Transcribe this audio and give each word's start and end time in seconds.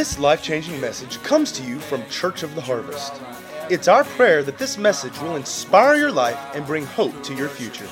This 0.00 0.18
life 0.18 0.42
changing 0.42 0.80
message 0.80 1.22
comes 1.22 1.52
to 1.52 1.62
you 1.62 1.78
from 1.78 2.02
Church 2.08 2.42
of 2.42 2.54
the 2.54 2.62
Harvest. 2.62 3.20
It's 3.68 3.86
our 3.86 4.02
prayer 4.02 4.42
that 4.44 4.56
this 4.56 4.78
message 4.78 5.12
will 5.20 5.36
inspire 5.36 5.94
your 5.94 6.10
life 6.10 6.38
and 6.54 6.64
bring 6.64 6.86
hope 6.86 7.22
to 7.24 7.34
your 7.34 7.50
future. 7.50 7.86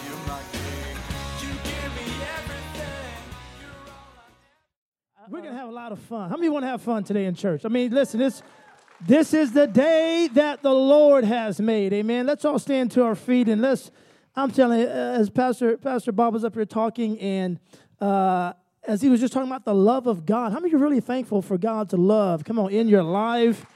We're 5.28 5.42
gonna 5.42 5.52
have 5.52 5.68
a 5.68 5.70
lot 5.70 5.92
of 5.92 5.98
fun. 5.98 6.30
How 6.30 6.36
many 6.36 6.48
want 6.48 6.62
to 6.62 6.68
have 6.68 6.80
fun 6.80 7.04
today 7.04 7.26
in 7.26 7.34
church? 7.34 7.66
I 7.66 7.68
mean, 7.68 7.90
listen, 7.92 8.18
this 8.18 8.42
this 9.06 9.34
is 9.34 9.52
the 9.52 9.66
day 9.66 10.30
that 10.32 10.62
the 10.62 10.72
Lord 10.72 11.24
has 11.24 11.60
made. 11.60 11.92
Amen. 11.92 12.24
Let's 12.24 12.46
all 12.46 12.58
stand 12.58 12.90
to 12.92 13.02
our 13.04 13.16
feet 13.16 13.50
and 13.50 13.60
let's. 13.60 13.90
I'm 14.34 14.50
telling 14.50 14.80
you, 14.80 14.88
as 14.88 15.28
Pastor 15.28 15.76
Pastor 15.76 16.12
Bob 16.12 16.32
was 16.32 16.42
up 16.42 16.54
here 16.54 16.64
talking, 16.64 17.20
and 17.20 17.60
uh, 18.00 18.54
as 18.86 19.02
he 19.02 19.08
was 19.08 19.20
just 19.20 19.32
talking 19.32 19.48
about 19.48 19.64
the 19.64 19.74
love 19.74 20.06
of 20.06 20.24
God. 20.24 20.52
How 20.52 20.60
many 20.60 20.74
are 20.74 20.78
really 20.78 21.00
thankful 21.00 21.42
for 21.42 21.58
God's 21.58 21.92
love? 21.92 22.44
Come 22.44 22.58
on, 22.58 22.70
in 22.70 22.88
your 22.88 23.02
life, 23.02 23.66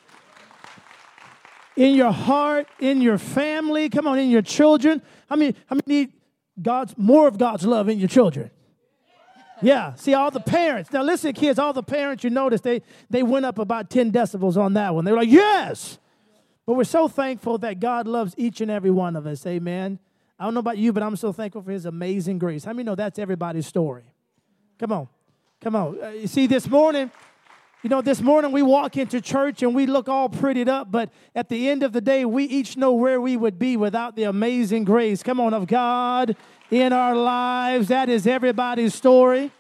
in 1.77 1.95
your 1.95 2.13
heart, 2.13 2.67
in 2.81 3.01
your 3.01 3.19
family. 3.19 3.89
Come 3.89 4.07
on, 4.07 4.19
in 4.19 4.31
your 4.31 4.43
children. 4.43 5.03
How 5.29 5.37
many? 5.37 5.55
How 5.67 5.75
many 5.75 5.83
need 5.87 6.13
God's 6.61 6.95
more 6.97 7.29
of 7.29 7.39
God's 7.39 7.65
love 7.65 7.89
in 7.89 7.99
your 7.99 8.09
children? 8.09 8.51
Yeah, 9.63 9.95
see 9.95 10.13
all 10.13 10.31
the 10.31 10.41
parents. 10.41 10.93
Now 10.93 11.03
listen, 11.03 11.33
kids, 11.35 11.59
all 11.59 11.73
the 11.73 11.85
parents, 11.85 12.25
you 12.25 12.31
notice 12.31 12.61
they 12.61 12.83
they 13.09 13.23
went 13.23 13.47
up 13.47 13.59
about 13.59 13.91
10 13.91 14.11
decibels 14.11 14.57
on 14.57 14.75
that 14.75 14.95
one. 14.95 15.05
They 15.05 15.13
were 15.13 15.19
like, 15.19 15.31
yes. 15.31 15.99
But 16.67 16.75
we're 16.75 16.85
so 16.85 17.09
thankful 17.09 17.59
that 17.59 17.81
God 17.81 18.07
loves 18.07 18.35
each 18.37 18.61
and 18.61 18.71
every 18.71 18.91
one 18.91 19.17
of 19.17 19.27
us. 19.27 19.45
Amen. 19.47 19.99
I 20.39 20.45
don't 20.45 20.55
know 20.55 20.61
about 20.61 20.79
you, 20.79 20.93
but 20.93 21.03
I'm 21.03 21.17
so 21.17 21.33
thankful 21.33 21.63
for 21.63 21.71
his 21.71 21.87
amazing 21.87 22.39
grace. 22.39 22.65
How 22.65 22.73
many 22.73 22.85
know 22.85 22.95
that's 22.95 23.19
everybody's 23.19 23.67
story? 23.67 24.12
Come 24.79 24.93
on. 24.93 25.09
Come 25.61 25.77
on. 25.77 26.03
Uh, 26.03 26.09
you 26.09 26.27
see, 26.27 26.47
this 26.47 26.69
morning, 26.69 27.11
you 27.83 27.91
know, 27.91 28.01
this 28.01 28.21
morning 28.21 28.53
we 28.53 28.63
walk 28.63 28.97
into 28.97 29.21
church 29.21 29.63
and 29.63 29.75
we 29.75 29.87
look 29.87 30.09
all 30.09 30.29
prettied 30.29 30.69
up, 30.69 30.91
but 30.91 31.11
at 31.35 31.49
the 31.49 31.69
end 31.69 31.83
of 31.83 31.93
the 31.93 32.01
day, 32.01 32.25
we 32.25 32.45
each 32.45 32.77
know 32.77 32.93
where 32.93 33.21
we 33.21 33.37
would 33.37 33.59
be 33.59 33.77
without 33.77 34.17
the 34.17 34.25
amazing 34.25 34.85
grace, 34.85 35.23
come 35.23 35.41
on, 35.41 35.53
of 35.55 35.67
God 35.67 36.37
in 36.71 36.93
our 36.93 37.15
lives. 37.15 37.89
That 37.89 38.09
is 38.09 38.27
everybody's 38.27 38.95
story. 38.95 39.51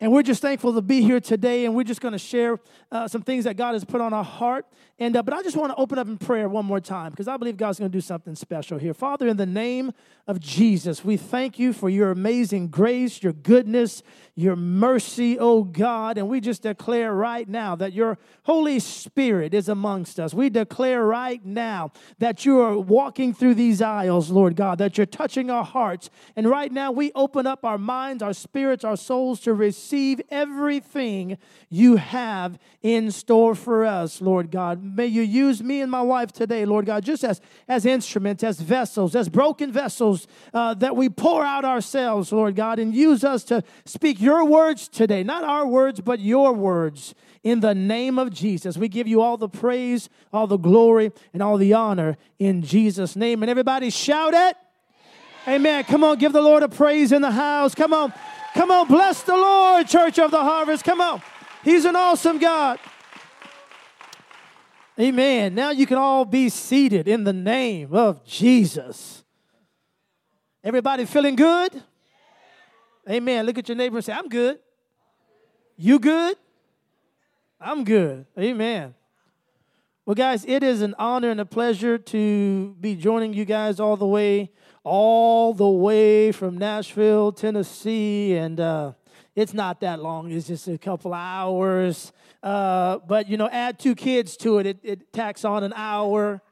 And 0.00 0.10
we're 0.10 0.22
just 0.22 0.42
thankful 0.42 0.74
to 0.74 0.82
be 0.82 1.00
here 1.00 1.20
today, 1.20 1.64
and 1.64 1.76
we're 1.76 1.84
just 1.84 2.00
going 2.00 2.12
to 2.12 2.18
share 2.18 2.58
uh, 2.90 3.06
some 3.06 3.22
things 3.22 3.44
that 3.44 3.56
God 3.56 3.74
has 3.74 3.84
put 3.84 4.00
on 4.00 4.12
our 4.12 4.24
heart. 4.24 4.66
And 5.02 5.16
uh, 5.16 5.22
but 5.24 5.34
I 5.34 5.42
just 5.42 5.56
want 5.56 5.72
to 5.72 5.76
open 5.76 5.98
up 5.98 6.06
in 6.06 6.16
prayer 6.16 6.48
one 6.48 6.64
more 6.64 6.78
time 6.78 7.10
because 7.10 7.26
I 7.26 7.36
believe 7.36 7.56
God's 7.56 7.80
going 7.80 7.90
to 7.90 7.96
do 7.96 8.00
something 8.00 8.36
special 8.36 8.78
here. 8.78 8.94
Father, 8.94 9.26
in 9.26 9.36
the 9.36 9.46
name 9.46 9.92
of 10.28 10.38
Jesus, 10.38 11.04
we 11.04 11.16
thank 11.16 11.58
you 11.58 11.72
for 11.72 11.90
your 11.90 12.12
amazing 12.12 12.68
grace, 12.68 13.20
your 13.20 13.32
goodness, 13.32 14.04
your 14.36 14.54
mercy, 14.54 15.36
oh 15.40 15.64
God. 15.64 16.18
And 16.18 16.28
we 16.28 16.40
just 16.40 16.62
declare 16.62 17.12
right 17.12 17.48
now 17.48 17.74
that 17.74 17.92
your 17.92 18.16
Holy 18.44 18.78
Spirit 18.78 19.54
is 19.54 19.68
amongst 19.68 20.20
us. 20.20 20.32
We 20.32 20.48
declare 20.50 21.04
right 21.04 21.44
now 21.44 21.90
that 22.20 22.44
you 22.46 22.60
are 22.60 22.78
walking 22.78 23.34
through 23.34 23.54
these 23.54 23.82
aisles, 23.82 24.30
Lord 24.30 24.54
God, 24.54 24.78
that 24.78 24.96
you're 24.96 25.06
touching 25.06 25.50
our 25.50 25.64
hearts. 25.64 26.10
And 26.36 26.48
right 26.48 26.70
now 26.70 26.92
we 26.92 27.10
open 27.16 27.44
up 27.44 27.64
our 27.64 27.76
minds, 27.76 28.22
our 28.22 28.32
spirits, 28.32 28.84
our 28.84 28.96
souls 28.96 29.40
to 29.40 29.52
receive 29.52 30.20
everything 30.30 31.38
you 31.68 31.96
have 31.96 32.56
in 32.82 33.10
store 33.10 33.56
for 33.56 33.84
us, 33.84 34.20
Lord 34.20 34.52
God. 34.52 34.91
May 34.94 35.06
you 35.06 35.22
use 35.22 35.62
me 35.62 35.80
and 35.80 35.90
my 35.90 36.02
wife 36.02 36.32
today, 36.32 36.64
Lord 36.64 36.86
God, 36.86 37.04
just 37.04 37.24
as, 37.24 37.40
as 37.68 37.86
instruments, 37.86 38.44
as 38.44 38.60
vessels, 38.60 39.14
as 39.14 39.28
broken 39.28 39.72
vessels 39.72 40.26
uh, 40.52 40.74
that 40.74 40.96
we 40.96 41.08
pour 41.08 41.44
out 41.44 41.64
ourselves, 41.64 42.32
Lord 42.32 42.56
God, 42.56 42.78
and 42.78 42.94
use 42.94 43.24
us 43.24 43.44
to 43.44 43.62
speak 43.84 44.20
your 44.20 44.44
words 44.44 44.88
today. 44.88 45.22
Not 45.22 45.44
our 45.44 45.66
words, 45.66 46.00
but 46.00 46.20
your 46.20 46.52
words. 46.52 47.14
In 47.42 47.60
the 47.60 47.74
name 47.74 48.18
of 48.18 48.30
Jesus, 48.30 48.76
we 48.76 48.88
give 48.88 49.08
you 49.08 49.20
all 49.20 49.36
the 49.36 49.48
praise, 49.48 50.08
all 50.32 50.46
the 50.46 50.56
glory, 50.56 51.10
and 51.32 51.42
all 51.42 51.56
the 51.56 51.72
honor 51.72 52.16
in 52.38 52.62
Jesus' 52.62 53.16
name. 53.16 53.42
And 53.42 53.50
everybody 53.50 53.90
shout 53.90 54.34
it. 54.34 54.56
Amen. 55.48 55.82
Come 55.84 56.04
on, 56.04 56.18
give 56.18 56.32
the 56.32 56.42
Lord 56.42 56.62
a 56.62 56.68
praise 56.68 57.10
in 57.10 57.20
the 57.20 57.32
house. 57.32 57.74
Come 57.74 57.92
on. 57.92 58.12
Come 58.54 58.70
on, 58.70 58.86
bless 58.86 59.22
the 59.22 59.36
Lord, 59.36 59.88
Church 59.88 60.18
of 60.18 60.30
the 60.30 60.40
Harvest. 60.42 60.84
Come 60.84 61.00
on. 61.00 61.22
He's 61.64 61.84
an 61.84 61.96
awesome 61.96 62.38
God. 62.38 62.78
Amen. 65.00 65.54
Now 65.54 65.70
you 65.70 65.86
can 65.86 65.96
all 65.96 66.24
be 66.24 66.50
seated 66.50 67.08
in 67.08 67.24
the 67.24 67.32
name 67.32 67.94
of 67.94 68.24
Jesus. 68.24 69.24
Everybody 70.62 71.06
feeling 71.06 71.34
good? 71.34 71.82
Amen. 73.08 73.46
Look 73.46 73.58
at 73.58 73.68
your 73.68 73.76
neighbor 73.76 73.96
and 73.96 74.04
say, 74.04 74.12
I'm 74.12 74.28
good. 74.28 74.58
You 75.76 75.98
good? 75.98 76.36
I'm 77.60 77.84
good. 77.84 78.26
Amen. 78.38 78.94
Well, 80.04 80.14
guys, 80.14 80.44
it 80.44 80.62
is 80.62 80.82
an 80.82 80.94
honor 80.98 81.30
and 81.30 81.40
a 81.40 81.44
pleasure 81.44 81.96
to 81.96 82.76
be 82.80 82.94
joining 82.94 83.32
you 83.32 83.44
guys 83.44 83.80
all 83.80 83.96
the 83.96 84.06
way, 84.06 84.50
all 84.84 85.54
the 85.54 85.68
way 85.68 86.32
from 86.32 86.58
Nashville, 86.58 87.32
Tennessee, 87.32 88.34
and 88.34 88.60
uh, 88.60 88.92
it's 89.34 89.54
not 89.54 89.80
that 89.80 90.02
long. 90.02 90.30
It's 90.30 90.48
just 90.48 90.68
a 90.68 90.76
couple 90.76 91.14
hours. 91.14 92.12
Uh, 92.42 92.98
but, 93.06 93.28
you 93.28 93.36
know, 93.36 93.48
add 93.48 93.78
two 93.78 93.94
kids 93.94 94.36
to 94.38 94.58
it, 94.58 94.66
it, 94.66 94.78
it 94.82 95.12
tacks 95.12 95.44
on 95.44 95.62
an 95.62 95.72
hour. 95.76 96.42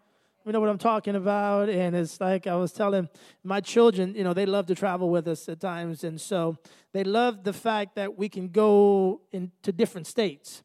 You 0.46 0.52
know 0.52 0.60
what 0.60 0.70
I'm 0.70 0.78
talking 0.78 1.16
about? 1.16 1.68
And 1.68 1.94
it's 1.94 2.20
like 2.20 2.46
I 2.46 2.56
was 2.56 2.72
telling 2.72 3.08
my 3.44 3.60
children, 3.60 4.14
you 4.14 4.24
know, 4.24 4.32
they 4.32 4.46
love 4.46 4.66
to 4.66 4.74
travel 4.74 5.10
with 5.10 5.28
us 5.28 5.48
at 5.48 5.60
times. 5.60 6.02
And 6.02 6.20
so 6.20 6.56
they 6.92 7.04
love 7.04 7.44
the 7.44 7.52
fact 7.52 7.96
that 7.96 8.16
we 8.16 8.28
can 8.28 8.48
go 8.48 9.20
into 9.32 9.70
different 9.72 10.06
states. 10.06 10.62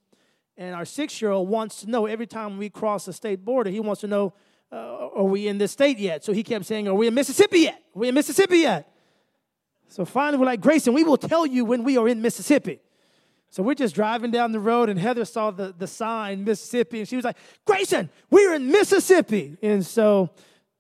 And 0.58 0.74
our 0.74 0.86
six 0.86 1.22
year 1.22 1.32
old 1.32 1.50
wants 1.50 1.82
to 1.82 1.90
know 1.90 2.06
every 2.06 2.28
time 2.28 2.58
we 2.58 2.70
cross 2.70 3.06
the 3.06 3.14
state 3.14 3.44
border, 3.44 3.70
he 3.70 3.80
wants 3.80 4.02
to 4.02 4.08
know, 4.08 4.34
uh, 4.72 5.10
are 5.16 5.24
we 5.24 5.48
in 5.48 5.58
this 5.58 5.74
state 5.74 6.00
yet? 6.00 6.24
So 6.24 6.34
he 6.34 6.44
kept 6.44 6.66
saying, 6.66 6.88
Are 6.88 6.94
we 6.94 7.08
in 7.08 7.14
Mississippi 7.14 7.60
yet? 7.60 7.84
Are 7.96 8.00
we 8.00 8.08
in 8.08 8.16
Mississippi 8.16 8.60
yet? 8.60 8.92
So 9.88 10.06
finally, 10.06 10.40
we're 10.40 10.48
like, 10.48 10.62
Grayson, 10.62 10.94
we 10.94 11.04
will 11.04 11.18
tell 11.18 11.46
you 11.46 11.66
when 11.66 11.84
we 11.84 11.98
are 11.98 12.08
in 12.08 12.22
Mississippi. 12.22 12.80
So 13.50 13.64
we're 13.64 13.76
just 13.76 13.96
driving 13.96 14.32
down 14.32 14.52
the 14.52 14.60
road, 14.60 14.90
and 14.90 15.00
Heather 15.00 15.26
saw 15.26 15.52
the, 15.52 15.74
the 15.78 15.88
sign, 15.88 16.44
Mississippi, 16.44 17.00
and 17.00 17.08
she 17.08 17.16
was 17.16 17.24
like, 17.24 17.38
Grayson, 17.66 18.10
we're 18.30 18.54
in 18.54 18.70
Mississippi. 18.70 19.58
And 19.62 19.86
so 19.86 20.32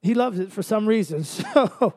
he 0.01 0.13
loves 0.13 0.39
it 0.39 0.51
for 0.51 0.63
some 0.63 0.87
reason. 0.87 1.23
So, 1.53 1.93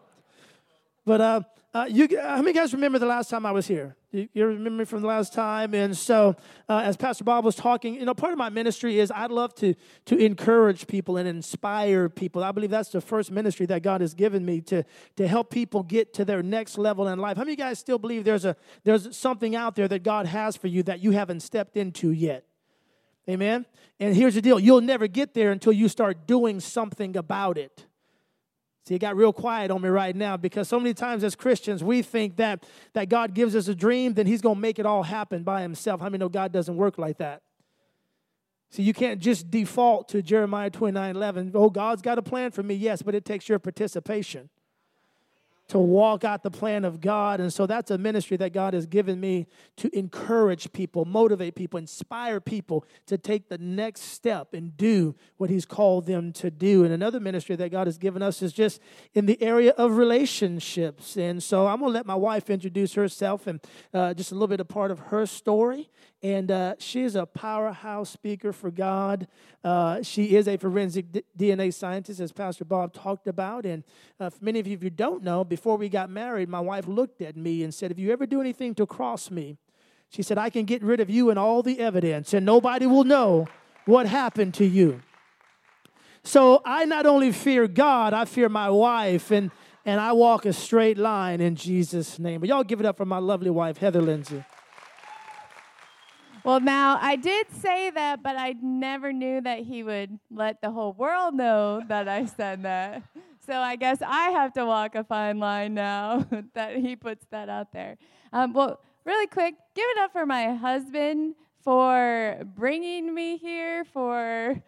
but 1.05 1.21
uh, 1.23 1.41
uh, 1.79 1.85
you, 1.85 2.09
how 2.21 2.39
many 2.39 2.53
guys 2.53 2.73
remember 2.73 2.99
the 2.99 3.07
last 3.07 3.31
time 3.31 3.47
I 3.47 3.53
was 3.53 3.69
here? 3.69 3.95
You, 4.11 4.29
you 4.33 4.47
remember 4.47 4.79
me 4.79 4.85
from 4.85 5.03
the 5.03 5.07
last 5.07 5.33
time? 5.33 5.75
And 5.75 5.97
so, 5.97 6.35
uh, 6.69 6.81
as 6.85 6.97
Pastor 6.97 7.23
Bob 7.23 7.45
was 7.45 7.55
talking, 7.55 7.95
you 7.95 8.05
know, 8.05 8.15
part 8.15 8.33
of 8.33 8.39
my 8.39 8.49
ministry 8.49 8.99
is 8.99 9.13
I'd 9.13 9.31
love 9.31 9.55
to 9.57 9.75
to 10.07 10.17
encourage 10.17 10.89
people 10.89 11.17
and 11.19 11.29
inspire 11.29 12.09
people. 12.09 12.43
I 12.43 12.51
believe 12.51 12.71
that's 12.71 12.89
the 12.89 13.01
first 13.01 13.31
ministry 13.31 13.65
that 13.67 13.83
God 13.83 14.01
has 14.01 14.13
given 14.13 14.45
me 14.45 14.61
to 14.63 14.83
to 15.17 15.29
help 15.29 15.51
people 15.51 15.85
get 15.85 16.15
to 16.15 16.25
their 16.25 16.43
next 16.43 16.79
level 16.79 17.07
in 17.07 17.19
life. 17.21 17.37
How 17.37 17.43
many 17.43 17.53
of 17.53 17.59
you 17.59 17.65
guys 17.65 17.79
still 17.79 17.99
believe 17.99 18.25
there's 18.25 18.45
a 18.45 18.57
there's 18.83 19.17
something 19.17 19.55
out 19.55 19.77
there 19.77 19.87
that 19.87 20.03
God 20.03 20.27
has 20.27 20.57
for 20.57 20.67
you 20.67 20.83
that 20.85 20.99
you 20.99 21.13
haven't 21.13 21.41
stepped 21.41 21.77
into 21.77 22.11
yet? 22.11 22.45
Amen. 23.29 23.67
And 24.01 24.17
here's 24.17 24.35
the 24.35 24.43
deal: 24.43 24.59
you'll 24.59 24.81
never 24.81 25.07
get 25.07 25.33
there 25.33 25.53
until 25.53 25.73
you 25.73 25.89
start 25.89 26.27
doing 26.27 26.59
something 26.59 27.17
about 27.17 27.57
it. 27.57 27.87
See, 28.89 28.95
it 28.95 29.01
got 29.01 29.17
real 29.17 29.35
quiet 29.35 29.71
on 29.71 29.83
me 29.83 29.91
right 29.91 30.17
now 30.17 30.39
because 30.39 30.67
so 30.67 30.81
many 30.81 30.95
times 30.95 31.23
as 31.23 31.35
Christians, 31.35 31.85
we 31.85 32.01
think 32.01 32.37
that, 32.37 32.65
that 32.95 33.11
God 33.11 33.35
gives 33.35 33.55
us 33.55 33.69
a 33.69 33.75
dream, 33.75 34.15
then 34.15 34.27
He's 34.27 34.41
going 34.41 34.55
to 34.55 34.61
make 34.63 34.79
it 34.79 34.87
all 34.87 35.03
happen 35.03 35.43
by 35.43 35.61
Himself. 35.61 36.01
How 36.01 36.07
many 36.07 36.17
know 36.17 36.31
God 36.31 36.53
doesn't 36.53 36.75
work 36.75 36.97
like 36.97 37.19
that? 37.19 37.43
See, 38.71 38.83
you 38.83 38.95
can't 38.95 39.21
just 39.21 39.51
default 39.51 40.09
to 40.09 40.23
Jeremiah 40.23 40.71
29 40.71 41.17
11. 41.17 41.53
Oh, 41.55 41.69
God's 41.69 42.01
got 42.01 42.17
a 42.17 42.23
plan 42.23 42.51
for 42.51 42.63
me, 42.63 42.77
yes, 42.77 43.03
but 43.03 43.15
it 43.15 43.27
takes 43.27 43.47
your 43.47 43.59
participation 43.59 44.49
to 45.69 45.79
walk 45.79 46.25
out 46.25 46.43
the 46.43 46.51
plan 46.51 46.85
of 46.85 47.01
God. 47.01 47.41
And 47.41 47.53
so 47.53 47.67
that's 47.67 47.91
a 47.91 47.99
ministry 47.99 48.37
that 48.39 48.53
God 48.53 48.73
has 48.73 48.87
given 48.87 49.21
me 49.21 49.47
to 49.77 49.97
encourage 49.97 50.73
people, 50.73 51.05
motivate 51.05 51.55
people, 51.55 51.79
inspire 51.79 52.41
people 52.41 52.87
to 53.07 53.19
take 53.19 53.49
the 53.49 53.59
next 53.59 54.03
step 54.03 54.55
and 54.55 54.77
do 54.77 55.15
what 55.37 55.51
He's 55.51 55.67
called 55.67 56.07
them 56.07 56.33
to 56.35 56.51
do. 56.51 56.85
And 56.85 56.93
another 56.93 57.21
ministry 57.21 57.55
that 57.57 57.71
God 57.71 57.87
has 57.87 57.99
given 57.99 58.23
us 58.23 58.41
is 58.41 58.53
just 58.53 58.81
in 59.15 59.27
the 59.27 59.41
area 59.43 59.73
of 59.73 59.97
relationships. 59.97 61.17
And 61.17 61.43
so 61.43 61.67
I'm 61.67 61.81
going 61.81 61.91
to 61.91 61.95
let 61.95 62.07
my 62.07 62.15
wife 62.15 62.49
introduce 62.49 62.95
herself 62.95 63.47
and 63.47 63.61
uh, 63.93 64.15
just 64.15 64.33
a 64.33 64.35
little 64.35 64.49
bit 64.49 64.61
of 64.61 64.69
part 64.69 64.91
of 64.91 64.99
her 64.99 65.27
story. 65.27 65.91
And 66.23 66.51
uh, 66.51 66.75
she 66.79 67.03
is 67.03 67.15
a 67.15 67.27
powerhouse 67.27 68.11
speaker 68.11 68.53
for 68.53 68.73
God. 68.73 69.29
Uh, 69.63 70.03
she 70.03 70.35
is 70.35 70.49
a 70.49 70.57
forensic 70.57 71.13
d- 71.13 71.23
DNA 71.39 71.73
scientist, 71.73 72.19
as 72.19 72.33
Pastor 72.33 72.65
Bob 72.65 72.93
talked 72.93 73.29
about. 73.29 73.65
And 73.65 73.85
uh, 74.19 74.31
for 74.31 74.45
many 74.45 74.59
of 74.59 74.67
you, 74.67 74.75
if 74.75 74.83
you 74.83 74.91
don't 74.91 75.23
know, 75.23 75.45
before 75.45 75.77
we 75.77 75.89
got 75.89 76.11
married, 76.11 76.49
my 76.49 76.59
wife 76.59 76.89
looked 76.89 77.23
at 77.23 77.37
me 77.37 77.63
and 77.63 77.73
said, 77.73 77.93
If 77.93 78.01
you 78.01 78.13
ever 78.13 78.27
do 78.27 78.41
anything 78.41 78.75
to 78.77 78.87
cross 78.87 79.31
me, 79.31 79.59
she 80.11 80.23
said, 80.23 80.39
I 80.39 80.51
can 80.51 80.65
get 80.65 80.83
rid 80.83 80.99
of 80.99 81.09
you 81.09 81.31
and 81.31 81.39
all 81.39 81.63
the 81.63 81.79
evidence, 81.79 82.35
and 82.35 82.45
nobody 82.45 82.87
will 82.87 83.05
know 83.05 83.47
what 83.85 84.07
happened 84.07 84.55
to 84.55 84.65
you. 84.65 85.01
So 86.25 86.61
I 86.65 86.85
not 86.85 87.07
only 87.07 87.31
fear 87.31 87.69
God, 87.69 88.13
I 88.13 88.25
fear 88.25 88.49
my 88.49 88.71
wife, 88.71 89.31
and, 89.31 89.51
and 89.85 90.01
I 90.01 90.13
walk 90.13 90.47
a 90.47 90.53
straight 90.53 90.99
line 90.99 91.41
in 91.41 91.55
Jesus' 91.55 92.19
name. 92.19 92.41
But 92.41 92.49
y'all 92.49 92.65
give 92.65 92.81
it 92.81 92.87
up 92.87 92.97
for 92.97 93.05
my 93.05 93.19
lovely 93.19 93.51
wife, 93.51 93.79
Heather 93.79 94.03
Lindsay. 94.03 94.45
Well, 96.45 96.61
now 96.61 96.99
I 97.01 97.17
did 97.17 97.47
say 97.51 97.91
that, 97.91 98.23
but 98.23 98.37
I 98.37 98.55
never 98.63 99.13
knew 99.13 99.41
that 99.41 99.61
he 99.61 99.83
would 99.83 100.19
let 100.31 100.61
the 100.61 100.71
whole 100.71 100.93
world 100.93 101.35
know 101.35 101.83
that 101.89 102.09
I 102.09 102.27
said 102.27 102.63
that. 102.63 103.03
So 103.47 103.55
I 103.55 103.77
guess 103.77 103.99
I 104.03 104.31
have 104.31 104.53
to 104.55 104.67
walk 104.67 104.95
a 104.95 105.05
fine 105.05 105.39
line 105.39 105.75
now 105.75 106.27
that 106.55 106.77
he 106.77 106.97
puts 106.97 107.25
that 107.31 107.49
out 107.49 107.73
there. 107.73 107.97
Um, 108.33 108.53
well, 108.53 108.81
really 109.05 109.27
quick, 109.27 109.55
give 109.75 109.87
it 109.89 109.99
up 109.99 110.13
for 110.13 110.27
my 110.27 110.55
husband 110.55 111.35
for 111.63 112.39
bringing 112.57 113.15
me 113.15 113.37
here, 113.37 113.85
for 113.85 114.63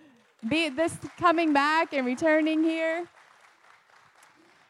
be 0.49 0.71
this 0.71 0.97
coming 1.19 1.53
back 1.53 1.93
and 1.93 2.07
returning 2.07 2.65
here. 2.65 3.07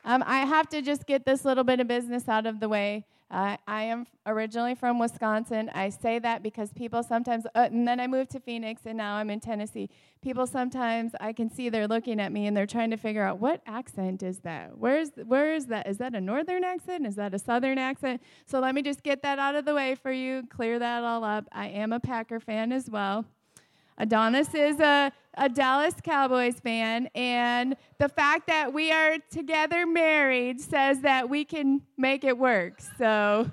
Um, 0.05 0.25
I 0.27 0.41
have 0.41 0.69
to 0.71 0.83
just 0.83 1.07
get 1.07 1.25
this 1.25 1.45
little 1.45 1.65
bit 1.65 1.81
of 1.81 1.87
business 1.87 2.29
out 2.29 2.47
of 2.47 2.61
the 2.61 2.69
way. 2.69 3.05
I 3.31 3.59
am 3.85 4.07
originally 4.27 4.75
from 4.75 4.99
Wisconsin. 4.99 5.71
I 5.73 5.91
say 5.91 6.19
that 6.19 6.43
because 6.43 6.73
people 6.73 7.03
sometimes, 7.03 7.47
uh, 7.55 7.69
and 7.71 7.87
then 7.87 8.01
I 8.01 8.07
moved 8.07 8.31
to 8.33 8.41
Phoenix, 8.41 8.83
and 8.87 8.99
now 8.99 9.15
I'm 9.15 9.31
in 9.31 9.41
Tennessee. 9.41 9.89
People 10.21 10.47
sometimes, 10.47 11.13
I 11.21 11.33
can 11.33 11.49
see 11.49 11.69
they're 11.69 11.87
looking 11.87 12.21
at 12.21 12.33
me 12.33 12.47
and 12.47 12.57
they're 12.57 12.67
trying 12.67 12.91
to 12.91 12.97
figure 12.97 13.23
out 13.23 13.39
what 13.39 13.63
accent 13.67 14.23
is 14.23 14.41
that? 14.41 14.77
Where's, 14.77 15.11
where 15.25 15.55
is 15.55 15.67
that? 15.67 15.87
Is 15.87 15.99
that 15.99 16.15
a 16.15 16.21
northern 16.21 16.65
accent? 16.65 17.07
Is 17.07 17.15
that 17.17 17.33
a 17.33 17.39
southern 17.39 17.79
accent? 17.79 18.21
So 18.47 18.59
let 18.59 18.75
me 18.75 18.83
just 18.83 19.03
get 19.03 19.23
that 19.23 19.39
out 19.39 19.55
of 19.55 19.65
the 19.65 19.75
way 19.75 19.95
for 19.95 20.11
you, 20.11 20.43
clear 20.51 20.79
that 20.79 21.05
all 21.05 21.23
up. 21.23 21.47
I 21.53 21.69
am 21.69 21.93
a 21.93 22.01
Packer 22.01 22.41
fan 22.41 22.73
as 22.73 22.91
well. 22.91 23.25
Adonis 24.01 24.55
is 24.55 24.81
a, 24.81 25.13
a 25.35 25.51
Dallas 25.51 25.95
Cowboys 26.03 26.59
fan, 26.59 27.11
and 27.15 27.77
the 27.99 28.09
fact 28.09 28.47
that 28.47 28.73
we 28.73 28.91
are 28.91 29.19
together 29.31 29.87
married 29.87 30.59
says 30.59 31.03
that 31.03 31.29
we 31.29 31.45
can 31.45 31.83
make 31.99 32.25
it 32.25 32.39
work. 32.39 32.81
So, 32.97 33.51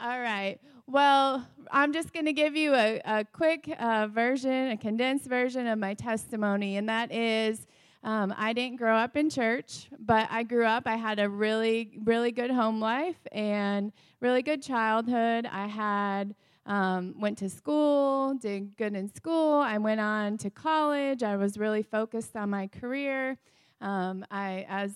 all 0.00 0.20
right. 0.20 0.58
Well, 0.86 1.46
I'm 1.70 1.92
just 1.92 2.14
going 2.14 2.24
to 2.24 2.32
give 2.32 2.56
you 2.56 2.74
a, 2.74 3.02
a 3.04 3.24
quick 3.26 3.70
uh, 3.78 4.06
version, 4.06 4.70
a 4.70 4.76
condensed 4.78 5.26
version 5.26 5.66
of 5.66 5.78
my 5.78 5.92
testimony, 5.92 6.78
and 6.78 6.88
that 6.88 7.12
is 7.12 7.66
um, 8.02 8.32
I 8.38 8.54
didn't 8.54 8.78
grow 8.78 8.96
up 8.96 9.18
in 9.18 9.28
church, 9.28 9.90
but 9.98 10.26
I 10.30 10.44
grew 10.44 10.64
up. 10.64 10.84
I 10.86 10.96
had 10.96 11.18
a 11.18 11.28
really, 11.28 11.90
really 12.04 12.32
good 12.32 12.50
home 12.50 12.80
life 12.80 13.18
and 13.32 13.92
really 14.20 14.40
good 14.40 14.62
childhood. 14.62 15.44
I 15.44 15.66
had 15.66 16.34
um, 16.66 17.14
went 17.18 17.38
to 17.38 17.48
school, 17.48 18.34
did 18.34 18.76
good 18.76 18.94
in 18.94 19.12
school. 19.12 19.54
I 19.60 19.78
went 19.78 20.00
on 20.00 20.38
to 20.38 20.50
college. 20.50 21.22
I 21.22 21.36
was 21.36 21.58
really 21.58 21.82
focused 21.82 22.36
on 22.36 22.50
my 22.50 22.68
career. 22.68 23.38
Um, 23.80 24.24
I, 24.30 24.66
as 24.68 24.94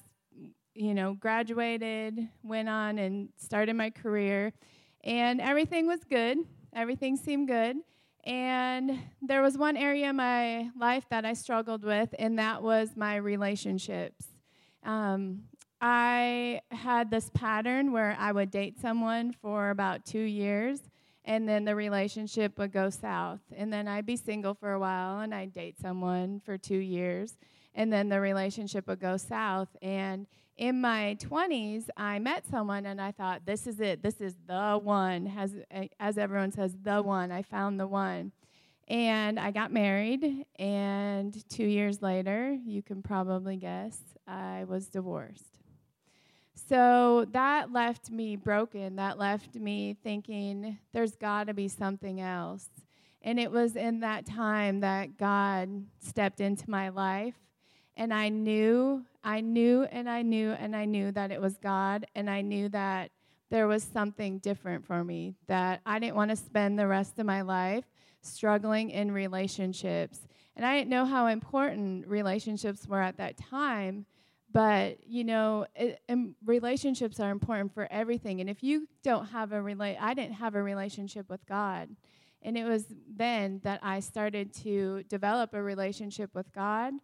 you 0.74 0.94
know, 0.94 1.14
graduated, 1.14 2.28
went 2.42 2.68
on 2.68 2.98
and 2.98 3.28
started 3.36 3.74
my 3.74 3.90
career, 3.90 4.52
and 5.02 5.40
everything 5.40 5.86
was 5.86 6.00
good. 6.04 6.38
Everything 6.74 7.16
seemed 7.16 7.48
good. 7.48 7.76
And 8.24 8.98
there 9.20 9.42
was 9.42 9.58
one 9.58 9.76
area 9.76 10.10
in 10.10 10.16
my 10.16 10.70
life 10.78 11.04
that 11.10 11.24
I 11.24 11.34
struggled 11.34 11.84
with, 11.84 12.14
and 12.18 12.38
that 12.38 12.62
was 12.62 12.96
my 12.96 13.16
relationships. 13.16 14.26
Um, 14.82 15.44
I 15.80 16.60
had 16.70 17.10
this 17.10 17.30
pattern 17.34 17.92
where 17.92 18.16
I 18.18 18.32
would 18.32 18.50
date 18.50 18.80
someone 18.80 19.32
for 19.42 19.68
about 19.68 20.06
two 20.06 20.22
years, 20.22 20.80
and 21.24 21.48
then 21.48 21.64
the 21.64 21.74
relationship 21.74 22.58
would 22.58 22.72
go 22.72 22.90
south. 22.90 23.40
And 23.56 23.72
then 23.72 23.88
I'd 23.88 24.06
be 24.06 24.16
single 24.16 24.54
for 24.54 24.72
a 24.72 24.78
while 24.78 25.20
and 25.20 25.34
I'd 25.34 25.52
date 25.52 25.80
someone 25.80 26.40
for 26.44 26.58
two 26.58 26.78
years, 26.78 27.36
and 27.74 27.92
then 27.92 28.08
the 28.08 28.20
relationship 28.20 28.86
would 28.86 29.00
go 29.00 29.16
south. 29.16 29.68
And 29.82 30.26
in 30.56 30.80
my 30.80 31.16
20s, 31.20 31.88
I 31.96 32.18
met 32.20 32.46
someone 32.48 32.86
and 32.86 33.00
I 33.00 33.10
thought, 33.10 33.44
this 33.44 33.66
is 33.66 33.80
it. 33.80 34.02
This 34.02 34.20
is 34.20 34.36
the 34.46 34.78
one. 34.80 35.32
As, 35.36 35.52
eh, 35.70 35.88
as 35.98 36.16
everyone 36.16 36.52
says, 36.52 36.76
the 36.80 37.02
one. 37.02 37.32
I 37.32 37.42
found 37.42 37.80
the 37.80 37.86
one. 37.88 38.32
And 38.86 39.40
I 39.40 39.50
got 39.50 39.72
married, 39.72 40.44
and 40.58 41.48
two 41.48 41.64
years 41.64 42.02
later, 42.02 42.58
you 42.66 42.82
can 42.82 43.02
probably 43.02 43.56
guess, 43.56 43.98
I 44.28 44.64
was 44.68 44.88
divorced. 44.88 45.53
So 46.74 47.24
that 47.30 47.72
left 47.72 48.10
me 48.10 48.34
broken. 48.34 48.96
That 48.96 49.16
left 49.16 49.54
me 49.54 49.96
thinking, 50.02 50.76
there's 50.92 51.14
got 51.14 51.46
to 51.46 51.54
be 51.54 51.68
something 51.68 52.20
else. 52.20 52.68
And 53.22 53.38
it 53.38 53.52
was 53.52 53.76
in 53.76 54.00
that 54.00 54.26
time 54.26 54.80
that 54.80 55.16
God 55.16 55.84
stepped 56.00 56.40
into 56.40 56.68
my 56.68 56.88
life. 56.88 57.36
And 57.96 58.12
I 58.12 58.28
knew, 58.28 59.04
I 59.22 59.40
knew, 59.40 59.84
and 59.84 60.10
I 60.10 60.22
knew, 60.22 60.50
and 60.50 60.74
I 60.74 60.84
knew 60.84 61.12
that 61.12 61.30
it 61.30 61.40
was 61.40 61.58
God. 61.58 62.06
And 62.16 62.28
I 62.28 62.40
knew 62.40 62.68
that 62.70 63.12
there 63.50 63.68
was 63.68 63.84
something 63.84 64.38
different 64.38 64.84
for 64.84 65.04
me, 65.04 65.36
that 65.46 65.80
I 65.86 66.00
didn't 66.00 66.16
want 66.16 66.32
to 66.32 66.36
spend 66.36 66.76
the 66.76 66.88
rest 66.88 67.20
of 67.20 67.26
my 67.26 67.42
life 67.42 67.84
struggling 68.20 68.90
in 68.90 69.12
relationships. 69.12 70.26
And 70.56 70.66
I 70.66 70.76
didn't 70.76 70.90
know 70.90 71.04
how 71.04 71.28
important 71.28 72.08
relationships 72.08 72.88
were 72.88 73.00
at 73.00 73.18
that 73.18 73.36
time 73.36 74.06
but 74.54 74.98
you 75.04 75.24
know 75.24 75.66
it, 75.74 76.00
relationships 76.46 77.18
are 77.20 77.30
important 77.30 77.74
for 77.74 77.88
everything. 77.90 78.40
And 78.40 78.48
if 78.48 78.62
you 78.62 78.88
don't 79.02 79.26
have 79.26 79.52
a 79.52 79.60
relate 79.60 79.98
i 80.00 80.14
didn't 80.14 80.34
have 80.34 80.54
a 80.54 80.62
relationship 80.62 81.28
with 81.28 81.44
god. 81.46 81.90
And 82.40 82.56
it 82.56 82.64
was 82.64 82.86
then 83.14 83.60
that 83.64 83.80
i 83.82 84.00
started 84.00 84.54
to 84.62 85.02
develop 85.08 85.52
a 85.52 85.62
relationship 85.62 86.30
with 86.34 86.50
god. 86.54 86.94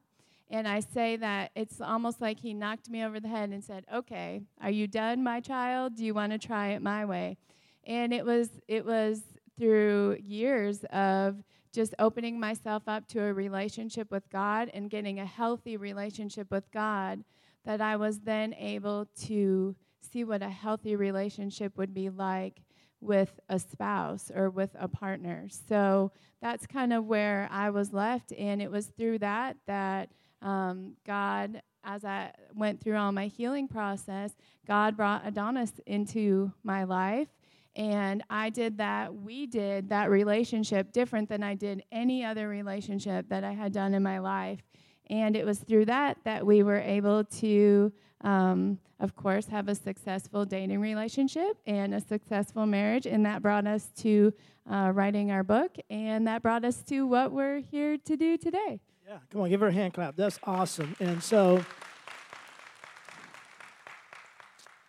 And 0.48 0.66
i 0.66 0.80
say 0.80 1.16
that 1.16 1.50
it's 1.54 1.80
almost 1.80 2.20
like 2.20 2.38
he 2.38 2.54
knocked 2.54 2.88
me 2.88 3.04
over 3.04 3.20
the 3.20 3.28
head 3.28 3.50
and 3.50 3.62
said 3.62 3.84
okay 3.92 4.42
are 4.62 4.70
you 4.70 4.86
done 4.86 5.22
my 5.22 5.40
child? 5.40 5.96
Do 5.96 6.04
you 6.04 6.14
want 6.14 6.32
to 6.32 6.38
try 6.38 6.68
it 6.68 6.80
my 6.80 7.04
way? 7.04 7.36
And 7.84 8.14
it 8.14 8.24
was 8.24 8.48
it 8.68 8.86
was 8.86 9.22
through 9.58 10.18
years 10.22 10.84
of 10.92 11.42
just 11.72 11.94
opening 11.98 12.38
myself 12.40 12.84
up 12.86 13.06
to 13.08 13.22
a 13.22 13.32
relationship 13.32 14.10
with 14.10 14.28
God 14.30 14.70
and 14.72 14.88
getting 14.90 15.20
a 15.20 15.26
healthy 15.26 15.76
relationship 15.76 16.50
with 16.50 16.70
God 16.72 17.24
that 17.64 17.80
I 17.80 17.96
was 17.96 18.20
then 18.20 18.54
able 18.54 19.06
to 19.22 19.74
see 20.00 20.24
what 20.24 20.42
a 20.42 20.48
healthy 20.48 20.96
relationship 20.96 21.76
would 21.76 21.94
be 21.94 22.08
like 22.08 22.62
with 23.00 23.40
a 23.48 23.58
spouse 23.58 24.30
or 24.34 24.50
with 24.50 24.70
a 24.78 24.88
partner. 24.88 25.48
So 25.68 26.12
that's 26.42 26.66
kind 26.66 26.92
of 26.92 27.06
where 27.06 27.48
I 27.50 27.70
was 27.70 27.92
left. 27.92 28.32
And 28.32 28.60
it 28.60 28.70
was 28.70 28.86
through 28.86 29.18
that 29.18 29.56
that 29.66 30.10
um, 30.42 30.96
God, 31.06 31.62
as 31.84 32.04
I 32.04 32.32
went 32.54 32.80
through 32.80 32.96
all 32.96 33.12
my 33.12 33.26
healing 33.26 33.68
process, 33.68 34.32
God 34.66 34.96
brought 34.96 35.26
Adonis 35.26 35.72
into 35.86 36.52
my 36.62 36.84
life. 36.84 37.28
And 37.76 38.22
I 38.28 38.50
did 38.50 38.78
that, 38.78 39.14
we 39.14 39.46
did 39.46 39.90
that 39.90 40.10
relationship 40.10 40.92
different 40.92 41.28
than 41.28 41.42
I 41.42 41.54
did 41.54 41.84
any 41.92 42.24
other 42.24 42.48
relationship 42.48 43.28
that 43.28 43.44
I 43.44 43.52
had 43.52 43.72
done 43.72 43.94
in 43.94 44.02
my 44.02 44.18
life. 44.18 44.60
And 45.10 45.36
it 45.36 45.44
was 45.44 45.58
through 45.58 45.86
that 45.86 46.18
that 46.24 46.46
we 46.46 46.62
were 46.62 46.78
able 46.78 47.24
to, 47.24 47.92
um, 48.22 48.78
of 49.00 49.16
course, 49.16 49.46
have 49.48 49.68
a 49.68 49.74
successful 49.74 50.44
dating 50.44 50.80
relationship 50.80 51.58
and 51.66 51.92
a 51.92 52.00
successful 52.00 52.64
marriage. 52.64 53.06
And 53.06 53.26
that 53.26 53.42
brought 53.42 53.66
us 53.66 53.90
to 53.98 54.32
uh, 54.70 54.92
writing 54.94 55.32
our 55.32 55.42
book. 55.42 55.76
And 55.90 56.28
that 56.28 56.42
brought 56.42 56.64
us 56.64 56.82
to 56.84 57.06
what 57.08 57.32
we're 57.32 57.58
here 57.58 57.98
to 57.98 58.16
do 58.16 58.38
today. 58.38 58.80
Yeah, 59.06 59.18
come 59.32 59.40
on, 59.40 59.48
give 59.48 59.60
her 59.60 59.66
a 59.66 59.72
hand 59.72 59.94
clap. 59.94 60.14
That's 60.14 60.38
awesome. 60.44 60.94
And 61.00 61.20
so, 61.20 61.64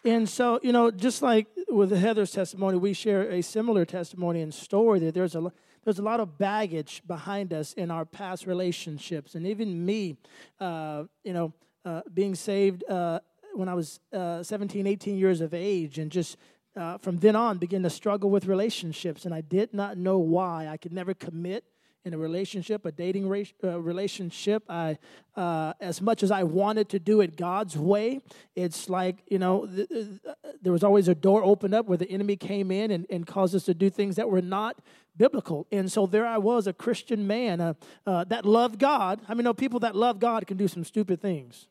and 0.05 0.29
so, 0.29 0.59
you 0.61 0.71
know, 0.71 0.91
just 0.91 1.23
like 1.23 1.47
with 1.67 1.91
Heather's 1.91 2.31
testimony, 2.31 2.77
we 2.77 2.93
share 2.93 3.23
a 3.31 3.41
similar 3.41 3.85
testimony 3.85 4.41
and 4.41 4.53
story 4.53 4.99
that 4.99 5.15
there's 5.15 5.33
a 5.33 5.51
there's 5.83 5.99
a 5.99 6.03
lot 6.03 6.19
of 6.19 6.37
baggage 6.37 7.01
behind 7.07 7.53
us 7.53 7.73
in 7.73 7.89
our 7.89 8.05
past 8.05 8.45
relationships. 8.45 9.35
And 9.35 9.47
even 9.47 9.85
me, 9.85 10.17
uh, 10.59 11.03
you 11.23 11.33
know, 11.33 11.53
uh, 11.83 12.01
being 12.13 12.35
saved 12.35 12.83
uh, 12.89 13.19
when 13.55 13.67
I 13.67 13.73
was 13.73 13.99
uh, 14.13 14.43
17, 14.43 14.85
18 14.85 15.17
years 15.17 15.41
of 15.41 15.53
age, 15.53 15.97
and 15.97 16.11
just 16.11 16.37
uh, 16.75 16.97
from 16.99 17.17
then 17.17 17.35
on 17.35 17.57
began 17.57 17.83
to 17.83 17.89
struggle 17.89 18.29
with 18.29 18.45
relationships. 18.45 19.25
And 19.25 19.33
I 19.33 19.41
did 19.41 19.73
not 19.73 19.97
know 19.97 20.19
why. 20.19 20.67
I 20.67 20.77
could 20.77 20.93
never 20.93 21.13
commit 21.13 21.65
in 22.03 22.13
a 22.13 22.17
relationship, 22.17 22.85
a 22.85 22.91
dating 22.91 23.27
ra- 23.27 23.43
uh, 23.63 23.79
relationship. 23.79 24.63
I, 24.69 24.97
uh, 25.35 25.73
as 25.79 26.01
much 26.01 26.23
as 26.23 26.31
I 26.31 26.43
wanted 26.43 26.89
to 26.89 26.99
do 26.99 27.21
it 27.21 27.35
God's 27.35 27.77
way, 27.77 28.21
it's 28.55 28.89
like 28.89 29.23
you 29.27 29.39
know, 29.39 29.65
th- 29.65 29.89
th- 29.89 30.19
there 30.61 30.71
was 30.71 30.83
always 30.83 31.07
a 31.07 31.15
door 31.15 31.43
opened 31.43 31.73
up 31.73 31.85
where 31.85 31.97
the 31.97 32.09
enemy 32.09 32.35
came 32.35 32.71
in 32.71 32.91
and, 32.91 33.05
and 33.09 33.25
caused 33.25 33.55
us 33.55 33.65
to 33.65 33.73
do 33.73 33.89
things 33.89 34.15
that 34.15 34.29
were 34.29 34.41
not 34.41 34.79
biblical. 35.17 35.67
And 35.71 35.91
so 35.91 36.05
there 36.05 36.25
I 36.25 36.37
was, 36.37 36.67
a 36.67 36.73
Christian 36.73 37.27
man 37.27 37.61
uh, 37.61 37.73
uh 38.05 38.23
that 38.25 38.45
loved 38.45 38.79
God. 38.79 39.21
I 39.27 39.33
mean, 39.33 39.43
know 39.43 39.53
people 39.53 39.79
that 39.81 39.95
love 39.95 40.19
God 40.19 40.47
can 40.47 40.57
do 40.57 40.67
some 40.67 40.83
stupid 40.83 41.21
things. 41.21 41.67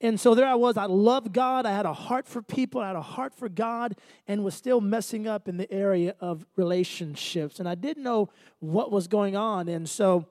And 0.00 0.20
so 0.20 0.34
there 0.34 0.46
I 0.46 0.54
was. 0.54 0.76
I 0.76 0.84
loved 0.84 1.32
God. 1.32 1.66
I 1.66 1.72
had 1.72 1.86
a 1.86 1.92
heart 1.92 2.28
for 2.28 2.40
people. 2.40 2.80
I 2.80 2.86
had 2.88 2.96
a 2.96 3.02
heart 3.02 3.34
for 3.34 3.48
God 3.48 3.96
and 4.28 4.44
was 4.44 4.54
still 4.54 4.80
messing 4.80 5.26
up 5.26 5.48
in 5.48 5.56
the 5.56 5.70
area 5.72 6.14
of 6.20 6.46
relationships. 6.56 7.58
And 7.58 7.68
I 7.68 7.74
didn't 7.74 8.04
know 8.04 8.28
what 8.60 8.92
was 8.92 9.08
going 9.08 9.34
on. 9.34 9.68
And 9.68 9.88
so 9.88 10.26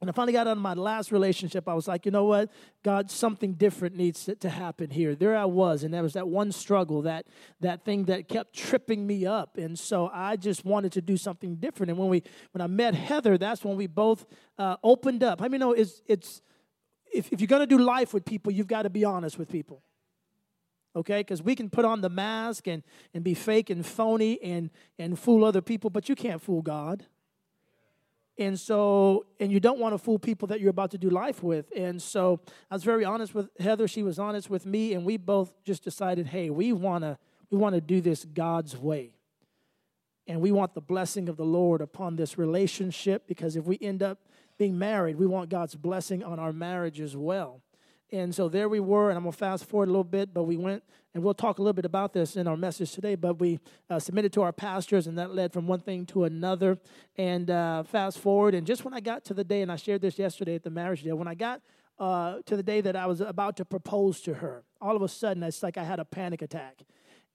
When 0.00 0.10
I 0.10 0.12
finally 0.12 0.34
got 0.34 0.46
out 0.46 0.58
of 0.58 0.62
my 0.62 0.74
last 0.74 1.10
relationship, 1.10 1.66
I 1.66 1.72
was 1.72 1.88
like, 1.88 2.04
you 2.04 2.12
know 2.12 2.24
what? 2.24 2.50
God, 2.82 3.10
something 3.10 3.54
different 3.54 3.96
needs 3.96 4.26
to, 4.26 4.34
to, 4.36 4.50
happen 4.50 4.90
here. 4.90 5.14
There 5.14 5.34
I 5.34 5.46
was, 5.46 5.84
and 5.84 5.94
there 5.94 6.02
was 6.02 6.12
that 6.12 6.28
one 6.28 6.52
struggle, 6.52 7.02
that 7.02 7.26
that 7.60 7.84
thing 7.84 8.04
that 8.04 8.28
kept 8.28 8.54
tripping 8.54 9.06
me 9.06 9.24
up. 9.24 9.56
And 9.56 9.78
so 9.78 10.10
I 10.12 10.36
just 10.36 10.66
wanted 10.66 10.92
to 10.92 11.00
do 11.00 11.16
something 11.16 11.56
different. 11.56 11.90
And 11.90 11.98
when 11.98 12.10
we 12.10 12.22
when 12.52 12.60
I 12.60 12.66
met 12.66 12.94
Heather, 12.94 13.38
that's 13.38 13.64
when 13.64 13.76
we 13.76 13.86
both 13.86 14.26
uh, 14.58 14.76
opened 14.84 15.22
up. 15.22 15.40
I 15.40 15.48
mean, 15.48 15.60
know 15.60 15.72
it's 15.72 16.02
it's 16.06 16.42
if, 17.16 17.32
if 17.32 17.40
you're 17.40 17.48
gonna 17.48 17.66
do 17.66 17.78
life 17.78 18.14
with 18.14 18.24
people, 18.24 18.52
you've 18.52 18.66
got 18.66 18.82
to 18.82 18.90
be 18.90 19.04
honest 19.04 19.38
with 19.38 19.48
people. 19.50 19.82
Okay, 20.94 21.20
because 21.20 21.42
we 21.42 21.54
can 21.54 21.68
put 21.68 21.84
on 21.84 22.00
the 22.00 22.08
mask 22.08 22.66
and, 22.66 22.82
and 23.12 23.22
be 23.22 23.34
fake 23.34 23.68
and 23.68 23.84
phony 23.84 24.40
and, 24.42 24.70
and 24.98 25.18
fool 25.18 25.44
other 25.44 25.60
people, 25.60 25.90
but 25.90 26.08
you 26.08 26.14
can't 26.14 26.40
fool 26.40 26.62
God. 26.62 27.04
And 28.38 28.58
so, 28.58 29.26
and 29.40 29.50
you 29.50 29.60
don't 29.60 29.78
want 29.78 29.94
to 29.94 29.98
fool 29.98 30.18
people 30.18 30.48
that 30.48 30.60
you're 30.60 30.70
about 30.70 30.90
to 30.92 30.98
do 30.98 31.10
life 31.10 31.42
with. 31.42 31.66
And 31.76 32.00
so 32.00 32.40
I 32.70 32.74
was 32.74 32.84
very 32.84 33.04
honest 33.04 33.34
with 33.34 33.48
Heather. 33.58 33.88
She 33.88 34.02
was 34.02 34.18
honest 34.18 34.50
with 34.50 34.66
me. 34.66 34.94
And 34.94 35.04
we 35.04 35.16
both 35.16 35.52
just 35.64 35.82
decided, 35.82 36.28
hey, 36.28 36.50
we 36.50 36.72
want 36.72 37.04
to 37.04 37.18
we 37.50 37.58
want 37.58 37.74
to 37.74 37.80
do 37.80 38.00
this 38.00 38.24
God's 38.24 38.76
way. 38.76 39.12
And 40.26 40.40
we 40.40 40.50
want 40.50 40.74
the 40.74 40.80
blessing 40.80 41.28
of 41.28 41.36
the 41.36 41.44
Lord 41.44 41.80
upon 41.80 42.16
this 42.16 42.36
relationship 42.36 43.28
because 43.28 43.54
if 43.54 43.64
we 43.64 43.78
end 43.80 44.02
up 44.02 44.18
being 44.58 44.78
married, 44.78 45.16
we 45.16 45.26
want 45.26 45.50
God's 45.50 45.74
blessing 45.74 46.22
on 46.22 46.38
our 46.38 46.52
marriage 46.52 47.00
as 47.00 47.16
well. 47.16 47.62
And 48.12 48.32
so 48.34 48.48
there 48.48 48.68
we 48.68 48.78
were, 48.78 49.10
and 49.10 49.16
I'm 49.16 49.24
going 49.24 49.32
to 49.32 49.38
fast 49.38 49.64
forward 49.64 49.88
a 49.88 49.90
little 49.90 50.04
bit, 50.04 50.32
but 50.32 50.44
we 50.44 50.56
went, 50.56 50.84
and 51.12 51.24
we'll 51.24 51.34
talk 51.34 51.58
a 51.58 51.62
little 51.62 51.72
bit 51.72 51.84
about 51.84 52.12
this 52.12 52.36
in 52.36 52.46
our 52.46 52.56
message 52.56 52.92
today, 52.92 53.16
but 53.16 53.40
we 53.40 53.58
uh, 53.90 53.98
submitted 53.98 54.32
to 54.34 54.42
our 54.42 54.52
pastors, 54.52 55.08
and 55.08 55.18
that 55.18 55.34
led 55.34 55.52
from 55.52 55.66
one 55.66 55.80
thing 55.80 56.06
to 56.06 56.22
another. 56.24 56.78
And 57.16 57.50
uh, 57.50 57.82
fast 57.82 58.18
forward, 58.18 58.54
and 58.54 58.64
just 58.64 58.84
when 58.84 58.94
I 58.94 59.00
got 59.00 59.24
to 59.24 59.34
the 59.34 59.42
day, 59.42 59.60
and 59.60 59.72
I 59.72 59.76
shared 59.76 60.02
this 60.02 60.18
yesterday 60.20 60.54
at 60.54 60.62
the 60.62 60.70
marriage 60.70 61.02
day, 61.02 61.12
when 61.12 61.26
I 61.26 61.34
got 61.34 61.62
uh, 61.98 62.38
to 62.46 62.56
the 62.56 62.62
day 62.62 62.80
that 62.80 62.94
I 62.94 63.06
was 63.06 63.20
about 63.20 63.56
to 63.56 63.64
propose 63.64 64.20
to 64.20 64.34
her, 64.34 64.62
all 64.80 64.94
of 64.94 65.02
a 65.02 65.08
sudden, 65.08 65.42
it's 65.42 65.64
like 65.64 65.76
I 65.76 65.82
had 65.82 65.98
a 65.98 66.04
panic 66.04 66.42
attack 66.42 66.84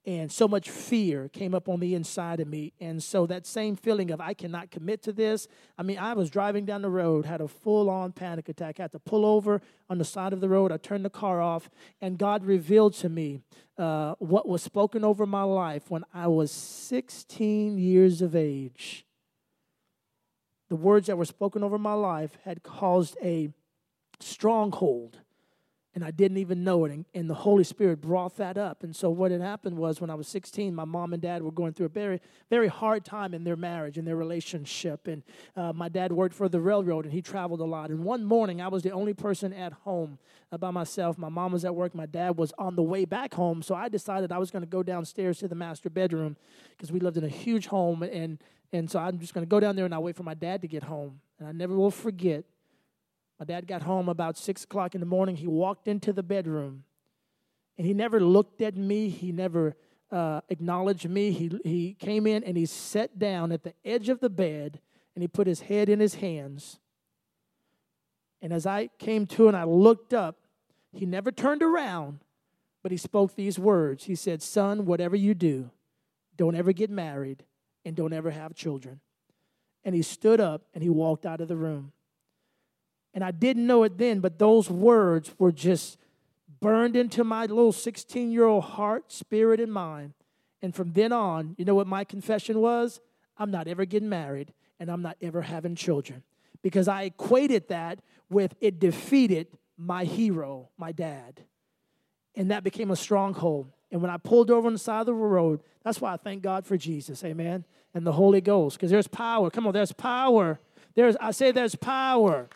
and 0.04 0.32
so 0.32 0.48
much 0.48 0.68
fear 0.68 1.28
came 1.28 1.54
up 1.54 1.68
on 1.68 1.78
the 1.78 1.94
inside 1.94 2.40
of 2.40 2.48
me. 2.48 2.72
And 2.80 3.02
so 3.02 3.24
that 3.26 3.46
same 3.46 3.76
feeling 3.76 4.10
of 4.10 4.20
i 4.20 4.34
cannot 4.34 4.70
commit 4.70 5.02
to 5.04 5.12
this. 5.12 5.46
I 5.78 5.82
mean 5.82 5.98
i 5.98 6.12
was 6.14 6.30
driving 6.30 6.64
down 6.64 6.82
the 6.82 6.90
road 6.90 7.24
had 7.26 7.40
a 7.40 7.48
full-on 7.48 8.12
panic 8.12 8.48
attack 8.48 8.78
had 8.78 8.92
to 8.92 8.98
pull 8.98 9.24
over 9.24 9.60
on 9.88 9.98
the 9.98 10.04
side 10.04 10.32
of 10.32 10.40
the 10.40 10.48
road. 10.48 10.72
I 10.72 10.76
turned 10.76 11.04
the 11.04 11.10
car 11.10 11.40
off 11.40 11.70
and 12.00 12.18
god 12.18 12.44
revealed 12.44 12.94
to 12.94 13.08
me 13.08 13.40
uh, 13.78 14.14
what 14.18 14.46
was 14.46 14.62
spoken 14.62 15.04
over 15.04 15.26
my 15.26 15.42
life 15.42 15.90
when 15.90 16.04
i 16.12 16.26
was 16.26 16.50
16 16.50 17.78
years 17.78 18.22
of 18.22 18.34
age. 18.34 19.06
The 20.68 20.76
words 20.76 21.06
that 21.08 21.18
were 21.18 21.26
spoken 21.26 21.62
over 21.62 21.78
my 21.78 21.92
life 21.92 22.38
had 22.44 22.62
caused 22.62 23.16
a 23.22 23.50
stronghold 24.20 25.18
and 25.94 26.02
I 26.02 26.10
didn't 26.10 26.38
even 26.38 26.64
know 26.64 26.84
it. 26.86 26.92
And, 26.92 27.04
and, 27.14 27.28
the 27.28 27.34
Holy 27.34 27.64
Spirit 27.64 28.00
brought 28.00 28.36
that 28.36 28.56
up. 28.56 28.82
And 28.82 28.96
so 28.96 29.10
what 29.10 29.30
had 29.30 29.42
happened 29.42 29.76
was 29.76 30.00
when 30.00 30.08
I 30.08 30.14
was 30.14 30.26
16, 30.26 30.74
my 30.74 30.84
mom 30.84 31.12
and 31.12 31.20
dad 31.20 31.42
were 31.42 31.50
going 31.50 31.74
through 31.74 31.86
a 31.86 31.90
very, 31.90 32.20
very 32.48 32.68
hard 32.68 33.04
time 33.04 33.34
in 33.34 33.44
their 33.44 33.56
marriage 33.56 33.98
and 33.98 34.06
their 34.06 34.16
relationship. 34.16 35.06
And 35.06 35.22
uh, 35.54 35.72
my 35.74 35.88
dad 35.88 36.12
worked 36.12 36.34
for 36.34 36.48
the 36.48 36.60
railroad 36.60 37.04
and 37.04 37.12
he 37.12 37.20
traveled 37.20 37.60
a 37.60 37.64
lot. 37.64 37.90
And 37.90 38.04
one 38.04 38.24
morning, 38.24 38.60
I 38.60 38.68
was 38.68 38.82
the 38.82 38.92
only 38.92 39.12
person 39.12 39.52
at 39.52 39.72
home 39.72 40.18
uh, 40.50 40.56
by 40.56 40.70
myself. 40.70 41.18
My 41.18 41.28
mom 41.28 41.52
was 41.52 41.64
at 41.64 41.74
work. 41.74 41.94
My 41.94 42.06
dad 42.06 42.38
was 42.38 42.52
on 42.58 42.74
the 42.74 42.82
way 42.82 43.04
back 43.04 43.34
home. 43.34 43.62
So 43.62 43.74
I 43.74 43.88
decided 43.88 44.32
I 44.32 44.38
was 44.38 44.50
going 44.50 44.62
to 44.62 44.70
go 44.70 44.82
downstairs 44.82 45.38
to 45.38 45.48
the 45.48 45.54
master 45.54 45.90
bedroom 45.90 46.36
because 46.70 46.90
we 46.90 47.00
lived 47.00 47.18
in 47.18 47.24
a 47.24 47.28
huge 47.28 47.66
home. 47.66 48.02
And, 48.02 48.38
and 48.72 48.90
so 48.90 48.98
I'm 48.98 49.18
just 49.18 49.34
going 49.34 49.44
to 49.44 49.50
go 49.50 49.60
down 49.60 49.76
there 49.76 49.84
and 49.84 49.92
I'll 49.92 50.02
wait 50.02 50.16
for 50.16 50.22
my 50.22 50.34
dad 50.34 50.62
to 50.62 50.68
get 50.68 50.84
home. 50.84 51.20
And 51.38 51.46
I 51.46 51.52
never 51.52 51.76
will 51.76 51.90
forget 51.90 52.44
my 53.42 53.46
dad 53.46 53.66
got 53.66 53.82
home 53.82 54.08
about 54.08 54.38
six 54.38 54.62
o'clock 54.62 54.94
in 54.94 55.00
the 55.00 55.06
morning. 55.06 55.34
He 55.34 55.48
walked 55.48 55.88
into 55.88 56.12
the 56.12 56.22
bedroom 56.22 56.84
and 57.76 57.84
he 57.84 57.92
never 57.92 58.20
looked 58.20 58.62
at 58.62 58.76
me. 58.76 59.08
He 59.08 59.32
never 59.32 59.74
uh, 60.12 60.42
acknowledged 60.48 61.08
me. 61.10 61.32
He, 61.32 61.50
he 61.64 61.94
came 61.94 62.28
in 62.28 62.44
and 62.44 62.56
he 62.56 62.66
sat 62.66 63.18
down 63.18 63.50
at 63.50 63.64
the 63.64 63.74
edge 63.84 64.08
of 64.08 64.20
the 64.20 64.30
bed 64.30 64.78
and 65.16 65.22
he 65.22 65.26
put 65.26 65.48
his 65.48 65.62
head 65.62 65.88
in 65.88 65.98
his 65.98 66.14
hands. 66.14 66.78
And 68.40 68.52
as 68.52 68.64
I 68.64 68.90
came 69.00 69.26
to 69.26 69.48
and 69.48 69.56
I 69.56 69.64
looked 69.64 70.14
up, 70.14 70.36
he 70.92 71.04
never 71.04 71.32
turned 71.32 71.64
around, 71.64 72.20
but 72.80 72.92
he 72.92 72.96
spoke 72.96 73.34
these 73.34 73.58
words. 73.58 74.04
He 74.04 74.14
said, 74.14 74.40
Son, 74.40 74.86
whatever 74.86 75.16
you 75.16 75.34
do, 75.34 75.72
don't 76.36 76.54
ever 76.54 76.72
get 76.72 76.90
married 76.90 77.42
and 77.84 77.96
don't 77.96 78.12
ever 78.12 78.30
have 78.30 78.54
children. 78.54 79.00
And 79.82 79.96
he 79.96 80.02
stood 80.02 80.38
up 80.38 80.62
and 80.74 80.80
he 80.80 80.88
walked 80.90 81.26
out 81.26 81.40
of 81.40 81.48
the 81.48 81.56
room. 81.56 81.90
And 83.14 83.22
I 83.22 83.30
didn't 83.30 83.66
know 83.66 83.82
it 83.82 83.98
then, 83.98 84.20
but 84.20 84.38
those 84.38 84.70
words 84.70 85.34
were 85.38 85.52
just 85.52 85.98
burned 86.60 86.96
into 86.96 87.24
my 87.24 87.42
little 87.46 87.72
16 87.72 88.30
year 88.30 88.44
old 88.44 88.64
heart, 88.64 89.12
spirit, 89.12 89.60
and 89.60 89.72
mind. 89.72 90.14
And 90.62 90.74
from 90.74 90.92
then 90.92 91.12
on, 91.12 91.54
you 91.58 91.64
know 91.64 91.74
what 91.74 91.86
my 91.86 92.04
confession 92.04 92.60
was? 92.60 93.00
I'm 93.36 93.50
not 93.50 93.66
ever 93.68 93.84
getting 93.84 94.08
married 94.08 94.52
and 94.78 94.90
I'm 94.90 95.02
not 95.02 95.16
ever 95.20 95.42
having 95.42 95.74
children. 95.74 96.22
Because 96.62 96.88
I 96.88 97.02
equated 97.02 97.68
that 97.68 97.98
with 98.30 98.54
it 98.60 98.78
defeated 98.78 99.48
my 99.76 100.04
hero, 100.04 100.68
my 100.78 100.92
dad. 100.92 101.42
And 102.34 102.50
that 102.50 102.64
became 102.64 102.90
a 102.90 102.96
stronghold. 102.96 103.70
And 103.90 104.00
when 104.00 104.10
I 104.10 104.16
pulled 104.16 104.50
over 104.50 104.66
on 104.66 104.72
the 104.72 104.78
side 104.78 105.00
of 105.00 105.06
the 105.06 105.14
road, 105.14 105.60
that's 105.84 106.00
why 106.00 106.14
I 106.14 106.16
thank 106.16 106.42
God 106.42 106.64
for 106.64 106.76
Jesus, 106.76 107.22
amen, 107.24 107.64
and 107.92 108.06
the 108.06 108.12
Holy 108.12 108.40
Ghost. 108.40 108.76
Because 108.76 108.90
there's 108.90 109.08
power. 109.08 109.50
Come 109.50 109.66
on, 109.66 109.72
there's 109.72 109.92
power. 109.92 110.58
There's 110.94 111.16
I 111.20 111.32
say 111.32 111.50
there's 111.50 111.74
power. 111.74 112.48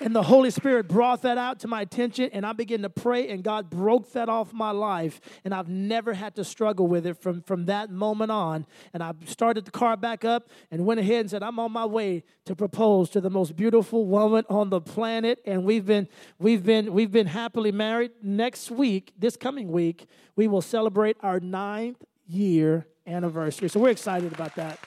And 0.00 0.14
the 0.14 0.22
Holy 0.22 0.50
Spirit 0.50 0.86
brought 0.86 1.22
that 1.22 1.38
out 1.38 1.58
to 1.60 1.68
my 1.68 1.80
attention, 1.80 2.30
and 2.32 2.46
I 2.46 2.52
began 2.52 2.82
to 2.82 2.90
pray, 2.90 3.28
and 3.30 3.42
God 3.42 3.68
broke 3.68 4.12
that 4.12 4.28
off 4.28 4.52
my 4.52 4.70
life. 4.70 5.20
And 5.44 5.52
I've 5.52 5.68
never 5.68 6.14
had 6.14 6.36
to 6.36 6.44
struggle 6.44 6.86
with 6.86 7.04
it 7.04 7.20
from, 7.20 7.42
from 7.42 7.66
that 7.66 7.90
moment 7.90 8.30
on. 8.30 8.64
And 8.94 9.02
I 9.02 9.12
started 9.26 9.64
the 9.64 9.72
car 9.72 9.96
back 9.96 10.24
up 10.24 10.48
and 10.70 10.86
went 10.86 11.00
ahead 11.00 11.20
and 11.20 11.30
said, 11.30 11.42
I'm 11.42 11.58
on 11.58 11.72
my 11.72 11.84
way 11.84 12.22
to 12.44 12.54
propose 12.54 13.10
to 13.10 13.20
the 13.20 13.30
most 13.30 13.56
beautiful 13.56 14.06
woman 14.06 14.44
on 14.48 14.70
the 14.70 14.80
planet. 14.80 15.40
And 15.44 15.64
we've 15.64 15.84
been, 15.84 16.06
we've 16.38 16.64
been, 16.64 16.92
we've 16.92 17.10
been 17.10 17.26
happily 17.26 17.72
married. 17.72 18.12
Next 18.22 18.70
week, 18.70 19.12
this 19.18 19.36
coming 19.36 19.72
week, 19.72 20.06
we 20.36 20.46
will 20.46 20.62
celebrate 20.62 21.16
our 21.22 21.40
ninth 21.40 22.04
year 22.28 22.86
anniversary. 23.04 23.68
So 23.68 23.80
we're 23.80 23.90
excited 23.90 24.32
about 24.32 24.54
that. 24.54 24.78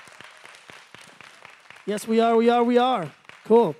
Yes, 1.85 2.07
we 2.07 2.21
are, 2.21 2.37
we 2.37 2.47
are, 2.47 2.63
we 2.63 2.77
are. 2.77 3.11
Cool. 3.43 3.75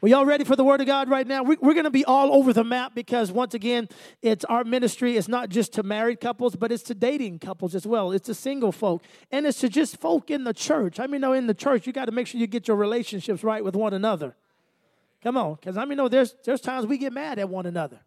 Well, 0.00 0.08
y'all 0.08 0.24
ready 0.24 0.44
for 0.44 0.56
the 0.56 0.64
Word 0.64 0.80
of 0.80 0.86
God 0.86 1.10
right 1.10 1.26
now? 1.26 1.42
We're 1.42 1.56
going 1.56 1.84
to 1.84 1.90
be 1.90 2.06
all 2.06 2.32
over 2.32 2.54
the 2.54 2.64
map 2.64 2.94
because, 2.94 3.30
once 3.30 3.52
again, 3.52 3.86
it's 4.22 4.46
our 4.46 4.64
ministry. 4.64 5.18
It's 5.18 5.28
not 5.28 5.50
just 5.50 5.74
to 5.74 5.82
married 5.82 6.22
couples, 6.22 6.56
but 6.56 6.72
it's 6.72 6.82
to 6.84 6.94
dating 6.94 7.40
couples 7.40 7.74
as 7.74 7.86
well. 7.86 8.10
It's 8.12 8.26
to 8.26 8.34
single 8.34 8.72
folk, 8.72 9.02
and 9.30 9.46
it's 9.46 9.60
to 9.60 9.68
just 9.68 9.98
folk 9.98 10.30
in 10.30 10.44
the 10.44 10.54
church. 10.54 10.98
I 10.98 11.06
mean, 11.06 11.20
know 11.20 11.34
in 11.34 11.46
the 11.46 11.54
church, 11.54 11.86
you 11.86 11.92
got 11.92 12.06
to 12.06 12.12
make 12.12 12.28
sure 12.28 12.40
you 12.40 12.46
get 12.46 12.66
your 12.66 12.78
relationships 12.78 13.44
right 13.44 13.62
with 13.62 13.76
one 13.76 13.92
another. 13.92 14.34
Come 15.22 15.36
on, 15.36 15.56
because 15.56 15.76
I 15.76 15.84
mean, 15.84 15.98
know 15.98 16.08
there's 16.08 16.34
there's 16.44 16.62
times 16.62 16.86
we 16.86 16.96
get 16.96 17.12
mad 17.12 17.38
at 17.38 17.50
one 17.50 17.66
another. 17.66 18.00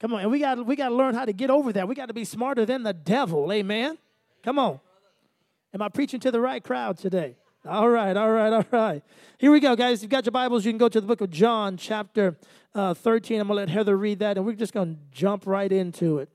Come 0.00 0.14
on, 0.14 0.22
and 0.22 0.30
we 0.32 0.40
got 0.40 0.66
we 0.66 0.74
got 0.74 0.88
to 0.88 0.94
learn 0.96 1.14
how 1.14 1.24
to 1.24 1.32
get 1.32 1.50
over 1.50 1.72
that. 1.74 1.86
We 1.86 1.94
got 1.94 2.06
to 2.06 2.14
be 2.14 2.24
smarter 2.24 2.66
than 2.66 2.82
the 2.82 2.94
devil. 2.94 3.52
Amen. 3.52 3.96
Come 4.42 4.58
on. 4.58 4.80
Am 5.72 5.82
I 5.82 5.88
preaching 5.88 6.18
to 6.20 6.32
the 6.32 6.40
right 6.40 6.64
crowd 6.64 6.98
today? 6.98 7.36
All 7.68 7.90
right, 7.90 8.16
all 8.16 8.30
right, 8.30 8.52
all 8.54 8.64
right. 8.70 9.02
Here 9.36 9.52
we 9.52 9.60
go, 9.60 9.76
guys. 9.76 9.98
If 9.98 10.04
you've 10.04 10.10
got 10.10 10.24
your 10.24 10.32
Bibles, 10.32 10.64
you 10.64 10.72
can 10.72 10.78
go 10.78 10.88
to 10.88 10.98
the 10.98 11.06
book 11.06 11.20
of 11.20 11.28
John, 11.28 11.76
chapter 11.76 12.38
uh, 12.74 12.94
13. 12.94 13.38
I'm 13.38 13.48
going 13.48 13.56
to 13.56 13.60
let 13.60 13.68
Heather 13.68 13.98
read 13.98 14.20
that, 14.20 14.38
and 14.38 14.46
we're 14.46 14.54
just 14.54 14.72
going 14.72 14.94
to 14.94 15.00
jump 15.12 15.46
right 15.46 15.70
into 15.70 16.18
it. 16.18 16.30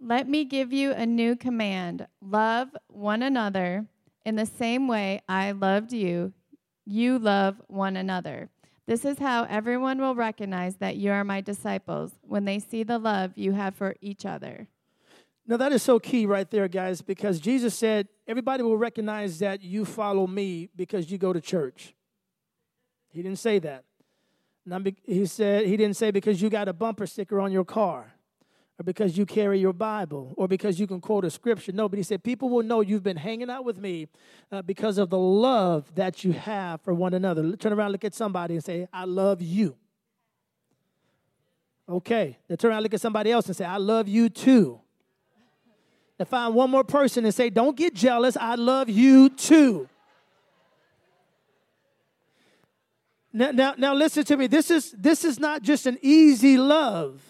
Let 0.00 0.28
me 0.28 0.44
give 0.44 0.72
you 0.72 0.90
a 0.90 1.06
new 1.06 1.36
command 1.36 2.08
love 2.20 2.70
one 2.88 3.22
another 3.22 3.86
in 4.24 4.34
the 4.34 4.46
same 4.46 4.88
way 4.88 5.20
I 5.28 5.52
loved 5.52 5.92
you. 5.92 6.32
You 6.84 7.20
love 7.20 7.62
one 7.68 7.96
another. 7.96 8.50
This 8.86 9.04
is 9.04 9.20
how 9.20 9.44
everyone 9.44 10.00
will 10.00 10.16
recognize 10.16 10.74
that 10.76 10.96
you 10.96 11.12
are 11.12 11.22
my 11.22 11.40
disciples 11.40 12.10
when 12.22 12.46
they 12.46 12.58
see 12.58 12.82
the 12.82 12.98
love 12.98 13.38
you 13.38 13.52
have 13.52 13.76
for 13.76 13.94
each 14.00 14.26
other. 14.26 14.66
Now, 15.46 15.58
that 15.58 15.72
is 15.72 15.82
so 15.82 15.98
key 15.98 16.24
right 16.24 16.50
there, 16.50 16.68
guys, 16.68 17.02
because 17.02 17.38
Jesus 17.38 17.74
said, 17.74 18.08
Everybody 18.26 18.62
will 18.62 18.78
recognize 18.78 19.38
that 19.40 19.60
you 19.60 19.84
follow 19.84 20.26
me 20.26 20.70
because 20.74 21.10
you 21.10 21.18
go 21.18 21.34
to 21.34 21.40
church. 21.40 21.94
He 23.10 23.22
didn't 23.22 23.38
say 23.38 23.58
that. 23.58 23.84
He 25.04 25.26
said, 25.26 25.66
He 25.66 25.76
didn't 25.76 25.96
say 25.96 26.10
because 26.10 26.40
you 26.40 26.48
got 26.48 26.68
a 26.68 26.72
bumper 26.72 27.06
sticker 27.06 27.40
on 27.40 27.52
your 27.52 27.66
car 27.66 28.14
or 28.78 28.82
because 28.82 29.18
you 29.18 29.26
carry 29.26 29.60
your 29.60 29.74
Bible 29.74 30.32
or 30.38 30.48
because 30.48 30.80
you 30.80 30.86
can 30.86 31.02
quote 31.02 31.26
a 31.26 31.30
scripture. 31.30 31.72
No, 31.72 31.90
but 31.90 31.98
He 31.98 32.02
said, 32.02 32.24
People 32.24 32.48
will 32.48 32.62
know 32.62 32.80
you've 32.80 33.02
been 33.02 33.18
hanging 33.18 33.50
out 33.50 33.66
with 33.66 33.76
me 33.76 34.08
uh, 34.50 34.62
because 34.62 34.96
of 34.96 35.10
the 35.10 35.18
love 35.18 35.94
that 35.94 36.24
you 36.24 36.32
have 36.32 36.80
for 36.80 36.94
one 36.94 37.12
another. 37.12 37.54
Turn 37.56 37.74
around, 37.74 37.92
look 37.92 38.04
at 38.04 38.14
somebody, 38.14 38.54
and 38.54 38.64
say, 38.64 38.88
I 38.94 39.04
love 39.04 39.42
you. 39.42 39.76
Okay. 41.86 42.38
Then 42.48 42.56
turn 42.56 42.70
around, 42.70 42.82
look 42.82 42.94
at 42.94 43.02
somebody 43.02 43.30
else 43.30 43.46
and 43.46 43.54
say, 43.54 43.66
I 43.66 43.76
love 43.76 44.08
you 44.08 44.30
too. 44.30 44.80
To 46.24 46.30
find 46.30 46.54
one 46.54 46.70
more 46.70 46.84
person 46.84 47.24
and 47.24 47.34
say, 47.34 47.50
Don't 47.50 47.76
get 47.76 47.94
jealous. 47.94 48.36
I 48.36 48.54
love 48.54 48.88
you 48.88 49.28
too. 49.30 49.88
Now, 53.32 53.50
now, 53.50 53.74
now 53.76 53.94
listen 53.94 54.24
to 54.24 54.36
me. 54.36 54.46
This 54.46 54.70
is 54.70 54.92
this 54.92 55.24
is 55.24 55.40
not 55.40 55.62
just 55.62 55.86
an 55.86 55.98
easy 56.02 56.56
love. 56.56 57.20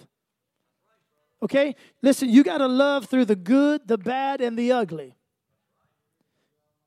Okay? 1.43 1.77
Listen, 2.03 2.29
you 2.31 2.43
got 2.43 2.59
to 2.59 2.67
love 2.67 3.07
through 3.07 3.27
the 3.27 3.37
good, 3.37 3.87
the 3.87 3.99
bad, 3.99 4.41
and 4.41 4.59
the 4.59 4.73
ugly. 4.73 5.15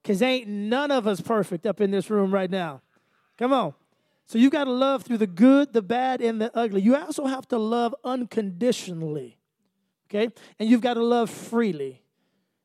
Because 0.01 0.21
ain't 0.21 0.47
none 0.47 0.89
of 0.89 1.05
us 1.05 1.21
perfect 1.21 1.65
up 1.65 1.81
in 1.81 1.91
this 1.91 2.09
room 2.09 2.33
right 2.33 2.49
now. 2.49 2.81
Come 3.37 3.53
on. 3.53 3.73
So 4.25 4.37
you 4.37 4.49
got 4.49 4.65
to 4.65 4.71
love 4.71 5.03
through 5.03 5.19
the 5.19 5.27
good, 5.27 5.73
the 5.73 5.81
bad, 5.81 6.21
and 6.21 6.41
the 6.41 6.55
ugly. 6.57 6.81
You 6.81 6.95
also 6.95 7.25
have 7.27 7.47
to 7.49 7.57
love 7.57 7.95
unconditionally. 8.03 9.36
Okay? 10.09 10.29
And 10.59 10.69
you've 10.69 10.81
got 10.81 10.95
to 10.95 11.03
love 11.03 11.29
freely. 11.29 12.01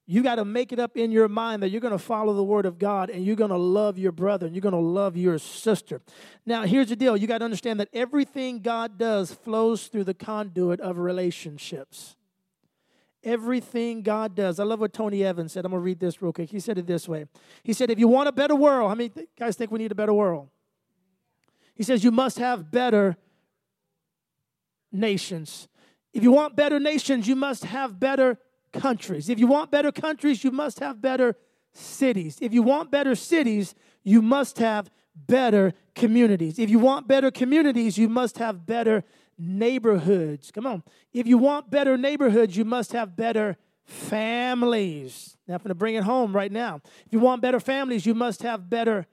You 0.07 0.23
got 0.23 0.37
to 0.37 0.45
make 0.45 0.73
it 0.73 0.79
up 0.79 0.97
in 0.97 1.13
your 1.13 1.29
mind 1.29 1.63
that 1.63 1.71
you're 1.71 1.81
going 1.81 1.93
to 1.93 1.99
follow 1.99 2.35
the 2.35 2.43
word 2.43 2.67
of 2.67 2.79
God 2.79 3.09
and 3.09 3.25
you're 3.25 3.37
going 3.37 3.51
to 3.51 3.57
love 3.57 3.99
your 3.99 4.13
brother 4.13 4.47
and 4.47 4.55
you're 4.55 4.61
going 4.61 4.73
to 4.73 4.79
love 4.79 5.17
your 5.17 5.39
sister. 5.39 6.03
Now, 6.45 6.65
here's 6.65 6.89
the 6.89 6.97
deal 6.97 7.17
you 7.17 7.27
got 7.27 7.39
to 7.39 7.45
understand 7.45 7.79
that 7.81 7.89
everything 7.93 8.61
God 8.61 8.99
does 8.99 9.33
flows 9.33 9.87
through 9.87 10.05
the 10.05 10.15
conduit 10.15 10.81
of 10.81 10.99
relationships. 10.99 12.17
Everything 13.25 14.03
God 14.03 14.35
does. 14.35 14.59
I 14.59 14.65
love 14.65 14.81
what 14.81 14.93
Tony 14.93 15.23
Evans 15.25 15.53
said. 15.53 15.65
I'm 15.65 15.71
going 15.71 15.81
to 15.81 15.85
read 15.85 16.01
this 16.01 16.21
real 16.21 16.33
quick. 16.33 16.51
He 16.51 16.59
said 16.59 16.77
it 16.79 16.87
this 16.89 17.09
way 17.09 17.27
He 17.63 17.73
said, 17.73 17.89
If 17.89 17.99
you 17.99 18.09
want 18.09 18.29
a 18.29 18.33
better 18.33 18.57
world, 18.57 18.89
how 18.89 18.97
many 18.97 19.13
guys 19.39 19.55
think 19.55 19.71
we 19.71 19.79
need 19.79 19.93
a 19.93 19.95
better 19.95 20.13
world? 20.13 20.49
He 21.75 21.85
says, 21.85 22.03
You 22.03 22.11
must 22.11 22.39
have 22.39 22.73
better 22.73 23.17
nations. 24.91 25.69
If 26.13 26.23
you 26.23 26.31
want 26.31 26.57
better 26.57 26.79
nations, 26.79 27.27
you 27.27 27.37
must 27.37 27.65
have 27.65 27.99
better 27.99 28.39
countries. 28.73 29.29
If 29.29 29.39
you 29.39 29.47
want 29.47 29.71
better 29.71 29.93
countries, 29.93 30.45
you 30.45 30.51
must 30.51 30.81
have 30.81 31.01
better 31.01 31.37
cities. 31.73 32.39
If 32.41 32.53
you 32.53 32.63
want 32.63 32.91
better 32.91 33.15
cities, 33.15 33.75
you 34.03 34.23
must 34.23 34.59
have 34.59 34.91
better 35.15 35.73
communities. 35.95 36.59
If 36.59 36.71
you 36.71 36.79
want 36.79 37.09
better 37.09 37.31
communities, 37.31 37.99
you 37.99 38.09
must 38.09 38.39
have 38.39 38.67
better 38.67 39.05
neighborhoods. 39.39 40.51
Come 40.51 40.67
on. 40.67 40.83
If 41.13 41.27
you 41.27 41.39
want 41.39 41.71
better 41.71 41.97
neighborhoods, 41.97 42.57
you 42.57 42.65
must 42.65 42.93
have 42.93 43.17
better 43.17 43.57
families. 43.85 45.37
Now, 45.47 45.55
I'm 45.55 45.59
going 45.59 45.69
to 45.69 45.75
bring 45.75 45.95
it 45.95 46.05
home 46.05 46.35
right 46.35 46.53
now. 46.53 46.81
If 47.07 47.13
you 47.13 47.21
want 47.21 47.43
better 47.43 47.61
families, 47.61 48.07
you 48.07 48.15
must 48.15 48.43
have 48.43 48.71
better 48.71 49.07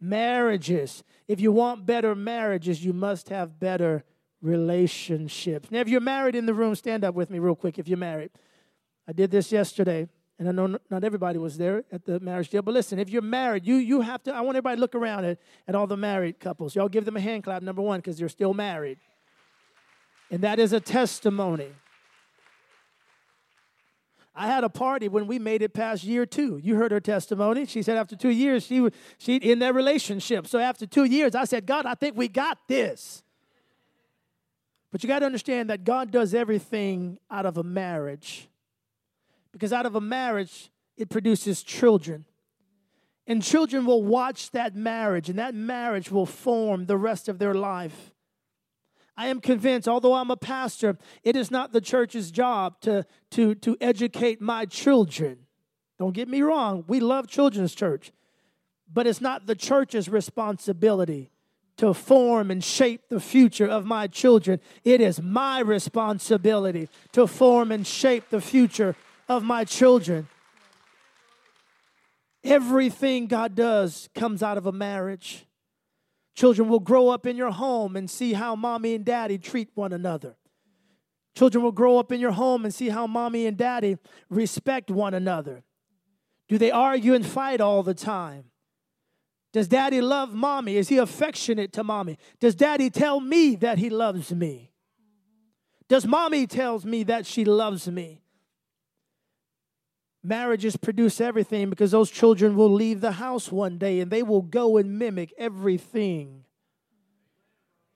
marriages. 0.00 1.02
If 1.26 1.40
you 1.40 1.52
want 1.52 1.86
better 1.86 2.14
marriages, 2.14 2.84
you 2.84 2.92
must 2.92 3.28
have 3.28 3.58
better 3.58 4.04
relationships. 4.40 5.70
Now, 5.70 5.80
if 5.80 5.88
you're 5.88 6.00
married 6.00 6.34
in 6.34 6.46
the 6.46 6.54
room, 6.54 6.74
stand 6.74 7.04
up 7.04 7.14
with 7.14 7.30
me 7.30 7.38
real 7.38 7.56
quick 7.56 7.78
if 7.78 7.88
you're 7.88 7.98
married. 7.98 8.30
I 9.06 9.12
did 9.12 9.30
this 9.30 9.50
yesterday, 9.50 10.08
and 10.38 10.48
I 10.48 10.52
know 10.52 10.78
not 10.90 11.02
everybody 11.02 11.38
was 11.38 11.56
there 11.56 11.84
at 11.90 12.04
the 12.04 12.20
marriage 12.20 12.50
deal. 12.50 12.62
But 12.62 12.74
listen, 12.74 12.98
if 12.98 13.10
you're 13.10 13.22
married, 13.22 13.66
you 13.66 13.76
you 13.76 14.02
have 14.02 14.22
to. 14.24 14.34
I 14.34 14.42
want 14.42 14.56
everybody 14.56 14.76
to 14.76 14.80
look 14.80 14.94
around 14.94 15.24
at, 15.24 15.38
at 15.66 15.74
all 15.74 15.86
the 15.86 15.96
married 15.96 16.38
couples. 16.38 16.76
Y'all 16.76 16.88
give 16.88 17.04
them 17.04 17.16
a 17.16 17.20
hand 17.20 17.44
clap, 17.44 17.62
number 17.62 17.82
one, 17.82 18.00
because 18.00 18.18
they're 18.18 18.28
still 18.28 18.54
married. 18.54 18.98
And 20.30 20.42
that 20.42 20.58
is 20.58 20.72
a 20.72 20.80
testimony. 20.80 21.70
I 24.34 24.46
had 24.46 24.62
a 24.62 24.68
party 24.68 25.08
when 25.08 25.26
we 25.26 25.40
made 25.40 25.62
it 25.62 25.74
past 25.74 26.04
year 26.04 26.24
two. 26.24 26.60
You 26.62 26.76
heard 26.76 26.92
her 26.92 27.00
testimony. 27.00 27.66
She 27.66 27.82
said 27.82 27.96
after 27.96 28.14
two 28.14 28.28
years, 28.28 28.64
she 28.64 28.88
she 29.16 29.36
in 29.36 29.58
their 29.58 29.72
relationship. 29.72 30.46
So 30.46 30.60
after 30.60 30.86
two 30.86 31.04
years, 31.04 31.34
I 31.34 31.44
said, 31.44 31.66
God, 31.66 31.86
I 31.86 31.94
think 31.94 32.16
we 32.16 32.28
got 32.28 32.58
this. 32.68 33.24
But 34.90 35.02
you 35.02 35.08
got 35.08 35.18
to 35.18 35.26
understand 35.26 35.70
that 35.70 35.84
God 35.84 36.10
does 36.10 36.34
everything 36.34 37.18
out 37.30 37.46
of 37.46 37.58
a 37.58 37.62
marriage. 37.62 38.48
Because 39.52 39.72
out 39.72 39.86
of 39.86 39.94
a 39.94 40.00
marriage, 40.00 40.70
it 40.96 41.10
produces 41.10 41.62
children. 41.62 42.24
And 43.26 43.42
children 43.42 43.84
will 43.84 44.02
watch 44.02 44.50
that 44.52 44.74
marriage, 44.74 45.28
and 45.28 45.38
that 45.38 45.54
marriage 45.54 46.10
will 46.10 46.26
form 46.26 46.86
the 46.86 46.96
rest 46.96 47.28
of 47.28 47.38
their 47.38 47.54
life. 47.54 48.14
I 49.18 49.26
am 49.26 49.40
convinced, 49.40 49.88
although 49.88 50.14
I'm 50.14 50.30
a 50.30 50.36
pastor, 50.36 50.96
it 51.24 51.36
is 51.36 51.50
not 51.50 51.72
the 51.72 51.80
church's 51.80 52.30
job 52.30 52.80
to, 52.82 53.04
to, 53.32 53.54
to 53.56 53.76
educate 53.80 54.40
my 54.40 54.64
children. 54.64 55.40
Don't 55.98 56.14
get 56.14 56.28
me 56.28 56.40
wrong, 56.40 56.84
we 56.86 57.00
love 57.00 57.26
children's 57.26 57.74
church, 57.74 58.12
but 58.90 59.06
it's 59.06 59.20
not 59.20 59.46
the 59.46 59.56
church's 59.56 60.08
responsibility 60.08 61.32
to 61.78 61.94
form 61.94 62.50
and 62.50 62.62
shape 62.62 63.08
the 63.08 63.20
future 63.20 63.66
of 63.66 63.86
my 63.86 64.06
children. 64.06 64.60
It 64.84 65.00
is 65.00 65.22
my 65.22 65.60
responsibility 65.60 66.88
to 67.12 67.26
form 67.26 67.72
and 67.72 67.86
shape 67.86 68.28
the 68.30 68.40
future 68.40 68.94
of 69.28 69.42
my 69.42 69.64
children. 69.64 70.28
Everything 72.44 73.26
God 73.26 73.54
does 73.54 74.08
comes 74.14 74.42
out 74.42 74.58
of 74.58 74.66
a 74.66 74.72
marriage. 74.72 75.46
Children 76.34 76.68
will 76.68 76.80
grow 76.80 77.08
up 77.08 77.26
in 77.26 77.36
your 77.36 77.50
home 77.50 77.96
and 77.96 78.10
see 78.10 78.32
how 78.32 78.54
mommy 78.54 78.94
and 78.94 79.04
daddy 79.04 79.38
treat 79.38 79.70
one 79.74 79.92
another. 79.92 80.36
Children 81.36 81.62
will 81.62 81.72
grow 81.72 81.98
up 81.98 82.10
in 82.10 82.20
your 82.20 82.32
home 82.32 82.64
and 82.64 82.74
see 82.74 82.88
how 82.88 83.06
mommy 83.06 83.46
and 83.46 83.56
daddy 83.56 83.98
respect 84.28 84.90
one 84.90 85.14
another. 85.14 85.62
Do 86.48 86.58
they 86.58 86.70
argue 86.70 87.14
and 87.14 87.24
fight 87.24 87.60
all 87.60 87.82
the 87.82 87.94
time? 87.94 88.46
Does 89.52 89.68
daddy 89.68 90.00
love 90.00 90.34
mommy? 90.34 90.76
Is 90.76 90.88
he 90.88 90.98
affectionate 90.98 91.72
to 91.74 91.84
mommy? 91.84 92.18
Does 92.38 92.54
daddy 92.54 92.90
tell 92.90 93.20
me 93.20 93.56
that 93.56 93.78
he 93.78 93.90
loves 93.90 94.32
me? 94.32 94.72
Does 95.88 96.06
mommy 96.06 96.46
tells 96.46 96.84
me 96.84 97.02
that 97.04 97.24
she 97.24 97.44
loves 97.44 97.88
me? 97.88 98.22
Marriages 100.22 100.76
produce 100.76 101.20
everything 101.20 101.70
because 101.70 101.92
those 101.92 102.10
children 102.10 102.56
will 102.56 102.72
leave 102.72 103.00
the 103.00 103.12
house 103.12 103.50
one 103.50 103.78
day 103.78 104.00
and 104.00 104.10
they 104.10 104.22
will 104.22 104.42
go 104.42 104.76
and 104.76 104.98
mimic 104.98 105.32
everything 105.38 106.44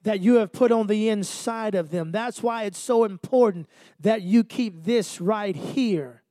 that 0.03 0.21
you 0.21 0.37
have 0.37 0.53
put 0.53 0.73
on 0.73 0.87
the 0.87 1.09
inside 1.09 1.75
of 1.75 1.91
them. 1.91 2.13
That's 2.13 2.43
why 2.43 2.65
it's 2.65 2.79
so 2.79 3.05
important 3.05 3.69
that 4.01 4.23
you 4.23 4.45
keep 4.45 4.85
this 4.85 5.21
right 5.21 5.55
here, 5.55 6.22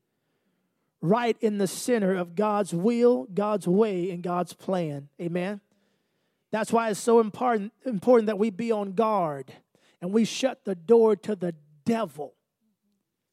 right 1.02 1.36
in 1.42 1.58
the 1.58 1.68
center 1.68 2.16
of 2.16 2.36
God's 2.36 2.74
will, 2.74 3.28
God's 3.34 3.68
way, 3.68 4.12
and 4.12 4.22
God's 4.22 4.54
plan. 4.54 5.10
Amen. 5.20 5.62
That's 6.52 6.72
why 6.72 6.90
it's 6.90 7.00
so 7.00 7.20
important, 7.20 7.74
important 7.86 8.28
that 8.28 8.38
we 8.38 8.50
be 8.50 8.72
on 8.72 8.94
guard 8.94 9.54
and 10.02 10.12
we 10.12 10.26
shut 10.26 10.66
the 10.66 10.76
door 10.76 11.16
to 11.16 11.36
the 11.36 11.56
devil. 11.86 12.34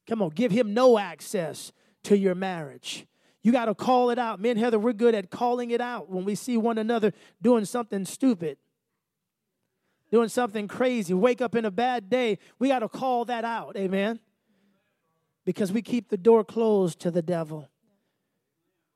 Come 0.07 0.21
on, 0.21 0.29
give 0.29 0.51
him 0.51 0.73
no 0.73 0.97
access 0.97 1.71
to 2.03 2.17
your 2.17 2.35
marriage. 2.35 3.05
You 3.41 3.51
got 3.51 3.65
to 3.65 3.75
call 3.75 4.09
it 4.09 4.19
out. 4.19 4.39
Me 4.39 4.49
and 4.49 4.59
Heather, 4.59 4.79
we're 4.79 4.93
good 4.93 5.15
at 5.15 5.29
calling 5.29 5.71
it 5.71 5.81
out 5.81 6.09
when 6.09 6.25
we 6.25 6.35
see 6.35 6.57
one 6.57 6.77
another 6.77 7.13
doing 7.41 7.65
something 7.65 8.05
stupid, 8.05 8.57
doing 10.11 10.29
something 10.29 10.67
crazy, 10.67 11.13
wake 11.13 11.41
up 11.41 11.55
in 11.55 11.65
a 11.65 11.71
bad 11.71 12.09
day. 12.09 12.39
We 12.57 12.69
got 12.69 12.79
to 12.79 12.89
call 12.89 13.25
that 13.25 13.45
out. 13.45 13.77
Amen. 13.77 14.19
Because 15.45 15.71
we 15.71 15.81
keep 15.81 16.09
the 16.09 16.17
door 16.17 16.43
closed 16.43 16.99
to 17.01 17.11
the 17.11 17.21
devil. 17.21 17.69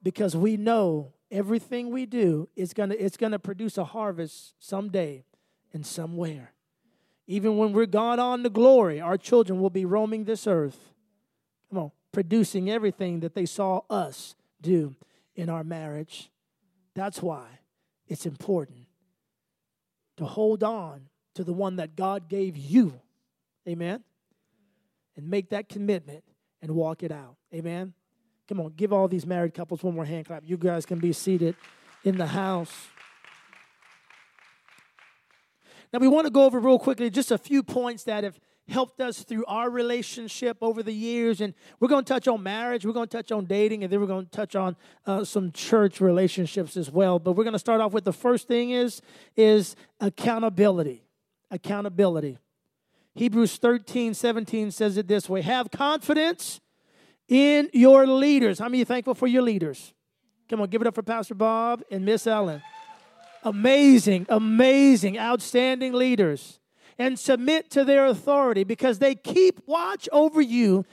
Because 0.01 0.36
we 0.36 0.58
know 0.58 1.13
everything 1.32 1.89
we 1.89 2.06
do 2.06 2.49
is 2.56 2.73
gonna 2.73 2.95
it's 2.99 3.17
gonna 3.17 3.39
produce 3.39 3.77
a 3.77 3.86
harvest 3.86 4.53
someday 4.60 5.25
and 5.73 5.86
somewhere. 5.86 6.53
Even 7.25 7.58
when 7.58 7.71
we're 7.71 7.86
gone 7.86 8.19
on 8.19 8.43
to 8.43 8.49
glory, 8.49 8.99
our 8.99 9.17
children 9.17 9.60
will 9.60 9.69
be 9.69 9.86
roaming 9.86 10.25
this 10.25 10.45
earth. 10.45 10.77
Come 11.69 11.79
on 11.79 11.91
producing 12.13 12.69
everything 12.69 13.19
that 13.21 13.34
they 13.34 13.45
saw 13.45 13.82
us 13.89 14.36
do 14.62 14.95
in 15.36 15.49
our 15.49 15.65
marriage. 15.65 16.32
That's 16.93 17.21
why 17.21 17.45
it's 18.08 18.25
important 18.25 18.86
to 20.15 20.25
hold 20.25 20.63
on 20.63 21.10
to 21.34 21.43
the 21.43 21.51
one 21.51 21.77
that 21.77 21.97
God 21.97 22.29
gave 22.29 22.56
you. 22.56 23.01
Amen. 23.67 24.03
And 25.17 25.27
make 25.27 25.49
that 25.49 25.67
commitment 25.67 26.23
and 26.63 26.71
walk 26.71 27.04
it 27.04 27.12
out. 27.12 27.36
Amen. 27.54 27.93
Come 28.47 28.60
on, 28.62 28.73
give 28.76 28.91
all 28.91 29.08
these 29.08 29.26
married 29.26 29.54
couples 29.54 29.84
one 29.84 29.93
more 29.93 30.06
hand 30.06 30.26
clap. 30.26 30.43
You 30.45 30.58
guys 30.58 30.86
can 30.86 30.99
be 30.99 31.13
seated 31.13 31.56
in 32.04 32.17
the 32.17 32.26
house. 32.26 32.88
Now, 35.91 35.99
we 35.99 36.08
want 36.08 36.26
to 36.26 36.32
go 36.32 36.45
over 36.45 36.60
real 36.60 36.80
quickly 36.80 37.12
just 37.12 37.30
a 37.30 37.38
few 37.38 37.62
points 37.62 38.06
that 38.06 38.23
have 38.23 38.39
helped 38.67 39.02
us 39.02 39.23
through 39.23 39.45
our 39.45 39.69
relationship 39.69 40.58
over 40.62 40.82
the 40.82 40.93
years. 40.93 41.41
And 41.41 41.54
we're 41.80 41.89
going 41.89 42.04
to 42.04 42.13
touch 42.13 42.28
on 42.28 42.41
marriage, 42.41 42.86
we're 42.86 42.93
going 42.93 43.08
to 43.08 43.17
touch 43.17 43.32
on 43.32 43.45
dating, 43.45 43.84
and 43.84 43.91
then 43.91 43.99
we're 43.99 44.08
going 44.08 44.26
to 44.26 44.32
touch 44.32 44.56
on 44.56 44.76
uh, 45.06 45.23
some 45.23 45.52
church 45.52 46.02
relationships 46.02 46.78
as 46.78 46.89
well. 46.89 47.19
But 47.19 47.34
we're 47.34 47.43
going 47.43 47.54
to 47.54 47.60
start 47.60 47.82
off 47.82 47.91
with 47.91 48.06
the 48.06 48.13
first 48.13 48.47
thing 48.47 48.71
is, 48.71 49.02
is 49.36 49.76
accountability. 49.99 51.04
Accountability. 51.52 52.39
Hebrews 53.15 53.58
13, 53.58 54.13
17 54.13 54.71
says 54.71 54.97
it 54.97 55.08
this 55.08 55.30
way 55.30 55.41
Have 55.41 55.71
confidence 55.71 56.60
in 57.28 57.69
your 57.73 58.08
leaders. 58.08 58.60
How 58.60 58.69
many 58.69 58.82
are 58.82 58.86
thankful 58.86 59.13
for 59.13 59.28
your 59.28 59.43
leaders? 59.43 59.93
Come 60.49 60.62
on, 60.62 60.69
give 60.69 60.82
it 60.82 60.88
up 60.88 60.95
for 60.95 61.04
Pastor 61.04 61.36
Bob 61.36 61.84
and 61.89 62.06
Miss 62.06 62.28
Ellen. 62.28 62.62
Amazing, 63.43 64.26
amazing, 64.30 65.17
outstanding 65.17 65.93
leaders 65.93 66.60
and 66.97 67.17
submit 67.17 67.69
to 67.71 67.84
their 67.84 68.06
authority 68.06 68.63
because 68.63 68.99
they 68.99 69.15
keep 69.15 69.62
watch 69.65 70.08
over 70.12 70.41
you 70.41 70.86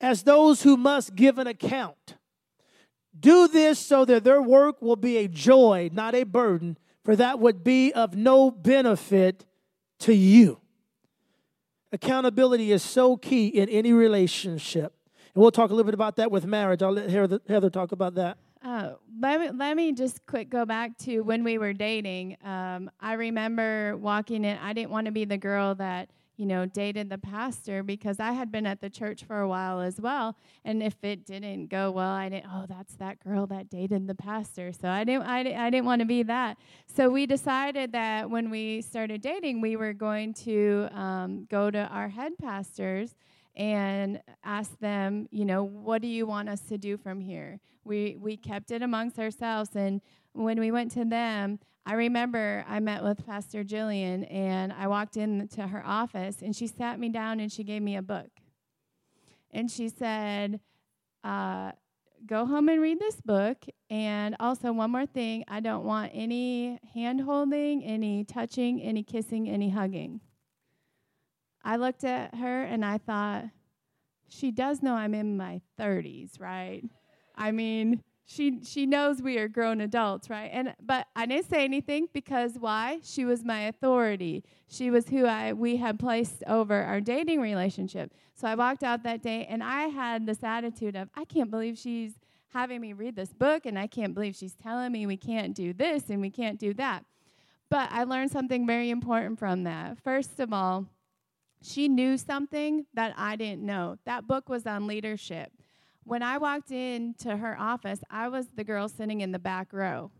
as 0.00 0.22
those 0.22 0.62
who 0.62 0.76
must 0.76 1.14
give 1.14 1.38
an 1.38 1.46
account. 1.46 2.16
Do 3.18 3.46
this 3.46 3.78
so 3.78 4.04
that 4.06 4.24
their 4.24 4.42
work 4.42 4.80
will 4.80 4.96
be 4.96 5.18
a 5.18 5.28
joy, 5.28 5.90
not 5.92 6.14
a 6.14 6.24
burden, 6.24 6.78
for 7.04 7.14
that 7.16 7.38
would 7.38 7.62
be 7.62 7.92
of 7.92 8.16
no 8.16 8.50
benefit 8.50 9.44
to 10.00 10.14
you. 10.14 10.61
Accountability 11.92 12.72
is 12.72 12.82
so 12.82 13.16
key 13.16 13.48
in 13.48 13.68
any 13.68 13.92
relationship. 13.92 14.94
And 15.34 15.42
we'll 15.42 15.50
talk 15.50 15.70
a 15.70 15.74
little 15.74 15.84
bit 15.84 15.94
about 15.94 16.16
that 16.16 16.30
with 16.30 16.46
marriage. 16.46 16.82
I'll 16.82 16.92
let 16.92 17.10
Heather, 17.48 17.70
talk 17.70 17.92
about 17.92 18.14
that. 18.14 18.38
Uh, 18.64 18.92
let, 19.20 19.40
me, 19.40 19.50
let 19.50 19.76
me 19.76 19.92
just 19.92 20.24
quick 20.26 20.48
go 20.48 20.64
back 20.64 20.96
to 20.98 21.20
when 21.20 21.44
we 21.44 21.58
were 21.58 21.72
dating. 21.72 22.36
Um, 22.44 22.90
I 23.00 23.14
remember 23.14 23.96
walking 23.96 24.44
in, 24.44 24.56
I 24.58 24.72
didn't 24.72 24.90
want 24.90 25.06
to 25.06 25.12
be 25.12 25.24
the 25.24 25.38
girl 25.38 25.74
that– 25.76 26.10
you 26.42 26.48
know, 26.48 26.66
dated 26.66 27.08
the 27.08 27.18
pastor 27.18 27.84
because 27.84 28.18
I 28.18 28.32
had 28.32 28.50
been 28.50 28.66
at 28.66 28.80
the 28.80 28.90
church 28.90 29.22
for 29.22 29.38
a 29.38 29.46
while 29.46 29.80
as 29.80 30.00
well. 30.00 30.36
And 30.64 30.82
if 30.82 30.96
it 31.04 31.24
didn't 31.24 31.68
go 31.68 31.92
well, 31.92 32.10
I 32.10 32.30
didn't, 32.30 32.46
oh, 32.52 32.66
that's 32.68 32.96
that 32.96 33.22
girl 33.22 33.46
that 33.46 33.70
dated 33.70 34.08
the 34.08 34.16
pastor. 34.16 34.72
So 34.72 34.88
I 34.88 35.04
didn't, 35.04 35.22
I, 35.22 35.66
I 35.66 35.70
didn't 35.70 35.84
want 35.84 36.00
to 36.00 36.04
be 36.04 36.24
that. 36.24 36.58
So 36.92 37.10
we 37.10 37.26
decided 37.26 37.92
that 37.92 38.28
when 38.28 38.50
we 38.50 38.82
started 38.82 39.20
dating, 39.20 39.60
we 39.60 39.76
were 39.76 39.92
going 39.92 40.34
to 40.46 40.88
um, 40.90 41.46
go 41.48 41.70
to 41.70 41.78
our 41.78 42.08
head 42.08 42.32
pastors 42.42 43.14
and 43.54 44.20
ask 44.42 44.76
them, 44.80 45.28
you 45.30 45.44
know, 45.44 45.62
what 45.62 46.02
do 46.02 46.08
you 46.08 46.26
want 46.26 46.48
us 46.48 46.62
to 46.62 46.76
do 46.76 46.96
from 46.96 47.20
here? 47.20 47.60
We, 47.84 48.16
we 48.18 48.36
kept 48.36 48.72
it 48.72 48.82
amongst 48.82 49.16
ourselves. 49.20 49.76
And 49.76 50.00
when 50.32 50.58
we 50.58 50.72
went 50.72 50.90
to 50.94 51.04
them, 51.04 51.60
I 51.84 51.94
remember 51.94 52.64
I 52.68 52.78
met 52.80 53.02
with 53.02 53.26
Pastor 53.26 53.64
Jillian 53.64 54.32
and 54.32 54.72
I 54.72 54.86
walked 54.86 55.16
into 55.16 55.66
her 55.66 55.84
office 55.84 56.40
and 56.40 56.54
she 56.54 56.68
sat 56.68 57.00
me 57.00 57.08
down 57.08 57.40
and 57.40 57.50
she 57.50 57.64
gave 57.64 57.82
me 57.82 57.96
a 57.96 58.02
book. 58.02 58.30
And 59.50 59.70
she 59.70 59.88
said, 59.88 60.60
uh, 61.24 61.72
Go 62.24 62.46
home 62.46 62.68
and 62.68 62.80
read 62.80 63.00
this 63.00 63.20
book. 63.20 63.64
And 63.90 64.36
also, 64.38 64.72
one 64.72 64.92
more 64.92 65.06
thing 65.06 65.44
I 65.48 65.58
don't 65.58 65.84
want 65.84 66.12
any 66.14 66.78
hand 66.94 67.22
holding, 67.22 67.82
any 67.82 68.24
touching, 68.24 68.80
any 68.80 69.02
kissing, 69.02 69.48
any 69.48 69.70
hugging. 69.70 70.20
I 71.64 71.76
looked 71.76 72.04
at 72.04 72.36
her 72.36 72.62
and 72.62 72.84
I 72.84 72.98
thought, 72.98 73.46
She 74.28 74.52
does 74.52 74.82
know 74.82 74.94
I'm 74.94 75.14
in 75.14 75.36
my 75.36 75.60
30s, 75.80 76.40
right? 76.40 76.84
I 77.34 77.50
mean, 77.50 78.02
she 78.24 78.60
she 78.64 78.86
knows 78.86 79.20
we 79.20 79.38
are 79.38 79.48
grown 79.48 79.80
adults, 79.80 80.30
right? 80.30 80.50
And 80.52 80.74
but 80.80 81.06
I 81.16 81.26
didn't 81.26 81.48
say 81.50 81.64
anything 81.64 82.08
because 82.12 82.54
why? 82.58 83.00
She 83.02 83.24
was 83.24 83.44
my 83.44 83.62
authority. 83.62 84.44
She 84.68 84.90
was 84.90 85.08
who 85.08 85.26
I 85.26 85.52
we 85.52 85.76
had 85.76 85.98
placed 85.98 86.42
over 86.46 86.82
our 86.82 87.00
dating 87.00 87.40
relationship. 87.40 88.12
So 88.34 88.48
I 88.48 88.54
walked 88.54 88.82
out 88.82 89.02
that 89.02 89.22
day 89.22 89.46
and 89.48 89.62
I 89.62 89.88
had 89.88 90.26
this 90.26 90.42
attitude 90.42 90.96
of 90.96 91.08
I 91.14 91.24
can't 91.24 91.50
believe 91.50 91.76
she's 91.76 92.14
having 92.52 92.80
me 92.80 92.92
read 92.92 93.16
this 93.16 93.32
book 93.32 93.66
and 93.66 93.78
I 93.78 93.86
can't 93.86 94.14
believe 94.14 94.36
she's 94.36 94.54
telling 94.54 94.92
me 94.92 95.06
we 95.06 95.16
can't 95.16 95.54
do 95.54 95.72
this 95.72 96.10
and 96.10 96.20
we 96.20 96.30
can't 96.30 96.58
do 96.58 96.74
that. 96.74 97.04
But 97.70 97.90
I 97.90 98.04
learned 98.04 98.30
something 98.30 98.66
very 98.66 98.90
important 98.90 99.38
from 99.38 99.64
that. 99.64 99.98
First 99.98 100.40
of 100.40 100.52
all, 100.52 100.86
she 101.62 101.88
knew 101.88 102.18
something 102.18 102.86
that 102.92 103.14
I 103.16 103.36
didn't 103.36 103.62
know. 103.62 103.96
That 104.04 104.26
book 104.26 104.48
was 104.48 104.66
on 104.66 104.86
leadership. 104.86 105.52
When 106.04 106.22
I 106.22 106.38
walked 106.38 106.70
into 106.70 107.36
her 107.36 107.58
office, 107.58 108.00
I 108.10 108.28
was 108.28 108.48
the 108.54 108.64
girl 108.64 108.88
sitting 108.88 109.20
in 109.20 109.32
the 109.32 109.38
back 109.38 109.72
row. 109.72 110.10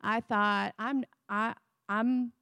I 0.00 0.20
thought, 0.20 0.74
I'm, 0.78 1.04
I, 1.28 1.54
I'm 1.88 2.32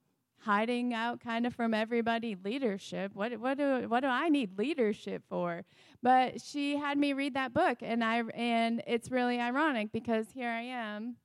hiding 0.41 0.95
out 0.95 1.21
kind 1.21 1.47
of 1.47 1.55
from 1.55 1.75
everybody. 1.75 2.37
Leadership? 2.43 3.13
What 3.15 3.39
what 3.39 3.59
do 3.59 3.89
what 3.89 4.01
do 4.01 4.07
I 4.07 4.29
need 4.29 4.59
leadership 4.59 5.23
for? 5.29 5.65
But 6.03 6.41
she 6.41 6.77
had 6.77 6.97
me 6.99 7.13
read 7.13 7.35
that 7.35 7.53
book 7.53 7.79
and 7.83 8.05
I 8.05 8.23
and 8.35 8.83
it's 8.87 9.11
really 9.11 9.41
ironic 9.41 9.93
because 9.93 10.27
here 10.33 10.51
I 10.51 10.63
am 10.63 11.17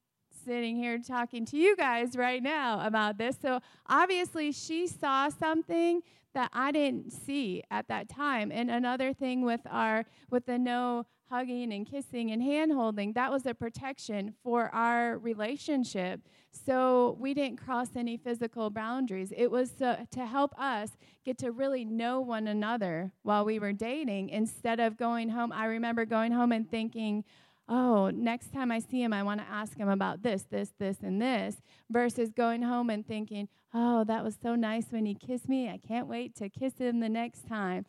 sitting 0.45 0.76
here 0.76 0.97
talking 0.99 1.45
to 1.45 1.58
you 1.58 1.76
guys 1.76 2.17
right 2.17 2.43
now 2.43 2.86
about 2.86 3.17
this. 3.17 3.38
So 3.41 3.60
obviously 3.88 4.52
she 4.52 4.88
saw 4.88 5.30
something 5.30 6.02
that 6.34 6.49
I 6.52 6.71
didn't 6.71 7.13
see 7.13 7.63
at 7.69 7.88
that 7.88 8.10
time. 8.10 8.52
And 8.52 8.69
another 8.69 9.13
thing 9.13 9.45
with 9.45 9.62
our 9.69 10.06
with 10.30 10.47
the 10.47 10.58
no 10.58 11.06
hugging 11.34 11.74
and 11.74 11.89
kissing 11.89 12.30
and 12.30 12.43
hand 12.43 12.72
holding, 12.72 13.13
that 13.13 13.32
was 13.32 13.48
a 13.48 13.56
protection 13.56 14.36
for 14.43 14.69
our 14.74 15.17
relationship. 15.17 16.22
So 16.52 17.17
we 17.19 17.34
didn't 17.34 17.58
cross 17.58 17.96
any 17.96 18.17
physical 18.17 18.69
boundaries. 18.69 19.34
It 19.36 19.50
was 19.50 19.72
to, 19.72 20.08
to 20.12 20.26
help 20.28 20.54
us 20.60 20.91
get 21.26 21.39
to 21.39 21.52
really 21.52 21.86
know 21.86 22.19
one 22.19 22.48
another 22.48 23.13
while 23.24 23.46
we 23.46 23.58
were 23.58 23.74
dating 23.74 24.30
instead 24.30 24.80
of 24.80 24.96
going 24.96 25.30
home. 25.30 25.52
I 25.52 25.65
remember 25.65 26.06
going 26.06 26.32
home 26.32 26.52
and 26.52 26.69
thinking, 26.69 27.24
oh, 27.67 28.12
next 28.12 28.54
time 28.54 28.72
I 28.72 28.78
see 28.78 29.02
him, 29.02 29.12
I 29.12 29.24
want 29.24 29.41
to 29.41 29.50
ask 29.50 29.76
him 29.76 29.89
about 29.89 30.22
this, 30.22 30.46
this, 30.52 30.72
this, 30.78 30.98
and 31.02 31.19
this, 31.19 31.56
versus 31.89 32.30
going 32.30 32.62
home 32.62 32.91
and 32.91 33.08
thinking, 33.08 33.48
oh, 33.74 34.04
that 34.04 34.24
was 34.24 34.36
so 34.39 34.54
nice 34.54 34.86
when 34.91 35.08
he 35.08 35.15
kissed 35.15 35.50
me. 35.50 35.67
I 35.67 35.80
can't 35.80 36.06
wait 36.06 36.36
to 36.36 36.50
kiss 36.50 36.78
him 36.78 37.00
the 37.00 37.10
next 37.10 37.48
time. 37.48 37.86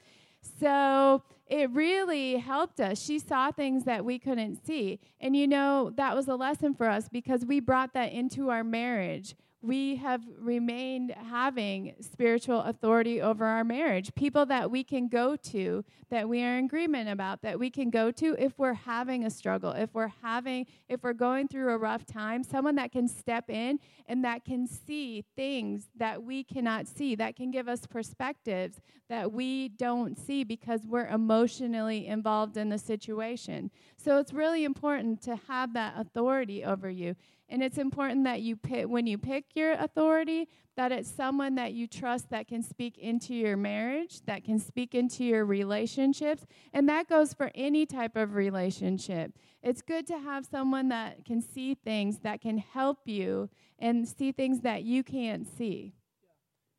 So 0.60 1.22
it 1.46 1.70
really 1.70 2.36
helped 2.36 2.80
us. 2.80 3.00
She 3.00 3.18
saw 3.18 3.50
things 3.50 3.84
that 3.84 4.04
we 4.04 4.18
couldn't 4.18 4.64
see. 4.64 5.00
And 5.20 5.36
you 5.36 5.46
know, 5.46 5.92
that 5.96 6.14
was 6.14 6.28
a 6.28 6.36
lesson 6.36 6.74
for 6.74 6.88
us 6.88 7.08
because 7.08 7.44
we 7.44 7.60
brought 7.60 7.92
that 7.94 8.12
into 8.12 8.50
our 8.50 8.64
marriage 8.64 9.34
we 9.64 9.96
have 9.96 10.22
remained 10.38 11.10
having 11.30 11.94
spiritual 12.00 12.60
authority 12.60 13.22
over 13.22 13.46
our 13.46 13.64
marriage. 13.64 14.14
People 14.14 14.44
that 14.46 14.70
we 14.70 14.84
can 14.84 15.08
go 15.08 15.36
to, 15.36 15.82
that 16.10 16.28
we 16.28 16.42
are 16.42 16.58
in 16.58 16.66
agreement 16.66 17.08
about, 17.08 17.40
that 17.40 17.58
we 17.58 17.70
can 17.70 17.88
go 17.88 18.10
to 18.10 18.36
if 18.38 18.58
we're 18.58 18.74
having 18.74 19.24
a 19.24 19.30
struggle, 19.30 19.70
if 19.70 19.94
we're 19.94 20.12
having, 20.22 20.66
if 20.88 21.02
we're 21.02 21.14
going 21.14 21.48
through 21.48 21.72
a 21.72 21.78
rough 21.78 22.04
time, 22.04 22.44
someone 22.44 22.74
that 22.74 22.92
can 22.92 23.08
step 23.08 23.48
in 23.48 23.78
and 24.06 24.22
that 24.22 24.44
can 24.44 24.66
see 24.66 25.24
things 25.34 25.88
that 25.96 26.22
we 26.22 26.44
cannot 26.44 26.86
see, 26.86 27.14
that 27.14 27.34
can 27.34 27.50
give 27.50 27.66
us 27.66 27.86
perspectives 27.86 28.80
that 29.08 29.32
we 29.32 29.68
don't 29.68 30.18
see 30.18 30.44
because 30.44 30.82
we're 30.86 31.06
emotionally 31.06 32.06
involved 32.06 32.56
in 32.56 32.68
the 32.68 32.78
situation. 32.78 33.70
So 33.96 34.18
it's 34.18 34.32
really 34.32 34.64
important 34.64 35.22
to 35.22 35.36
have 35.48 35.72
that 35.74 35.94
authority 35.96 36.64
over 36.64 36.90
you. 36.90 37.16
And 37.48 37.62
it's 37.62 37.76
important 37.76 38.24
that 38.24 38.40
you 38.40 38.56
pick, 38.56 38.88
when 38.88 39.06
you 39.06 39.18
pick 39.18 39.44
your 39.54 39.72
authority, 39.72 40.48
that 40.76 40.90
it's 40.90 41.10
someone 41.10 41.54
that 41.56 41.72
you 41.74 41.86
trust 41.86 42.30
that 42.30 42.48
can 42.48 42.62
speak 42.62 42.96
into 42.98 43.34
your 43.34 43.56
marriage, 43.56 44.22
that 44.26 44.44
can 44.44 44.58
speak 44.58 44.94
into 44.94 45.24
your 45.24 45.44
relationships. 45.44 46.46
And 46.72 46.88
that 46.88 47.06
goes 47.06 47.34
for 47.34 47.50
any 47.54 47.84
type 47.86 48.16
of 48.16 48.34
relationship. 48.34 49.32
It's 49.62 49.82
good 49.82 50.06
to 50.08 50.18
have 50.18 50.46
someone 50.46 50.88
that 50.88 51.24
can 51.24 51.42
see 51.42 51.74
things, 51.74 52.20
that 52.20 52.40
can 52.40 52.58
help 52.58 52.98
you, 53.04 53.50
and 53.78 54.08
see 54.08 54.32
things 54.32 54.62
that 54.62 54.82
you 54.82 55.04
can't 55.04 55.46
see. 55.46 55.92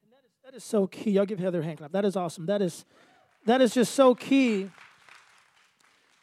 And 0.04 0.12
that 0.12 0.26
is, 0.26 0.32
that 0.44 0.58
is 0.58 0.64
so 0.64 0.88
key. 0.88 1.12
Y'all 1.12 1.26
give 1.26 1.40
Heather 1.40 1.62
a 1.62 1.64
hand 1.64 1.78
clap. 1.78 1.92
That 1.92 2.06
is 2.06 2.16
awesome. 2.16 2.48
That 2.48 2.62
is, 2.62 2.86
that 3.46 3.62
is 3.62 3.74
just 3.74 3.94
so 3.94 4.16
key. 4.16 4.72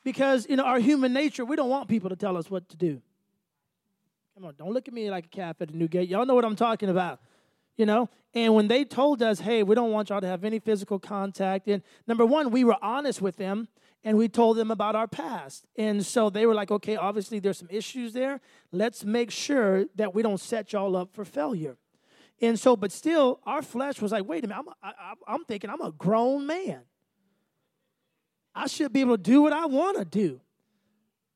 Because, 0.04 0.48
you 0.50 0.56
know, 0.56 0.64
our 0.64 0.80
human 0.80 1.12
nature, 1.12 1.44
we 1.44 1.54
don't 1.54 1.70
want 1.70 1.88
people 1.88 2.10
to 2.10 2.16
tell 2.16 2.36
us 2.36 2.50
what 2.50 2.68
to 2.70 2.76
do. 2.76 3.00
Come 4.42 4.48
on, 4.48 4.54
don't 4.58 4.72
look 4.72 4.88
at 4.88 4.94
me 4.94 5.08
like 5.08 5.26
a 5.26 5.28
calf 5.28 5.58
at 5.60 5.68
the 5.68 5.76
new 5.76 5.86
gate. 5.86 6.08
Y'all 6.08 6.26
know 6.26 6.34
what 6.34 6.44
I'm 6.44 6.56
talking 6.56 6.88
about. 6.88 7.20
You 7.76 7.86
know? 7.86 8.08
And 8.34 8.56
when 8.56 8.66
they 8.66 8.84
told 8.84 9.22
us, 9.22 9.38
hey, 9.38 9.62
we 9.62 9.76
don't 9.76 9.92
want 9.92 10.10
y'all 10.10 10.20
to 10.20 10.26
have 10.26 10.42
any 10.42 10.58
physical 10.58 10.98
contact, 10.98 11.68
and 11.68 11.80
number 12.08 12.26
one, 12.26 12.50
we 12.50 12.64
were 12.64 12.76
honest 12.82 13.22
with 13.22 13.36
them 13.36 13.68
and 14.02 14.18
we 14.18 14.26
told 14.26 14.56
them 14.56 14.72
about 14.72 14.96
our 14.96 15.06
past. 15.06 15.68
And 15.76 16.04
so 16.04 16.28
they 16.28 16.44
were 16.44 16.54
like, 16.56 16.72
okay, 16.72 16.96
obviously 16.96 17.38
there's 17.38 17.58
some 17.58 17.68
issues 17.70 18.14
there. 18.14 18.40
Let's 18.72 19.04
make 19.04 19.30
sure 19.30 19.84
that 19.94 20.12
we 20.12 20.22
don't 20.22 20.40
set 20.40 20.72
y'all 20.72 20.96
up 20.96 21.14
for 21.14 21.24
failure. 21.24 21.76
And 22.40 22.58
so, 22.58 22.74
but 22.74 22.90
still, 22.90 23.38
our 23.46 23.62
flesh 23.62 24.00
was 24.00 24.10
like, 24.10 24.24
wait 24.24 24.44
a 24.44 24.48
minute, 24.48 24.58
I'm, 24.58 24.74
I, 24.82 25.14
I'm 25.28 25.44
thinking 25.44 25.70
I'm 25.70 25.82
a 25.82 25.92
grown 25.92 26.48
man. 26.48 26.80
I 28.56 28.66
should 28.66 28.92
be 28.92 29.02
able 29.02 29.18
to 29.18 29.22
do 29.22 29.40
what 29.40 29.52
I 29.52 29.66
want 29.66 29.98
to 29.98 30.04
do. 30.04 30.40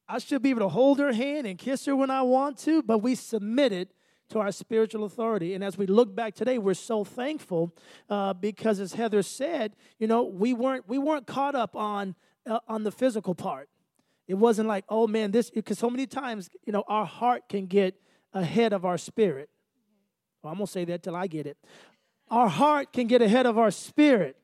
I 0.09 0.19
should 0.19 0.43
be 0.43 0.51
able 0.51 0.61
to 0.61 0.69
hold 0.69 0.99
her 0.99 1.13
hand 1.13 1.47
and 1.47 1.59
kiss 1.59 1.85
her 1.87 1.97
when 1.97 2.11
I 2.11 2.23
want 2.23 2.59
to, 2.59 2.83
but 2.83 2.99
we 2.99 3.15
submitted 3.15 3.89
to 4.29 4.39
our 4.41 4.53
spiritual 4.53 5.05
authority. 5.05 5.55
And 5.55 5.63
as 5.63 5.79
we 5.79 5.87
look 5.87 6.15
back 6.15 6.35
today, 6.35 6.59
we're 6.59 6.75
so 6.75 7.05
thankful 7.05 7.75
uh, 8.09 8.33
because, 8.35 8.81
as 8.81 8.93
Heather 8.93 9.23
said, 9.23 9.75
you 9.99 10.07
know, 10.07 10.25
we 10.25 10.53
weren't 10.53 10.89
we 10.89 10.99
weren't 10.99 11.27
caught 11.27 11.55
up 11.55 11.77
on 11.77 12.15
uh, 12.47 12.61
on 12.69 12.85
the 12.85 12.93
physical 12.93 13.35
part. 13.35 13.69
It 14.29 14.35
wasn't 14.35 14.69
like, 14.69 14.85
oh 14.89 15.07
man, 15.07 15.31
this 15.31 15.51
because 15.51 15.79
so 15.79 15.91
many 15.91 16.07
times, 16.07 16.51
you 16.65 16.73
know, 16.73 16.85
our 16.89 17.07
heart 17.07 17.49
can 17.49 17.67
get 17.67 17.95
ahead 18.33 18.73
of 18.73 18.85
our 18.85 18.99
spirit. 18.99 19.49
Well, 20.43 20.53
I'm 20.53 20.59
gonna 20.59 20.67
say 20.67 20.85
that 20.87 21.03
till 21.03 21.17
I 21.17 21.27
get 21.27 21.47
it. 21.47 21.57
Our 22.29 22.49
heart 22.49 22.93
can 22.93 23.07
get 23.07 23.23
ahead 23.23 23.47
of 23.47 23.59
our 23.59 23.71
spirit 23.71 24.37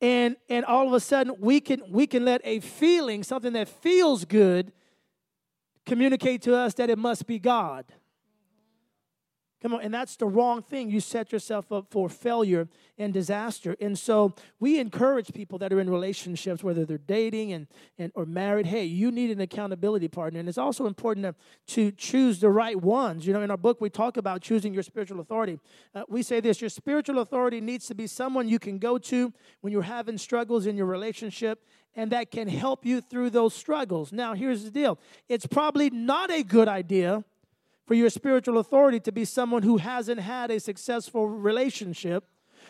and 0.00 0.36
and 0.48 0.64
all 0.64 0.86
of 0.86 0.92
a 0.92 1.00
sudden 1.00 1.34
we 1.38 1.60
can 1.60 1.82
we 1.90 2.06
can 2.06 2.24
let 2.24 2.40
a 2.44 2.60
feeling 2.60 3.22
something 3.22 3.52
that 3.52 3.68
feels 3.68 4.24
good 4.24 4.72
communicate 5.86 6.42
to 6.42 6.54
us 6.54 6.74
that 6.74 6.90
it 6.90 6.98
must 6.98 7.26
be 7.26 7.38
god 7.38 7.84
Come 9.60 9.74
on, 9.74 9.80
and 9.80 9.92
that's 9.92 10.14
the 10.14 10.26
wrong 10.26 10.62
thing. 10.62 10.88
You 10.88 11.00
set 11.00 11.32
yourself 11.32 11.72
up 11.72 11.86
for 11.90 12.08
failure 12.08 12.68
and 12.96 13.12
disaster. 13.12 13.74
And 13.80 13.98
so 13.98 14.34
we 14.60 14.78
encourage 14.78 15.32
people 15.32 15.58
that 15.58 15.72
are 15.72 15.80
in 15.80 15.90
relationships, 15.90 16.62
whether 16.62 16.84
they're 16.84 16.96
dating 16.96 17.52
and, 17.52 17.66
and 17.98 18.12
or 18.14 18.24
married, 18.24 18.66
hey, 18.66 18.84
you 18.84 19.10
need 19.10 19.30
an 19.30 19.40
accountability 19.40 20.06
partner. 20.06 20.38
And 20.38 20.48
it's 20.48 20.58
also 20.58 20.86
important 20.86 21.26
to, 21.26 21.74
to 21.74 21.90
choose 21.90 22.38
the 22.38 22.50
right 22.50 22.80
ones. 22.80 23.26
You 23.26 23.32
know, 23.32 23.42
in 23.42 23.50
our 23.50 23.56
book, 23.56 23.80
we 23.80 23.90
talk 23.90 24.16
about 24.16 24.42
choosing 24.42 24.72
your 24.72 24.84
spiritual 24.84 25.18
authority. 25.18 25.58
Uh, 25.92 26.04
we 26.08 26.22
say 26.22 26.38
this 26.38 26.60
your 26.60 26.70
spiritual 26.70 27.18
authority 27.18 27.60
needs 27.60 27.86
to 27.88 27.96
be 27.96 28.06
someone 28.06 28.48
you 28.48 28.60
can 28.60 28.78
go 28.78 28.96
to 28.96 29.32
when 29.60 29.72
you're 29.72 29.82
having 29.82 30.18
struggles 30.18 30.66
in 30.66 30.76
your 30.76 30.86
relationship 30.86 31.64
and 31.96 32.12
that 32.12 32.30
can 32.30 32.46
help 32.46 32.86
you 32.86 33.00
through 33.00 33.30
those 33.30 33.54
struggles. 33.54 34.12
Now, 34.12 34.34
here's 34.34 34.62
the 34.62 34.70
deal 34.70 35.00
it's 35.28 35.46
probably 35.46 35.90
not 35.90 36.30
a 36.30 36.44
good 36.44 36.68
idea 36.68 37.24
for 37.88 37.94
your 37.94 38.10
spiritual 38.10 38.58
authority 38.58 39.00
to 39.00 39.10
be 39.10 39.24
someone 39.24 39.62
who 39.62 39.78
hasn't 39.78 40.20
had 40.20 40.50
a 40.50 40.60
successful 40.60 41.26
relationship 41.26 42.22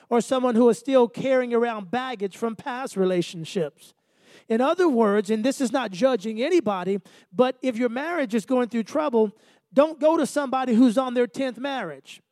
or 0.09 0.21
someone 0.21 0.55
who 0.55 0.69
is 0.69 0.79
still 0.79 1.09
carrying 1.09 1.53
around 1.53 1.91
baggage 1.91 2.37
from 2.37 2.55
past 2.55 2.97
relationships. 2.97 3.95
In 4.49 4.61
other 4.61 4.89
words, 4.89 5.29
and 5.29 5.45
this 5.45 5.61
is 5.61 5.73
not 5.73 5.91
judging 5.91 6.41
anybody, 6.41 7.01
but 7.33 7.57
if 7.63 7.77
your 7.77 7.89
marriage 7.89 8.33
is 8.33 8.47
going 8.47 8.69
through 8.69 8.85
trouble, 8.85 9.33
don't 9.75 9.99
go 9.99 10.17
to 10.17 10.25
somebody 10.25 10.73
who's 10.73 10.97
on 10.97 11.15
their 11.15 11.27
10th 11.27 11.59
marriage. 11.59 12.23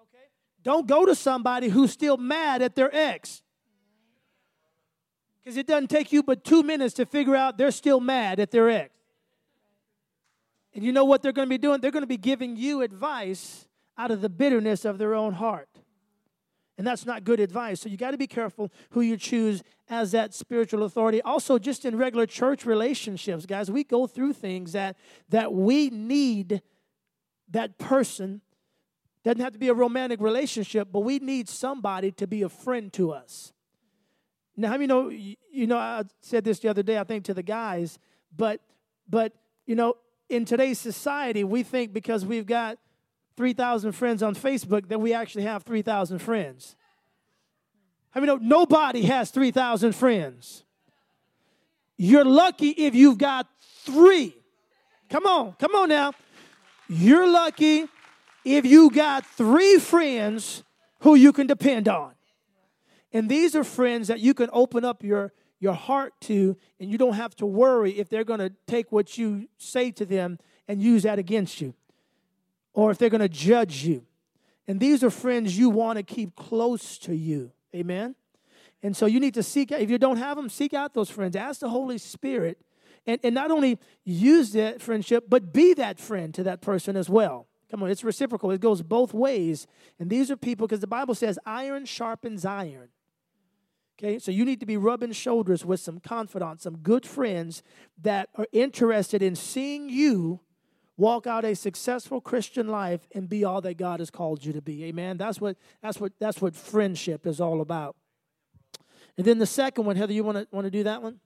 Okay? 0.00 0.24
Don't 0.62 0.86
go 0.86 1.04
to 1.04 1.14
somebody 1.14 1.68
who's 1.68 1.92
still 1.92 2.16
mad 2.16 2.62
at 2.62 2.74
their 2.74 2.92
ex. 2.96 3.42
Because 5.44 5.58
it 5.58 5.66
doesn't 5.66 5.90
take 5.90 6.12
you 6.12 6.22
but 6.22 6.44
two 6.44 6.62
minutes 6.62 6.94
to 6.94 7.04
figure 7.04 7.36
out 7.36 7.58
they're 7.58 7.70
still 7.70 8.00
mad 8.00 8.40
at 8.40 8.50
their 8.50 8.70
ex. 8.70 9.03
And 10.74 10.82
you 10.82 10.92
know 10.92 11.04
what 11.04 11.22
they're 11.22 11.32
going 11.32 11.46
to 11.46 11.50
be 11.50 11.58
doing? 11.58 11.80
They're 11.80 11.90
going 11.90 12.02
to 12.02 12.06
be 12.06 12.16
giving 12.16 12.56
you 12.56 12.82
advice 12.82 13.68
out 13.96 14.10
of 14.10 14.20
the 14.20 14.28
bitterness 14.28 14.84
of 14.84 14.98
their 14.98 15.14
own 15.14 15.34
heart. 15.34 15.68
And 16.76 16.84
that's 16.84 17.06
not 17.06 17.22
good 17.22 17.38
advice. 17.38 17.80
So 17.80 17.88
you 17.88 17.96
got 17.96 18.10
to 18.10 18.18
be 18.18 18.26
careful 18.26 18.72
who 18.90 19.00
you 19.00 19.16
choose 19.16 19.62
as 19.88 20.10
that 20.10 20.34
spiritual 20.34 20.82
authority. 20.82 21.22
Also, 21.22 21.58
just 21.58 21.84
in 21.84 21.96
regular 21.96 22.26
church 22.26 22.66
relationships, 22.66 23.46
guys, 23.46 23.70
we 23.70 23.84
go 23.84 24.08
through 24.08 24.32
things 24.32 24.72
that 24.72 24.96
that 25.28 25.52
we 25.52 25.90
need 25.90 26.62
that 27.48 27.78
person. 27.78 28.40
Doesn't 29.22 29.40
have 29.40 29.52
to 29.52 29.58
be 29.58 29.68
a 29.68 29.74
romantic 29.74 30.20
relationship, 30.20 30.88
but 30.90 31.00
we 31.00 31.18
need 31.20 31.48
somebody 31.48 32.10
to 32.12 32.26
be 32.26 32.42
a 32.42 32.48
friend 32.48 32.92
to 32.94 33.12
us. 33.12 33.52
Now, 34.56 34.68
how 34.68 34.74
many 34.74 34.86
know? 34.86 35.08
You 35.08 35.66
know, 35.68 35.78
I 35.78 36.02
said 36.20 36.44
this 36.44 36.58
the 36.58 36.68
other 36.68 36.82
day, 36.82 36.98
I 36.98 37.04
think, 37.04 37.24
to 37.26 37.34
the 37.34 37.42
guys, 37.42 38.00
but 38.36 38.60
but 39.08 39.32
you 39.64 39.76
know, 39.76 39.94
in 40.34 40.44
today's 40.44 40.78
society, 40.78 41.44
we 41.44 41.62
think 41.62 41.92
because 41.92 42.26
we've 42.26 42.46
got 42.46 42.78
3,000 43.36 43.92
friends 43.92 44.22
on 44.22 44.34
Facebook 44.34 44.88
that 44.88 45.00
we 45.00 45.14
actually 45.14 45.44
have 45.44 45.62
3,000 45.62 46.18
friends. 46.18 46.76
I 48.14 48.20
mean, 48.20 48.38
nobody 48.42 49.02
has 49.02 49.30
3,000 49.30 49.92
friends. 49.92 50.64
You're 51.96 52.24
lucky 52.24 52.70
if 52.70 52.94
you've 52.94 53.18
got 53.18 53.46
three. 53.84 54.34
Come 55.08 55.26
on, 55.26 55.54
come 55.54 55.74
on 55.74 55.88
now. 55.88 56.12
You're 56.88 57.28
lucky 57.28 57.86
if 58.44 58.64
you 58.64 58.90
got 58.90 59.24
three 59.24 59.78
friends 59.78 60.62
who 61.00 61.14
you 61.14 61.32
can 61.32 61.46
depend 61.46 61.88
on. 61.88 62.14
And 63.12 63.28
these 63.28 63.54
are 63.54 63.62
friends 63.64 64.08
that 64.08 64.20
you 64.20 64.34
can 64.34 64.50
open 64.52 64.84
up 64.84 65.04
your 65.04 65.32
your 65.64 65.72
heart 65.72 66.12
to, 66.20 66.56
and 66.78 66.90
you 66.90 66.98
don't 66.98 67.14
have 67.14 67.34
to 67.36 67.46
worry 67.46 67.98
if 67.98 68.08
they're 68.08 68.22
going 68.22 68.38
to 68.38 68.52
take 68.68 68.92
what 68.92 69.18
you 69.18 69.48
say 69.58 69.90
to 69.90 70.04
them 70.04 70.38
and 70.68 70.80
use 70.80 71.02
that 71.02 71.18
against 71.18 71.60
you, 71.60 71.74
or 72.74 72.90
if 72.92 72.98
they're 72.98 73.10
going 73.10 73.20
to 73.20 73.28
judge 73.28 73.84
you. 73.84 74.04
And 74.68 74.78
these 74.78 75.02
are 75.02 75.10
friends 75.10 75.58
you 75.58 75.70
want 75.70 75.96
to 75.96 76.02
keep 76.02 76.36
close 76.36 76.98
to 76.98 77.16
you. 77.16 77.50
Amen? 77.74 78.14
And 78.82 78.94
so 78.94 79.06
you 79.06 79.18
need 79.18 79.34
to 79.34 79.42
seek 79.42 79.72
out, 79.72 79.80
if 79.80 79.90
you 79.90 79.98
don't 79.98 80.18
have 80.18 80.36
them, 80.36 80.48
seek 80.48 80.74
out 80.74 80.92
those 80.92 81.10
friends. 81.10 81.34
Ask 81.34 81.60
the 81.60 81.70
Holy 81.70 81.98
Spirit, 81.98 82.58
and, 83.06 83.18
and 83.24 83.34
not 83.34 83.50
only 83.50 83.78
use 84.04 84.52
that 84.52 84.82
friendship, 84.82 85.24
but 85.28 85.52
be 85.52 85.74
that 85.74 85.98
friend 85.98 86.34
to 86.34 86.42
that 86.44 86.60
person 86.60 86.94
as 86.94 87.08
well. 87.08 87.46
Come 87.70 87.82
on, 87.82 87.90
it's 87.90 88.04
reciprocal. 88.04 88.50
It 88.50 88.60
goes 88.60 88.82
both 88.82 89.14
ways. 89.14 89.66
And 89.98 90.10
these 90.10 90.30
are 90.30 90.36
people, 90.36 90.66
because 90.66 90.80
the 90.80 90.86
Bible 90.86 91.14
says 91.14 91.38
iron 91.46 91.86
sharpens 91.86 92.44
iron. 92.44 92.90
Okay, 93.96 94.18
so 94.18 94.32
you 94.32 94.44
need 94.44 94.58
to 94.60 94.66
be 94.66 94.76
rubbing 94.76 95.12
shoulders 95.12 95.64
with 95.64 95.78
some 95.78 96.00
confidants, 96.00 96.64
some 96.64 96.78
good 96.78 97.06
friends 97.06 97.62
that 98.02 98.28
are 98.34 98.48
interested 98.52 99.22
in 99.22 99.36
seeing 99.36 99.88
you 99.88 100.40
walk 100.96 101.26
out 101.26 101.44
a 101.44 101.54
successful 101.54 102.20
Christian 102.20 102.68
life 102.68 103.06
and 103.14 103.28
be 103.28 103.44
all 103.44 103.60
that 103.60 103.76
God 103.76 104.00
has 104.00 104.10
called 104.10 104.44
you 104.44 104.52
to 104.52 104.60
be. 104.60 104.84
Amen. 104.84 105.16
That's 105.16 105.40
what 105.40 105.56
that's 105.80 106.00
what 106.00 106.12
that's 106.18 106.40
what 106.40 106.56
friendship 106.56 107.26
is 107.26 107.40
all 107.40 107.60
about. 107.60 107.96
And 109.16 109.24
then 109.24 109.38
the 109.38 109.46
second 109.46 109.84
one, 109.84 109.94
Heather, 109.94 110.12
you 110.12 110.24
want 110.24 110.38
to 110.38 110.48
want 110.50 110.64
to 110.64 110.70
do 110.72 110.82
that 110.84 111.00
one? 111.00 111.20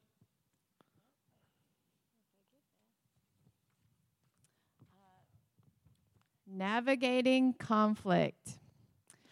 Navigating 6.46 7.54
conflict. 7.54 8.58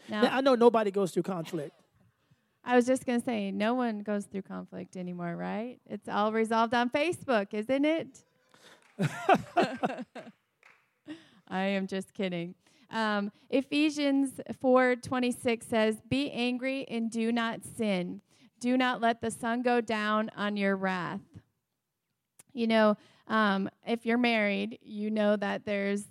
Now, 0.08 0.22
now 0.22 0.36
I 0.36 0.40
know 0.40 0.54
nobody 0.54 0.90
goes 0.90 1.12
through 1.12 1.24
conflict. 1.24 1.75
I 2.68 2.74
was 2.74 2.84
just 2.84 3.06
going 3.06 3.20
to 3.20 3.24
say, 3.24 3.52
no 3.52 3.74
one 3.74 4.00
goes 4.00 4.24
through 4.24 4.42
conflict 4.42 4.96
anymore, 4.96 5.36
right? 5.36 5.78
It's 5.88 6.08
all 6.08 6.32
resolved 6.32 6.74
on 6.74 6.90
Facebook, 6.90 7.54
isn't 7.54 7.84
it? 7.84 8.24
I 11.48 11.62
am 11.62 11.86
just 11.86 12.12
kidding. 12.12 12.56
Um, 12.90 13.30
Ephesians 13.50 14.40
4:26 14.60 15.62
says, 15.62 16.00
"Be 16.08 16.30
angry 16.32 16.86
and 16.88 17.08
do 17.10 17.30
not 17.30 17.64
sin. 17.64 18.20
Do 18.58 18.76
not 18.76 19.00
let 19.00 19.20
the 19.20 19.30
sun 19.30 19.62
go 19.62 19.80
down 19.80 20.30
on 20.36 20.56
your 20.56 20.76
wrath." 20.76 21.20
You 22.52 22.66
know, 22.66 22.96
um, 23.28 23.68
if 23.86 24.04
you're 24.06 24.18
married, 24.18 24.78
you 24.82 25.10
know 25.10 25.36
that 25.36 25.64
there's 25.64 26.04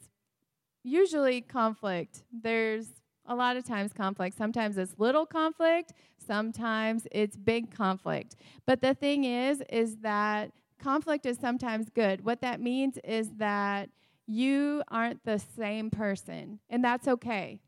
usually 0.84 1.42
conflict. 1.42 2.24
There's 2.32 2.88
a 3.26 3.36
lot 3.36 3.58
of 3.58 3.66
times 3.66 3.92
conflict. 3.94 4.38
Sometimes 4.38 4.78
it's 4.78 4.94
little 4.98 5.26
conflict, 5.26 5.94
sometimes 6.26 7.08
it's 7.12 7.36
big 7.36 7.76
conflict. 7.76 8.36
But 8.66 8.82
the 8.82 8.94
thing 8.94 9.24
is 9.26 9.62
is 9.70 9.98
that 9.98 10.52
conflict 10.80 11.26
is 11.26 11.38
sometimes 11.38 11.90
good. 11.90 12.26
What 12.26 12.42
that 12.42 12.60
means 12.60 12.98
is 13.04 13.32
that 13.38 13.90
you 14.28 14.84
aren't 14.90 15.24
the 15.24 15.40
same 15.40 15.90
person, 15.90 16.60
and 16.70 16.84
that's 16.84 17.08
okay. 17.08 17.60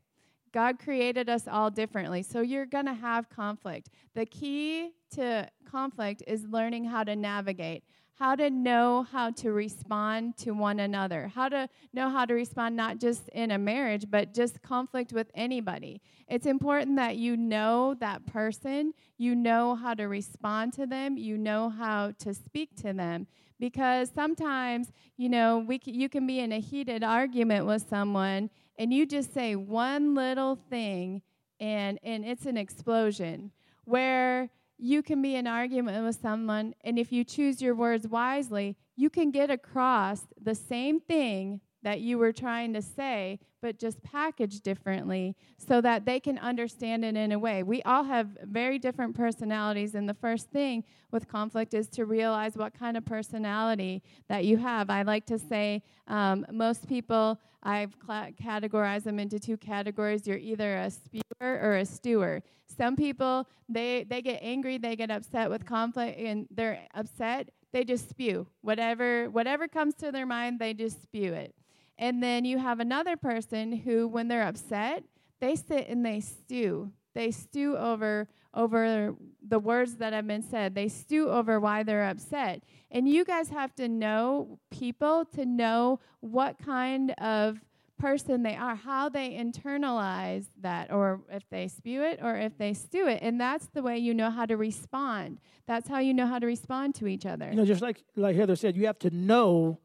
God 0.52 0.78
created 0.78 1.28
us 1.28 1.46
all 1.46 1.70
differently, 1.70 2.22
so 2.22 2.40
you're 2.40 2.66
going 2.66 2.86
to 2.86 2.94
have 2.94 3.28
conflict. 3.28 3.90
The 4.14 4.26
key 4.26 4.90
to 5.14 5.48
conflict 5.70 6.22
is 6.26 6.44
learning 6.44 6.86
how 6.86 7.04
to 7.04 7.14
navigate 7.14 7.84
how 8.18 8.34
to 8.34 8.50
know 8.50 9.06
how 9.12 9.30
to 9.30 9.52
respond 9.52 10.36
to 10.36 10.50
one 10.50 10.80
another, 10.80 11.30
how 11.32 11.48
to 11.48 11.68
know 11.92 12.10
how 12.10 12.24
to 12.24 12.34
respond 12.34 12.74
not 12.74 12.98
just 12.98 13.28
in 13.28 13.52
a 13.52 13.58
marriage, 13.58 14.06
but 14.10 14.34
just 14.34 14.60
conflict 14.60 15.12
with 15.12 15.30
anybody. 15.34 16.00
It's 16.26 16.46
important 16.46 16.96
that 16.96 17.16
you 17.16 17.36
know 17.36 17.94
that 18.00 18.26
person, 18.26 18.92
you 19.18 19.36
know 19.36 19.76
how 19.76 19.94
to 19.94 20.04
respond 20.04 20.72
to 20.74 20.86
them, 20.86 21.16
you 21.16 21.38
know 21.38 21.70
how 21.70 22.12
to 22.18 22.34
speak 22.34 22.74
to 22.82 22.92
them. 22.92 23.28
Because 23.60 24.10
sometimes, 24.12 24.92
you 25.16 25.28
know, 25.28 25.58
we 25.58 25.80
c- 25.84 25.92
you 25.92 26.08
can 26.08 26.26
be 26.26 26.40
in 26.40 26.52
a 26.52 26.60
heated 26.60 27.04
argument 27.04 27.66
with 27.66 27.88
someone 27.88 28.50
and 28.78 28.92
you 28.92 29.06
just 29.06 29.32
say 29.32 29.54
one 29.56 30.14
little 30.14 30.56
thing 30.70 31.22
and, 31.60 31.98
and 32.02 32.24
it's 32.24 32.46
an 32.46 32.56
explosion. 32.56 33.52
Where 33.84 34.50
you 34.78 35.02
can 35.02 35.20
be 35.20 35.34
in 35.34 35.46
argument 35.46 36.04
with 36.04 36.20
someone, 36.20 36.74
and 36.82 36.98
if 36.98 37.12
you 37.12 37.24
choose 37.24 37.60
your 37.60 37.74
words 37.74 38.06
wisely, 38.06 38.76
you 38.96 39.10
can 39.10 39.30
get 39.30 39.50
across 39.50 40.22
the 40.40 40.54
same 40.54 41.00
thing 41.00 41.60
that 41.82 42.00
you 42.00 42.18
were 42.18 42.32
trying 42.32 42.72
to 42.74 42.82
say, 42.82 43.38
but 43.60 43.78
just 43.78 44.02
packaged 44.02 44.62
differently 44.62 45.36
so 45.56 45.80
that 45.80 46.04
they 46.04 46.20
can 46.20 46.38
understand 46.38 47.04
it 47.04 47.16
in 47.16 47.32
a 47.32 47.38
way. 47.38 47.62
We 47.62 47.82
all 47.82 48.04
have 48.04 48.36
very 48.44 48.78
different 48.78 49.16
personalities, 49.16 49.94
and 49.94 50.08
the 50.08 50.14
first 50.14 50.50
thing 50.50 50.84
with 51.10 51.28
conflict 51.28 51.74
is 51.74 51.88
to 51.88 52.04
realize 52.04 52.56
what 52.56 52.78
kind 52.78 52.96
of 52.96 53.04
personality 53.04 54.02
that 54.28 54.44
you 54.44 54.56
have. 54.58 54.90
I 54.90 55.02
like 55.02 55.26
to 55.26 55.38
say 55.38 55.82
um, 56.06 56.46
most 56.50 56.88
people, 56.88 57.38
I've 57.62 57.94
cl- 58.06 58.32
categorized 58.42 59.04
them 59.04 59.18
into 59.18 59.38
two 59.38 59.56
categories. 59.56 60.26
You're 60.26 60.38
either 60.38 60.76
a 60.76 60.90
spewer 60.90 61.22
or 61.40 61.76
a 61.76 61.84
stewer. 61.84 62.42
Some 62.76 62.96
people, 62.96 63.48
they, 63.68 64.04
they 64.04 64.22
get 64.22 64.40
angry, 64.42 64.78
they 64.78 64.94
get 64.94 65.10
upset 65.10 65.50
with 65.50 65.64
conflict, 65.64 66.18
and 66.18 66.46
they're 66.50 66.80
upset, 66.94 67.50
they 67.72 67.84
just 67.84 68.08
spew. 68.08 68.46
Whatever, 68.60 69.30
whatever 69.30 69.68
comes 69.68 69.94
to 69.96 70.12
their 70.12 70.26
mind, 70.26 70.58
they 70.58 70.74
just 70.74 71.02
spew 71.02 71.32
it. 71.32 71.54
And 71.98 72.22
then 72.22 72.44
you 72.44 72.58
have 72.58 72.80
another 72.80 73.16
person 73.16 73.72
who, 73.72 74.06
when 74.06 74.28
they're 74.28 74.46
upset, 74.46 75.04
they 75.40 75.56
sit 75.56 75.88
and 75.88 76.04
they 76.04 76.20
stew. 76.20 76.92
They 77.14 77.30
stew 77.30 77.76
over 77.76 78.28
over 78.54 79.14
the 79.46 79.58
words 79.58 79.96
that 79.96 80.12
have 80.12 80.26
been 80.26 80.42
said. 80.42 80.74
They 80.74 80.88
stew 80.88 81.28
over 81.28 81.60
why 81.60 81.82
they're 81.82 82.08
upset. 82.08 82.62
And 82.90 83.08
you 83.08 83.24
guys 83.24 83.50
have 83.50 83.74
to 83.76 83.88
know 83.88 84.58
people 84.70 85.26
to 85.36 85.44
know 85.44 86.00
what 86.20 86.58
kind 86.58 87.10
of 87.18 87.60
person 87.98 88.42
they 88.42 88.56
are, 88.56 88.74
how 88.74 89.08
they 89.08 89.30
internalize 89.30 90.46
that, 90.60 90.90
or 90.92 91.20
if 91.30 91.42
they 91.50 91.68
spew 91.68 92.02
it 92.02 92.20
or 92.22 92.36
if 92.36 92.56
they 92.56 92.72
stew 92.72 93.06
it. 93.06 93.18
And 93.22 93.40
that's 93.40 93.66
the 93.66 93.82
way 93.82 93.98
you 93.98 94.14
know 94.14 94.30
how 94.30 94.46
to 94.46 94.56
respond. 94.56 95.38
That's 95.66 95.88
how 95.88 95.98
you 95.98 96.14
know 96.14 96.26
how 96.26 96.38
to 96.38 96.46
respond 96.46 96.94
to 96.96 97.06
each 97.06 97.26
other. 97.26 97.50
You 97.50 97.56
know, 97.56 97.64
just 97.64 97.82
like 97.82 98.04
like 98.16 98.36
Heather 98.36 98.56
said, 98.56 98.76
you 98.76 98.86
have 98.86 98.98
to 99.00 99.10
know 99.10 99.78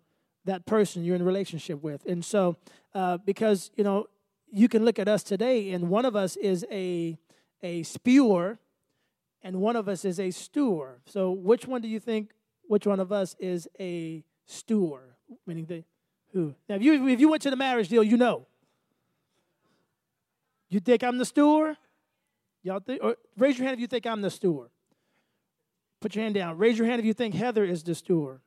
that 0.45 0.65
person 0.65 1.03
you're 1.03 1.15
in 1.15 1.23
relationship 1.23 1.81
with. 1.81 2.05
And 2.05 2.23
so, 2.23 2.57
uh, 2.93 3.17
because 3.17 3.71
you 3.75 3.83
know, 3.83 4.07
you 4.51 4.67
can 4.67 4.85
look 4.85 4.99
at 4.99 5.07
us 5.07 5.23
today, 5.23 5.71
and 5.71 5.89
one 5.89 6.05
of 6.05 6.15
us 6.15 6.35
is 6.37 6.65
a 6.71 7.17
a 7.61 7.83
spewer, 7.83 8.59
and 9.41 9.61
one 9.61 9.75
of 9.75 9.87
us 9.87 10.05
is 10.05 10.19
a 10.19 10.31
stewer. 10.31 10.99
So, 11.05 11.31
which 11.31 11.65
one 11.65 11.81
do 11.81 11.87
you 11.87 11.99
think? 11.99 12.31
Which 12.67 12.85
one 12.85 12.99
of 12.99 13.11
us 13.11 13.35
is 13.39 13.67
a 13.79 14.23
stewer? 14.45 15.15
Meaning 15.45 15.65
the 15.65 15.83
who? 16.33 16.55
Now, 16.67 16.75
if 16.75 16.81
you 16.81 17.07
if 17.07 17.19
you 17.19 17.29
went 17.29 17.41
to 17.43 17.49
the 17.49 17.55
marriage 17.55 17.89
deal, 17.89 18.03
you 18.03 18.17
know. 18.17 18.45
You 20.69 20.79
think 20.79 21.03
I'm 21.03 21.19
the 21.19 21.25
steward? 21.25 21.77
Y'all 22.63 22.79
think? 22.79 23.03
Or 23.03 23.15
raise 23.37 23.59
your 23.59 23.67
hand 23.67 23.75
if 23.75 23.81
you 23.81 23.87
think 23.87 24.07
I'm 24.07 24.21
the 24.21 24.31
steward. 24.31 24.69
Put 26.01 26.15
your 26.15 26.23
hand 26.23 26.35
down. 26.35 26.57
Raise 26.57 26.77
your 26.77 26.87
hand 26.87 26.99
if 26.99 27.05
you 27.05 27.13
think 27.13 27.35
Heather 27.35 27.63
is 27.63 27.83
the 27.83 27.93
steward. 27.93 28.39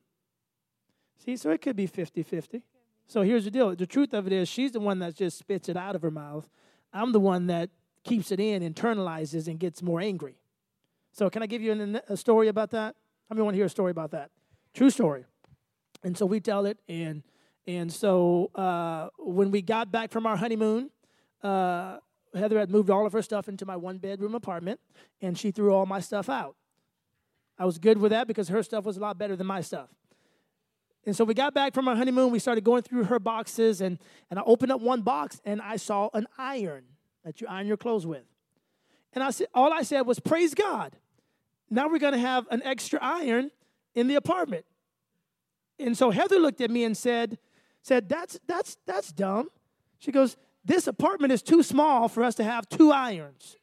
See, 1.24 1.36
so 1.36 1.50
it 1.50 1.62
could 1.62 1.76
be 1.76 1.86
50 1.86 2.22
50. 2.22 2.62
So 3.06 3.22
here's 3.22 3.44
the 3.44 3.50
deal. 3.50 3.74
The 3.74 3.86
truth 3.86 4.12
of 4.14 4.26
it 4.26 4.32
is, 4.32 4.48
she's 4.48 4.72
the 4.72 4.80
one 4.80 4.98
that 4.98 5.14
just 5.14 5.38
spits 5.38 5.68
it 5.68 5.76
out 5.76 5.94
of 5.94 6.02
her 6.02 6.10
mouth. 6.10 6.48
I'm 6.92 7.12
the 7.12 7.20
one 7.20 7.46
that 7.46 7.70
keeps 8.04 8.32
it 8.32 8.40
in, 8.40 8.62
internalizes, 8.62 9.46
and 9.48 9.58
gets 9.58 9.82
more 9.82 10.00
angry. 10.00 10.36
So, 11.12 11.30
can 11.30 11.42
I 11.42 11.46
give 11.46 11.62
you 11.62 11.72
an, 11.72 12.00
a 12.08 12.16
story 12.16 12.48
about 12.48 12.70
that? 12.72 12.94
How 13.28 13.34
many 13.34 13.42
want 13.42 13.54
to 13.54 13.58
hear 13.58 13.66
a 13.66 13.70
story 13.70 13.90
about 13.90 14.10
that? 14.10 14.30
True 14.74 14.90
story. 14.90 15.24
And 16.04 16.16
so 16.16 16.26
we 16.26 16.40
tell 16.40 16.66
it, 16.66 16.78
and 16.88 17.22
and 17.66 17.92
so 17.92 18.50
uh, 18.54 19.08
when 19.18 19.50
we 19.50 19.62
got 19.62 19.90
back 19.90 20.12
from 20.12 20.26
our 20.26 20.36
honeymoon, 20.36 20.90
uh, 21.42 21.98
Heather 22.34 22.58
had 22.58 22.70
moved 22.70 22.90
all 22.90 23.06
of 23.06 23.12
her 23.12 23.22
stuff 23.22 23.48
into 23.48 23.66
my 23.66 23.76
one 23.76 23.98
bedroom 23.98 24.34
apartment, 24.34 24.78
and 25.20 25.36
she 25.36 25.50
threw 25.50 25.72
all 25.72 25.86
my 25.86 26.00
stuff 26.00 26.28
out. 26.28 26.56
I 27.58 27.64
was 27.64 27.78
good 27.78 27.98
with 27.98 28.10
that 28.10 28.26
because 28.26 28.48
her 28.48 28.62
stuff 28.62 28.84
was 28.84 28.96
a 28.96 29.00
lot 29.00 29.18
better 29.18 29.34
than 29.34 29.46
my 29.46 29.62
stuff. 29.62 29.88
And 31.06 31.14
so 31.14 31.24
we 31.24 31.34
got 31.34 31.54
back 31.54 31.72
from 31.72 31.86
our 31.86 31.94
honeymoon. 31.94 32.32
We 32.32 32.40
started 32.40 32.64
going 32.64 32.82
through 32.82 33.04
her 33.04 33.20
boxes, 33.20 33.80
and, 33.80 33.98
and 34.28 34.40
I 34.40 34.42
opened 34.44 34.72
up 34.72 34.80
one 34.80 35.02
box 35.02 35.40
and 35.44 35.62
I 35.62 35.76
saw 35.76 36.10
an 36.12 36.26
iron 36.36 36.84
that 37.24 37.40
you 37.40 37.46
iron 37.46 37.68
your 37.68 37.76
clothes 37.76 38.04
with. 38.04 38.24
And 39.12 39.22
I 39.22 39.30
said, 39.30 39.46
all 39.54 39.72
I 39.72 39.82
said 39.82 40.02
was, 40.02 40.18
Praise 40.18 40.52
God. 40.52 40.96
Now 41.70 41.88
we're 41.88 41.98
going 41.98 42.12
to 42.12 42.18
have 42.18 42.46
an 42.50 42.62
extra 42.64 42.98
iron 43.00 43.50
in 43.94 44.08
the 44.08 44.16
apartment. 44.16 44.64
And 45.78 45.96
so 45.96 46.10
Heather 46.10 46.38
looked 46.38 46.60
at 46.60 46.70
me 46.70 46.84
and 46.84 46.96
said, 46.96 47.38
said, 47.82 48.08
That's 48.08 48.38
that's 48.46 48.76
that's 48.84 49.12
dumb. 49.12 49.48
She 49.98 50.10
goes, 50.10 50.36
This 50.64 50.86
apartment 50.86 51.32
is 51.32 51.42
too 51.42 51.62
small 51.62 52.08
for 52.08 52.24
us 52.24 52.34
to 52.36 52.44
have 52.44 52.68
two 52.68 52.90
irons. 52.92 53.56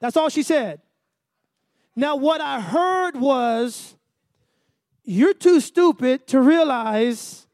That's 0.00 0.16
all 0.16 0.28
she 0.28 0.44
said. 0.44 0.80
Now, 1.96 2.14
what 2.14 2.40
I 2.40 2.60
heard 2.60 3.16
was, 3.16 3.96
You're 5.10 5.32
too 5.32 5.60
stupid 5.60 6.26
to 6.26 6.38
realize 6.38 7.46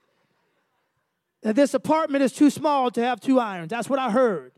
that 1.44 1.54
this 1.54 1.72
apartment 1.72 2.24
is 2.24 2.32
too 2.32 2.50
small 2.50 2.90
to 2.90 3.00
have 3.00 3.20
two 3.20 3.38
irons. 3.38 3.70
That's 3.70 3.88
what 3.88 4.00
I 4.00 4.10
heard. 4.10 4.50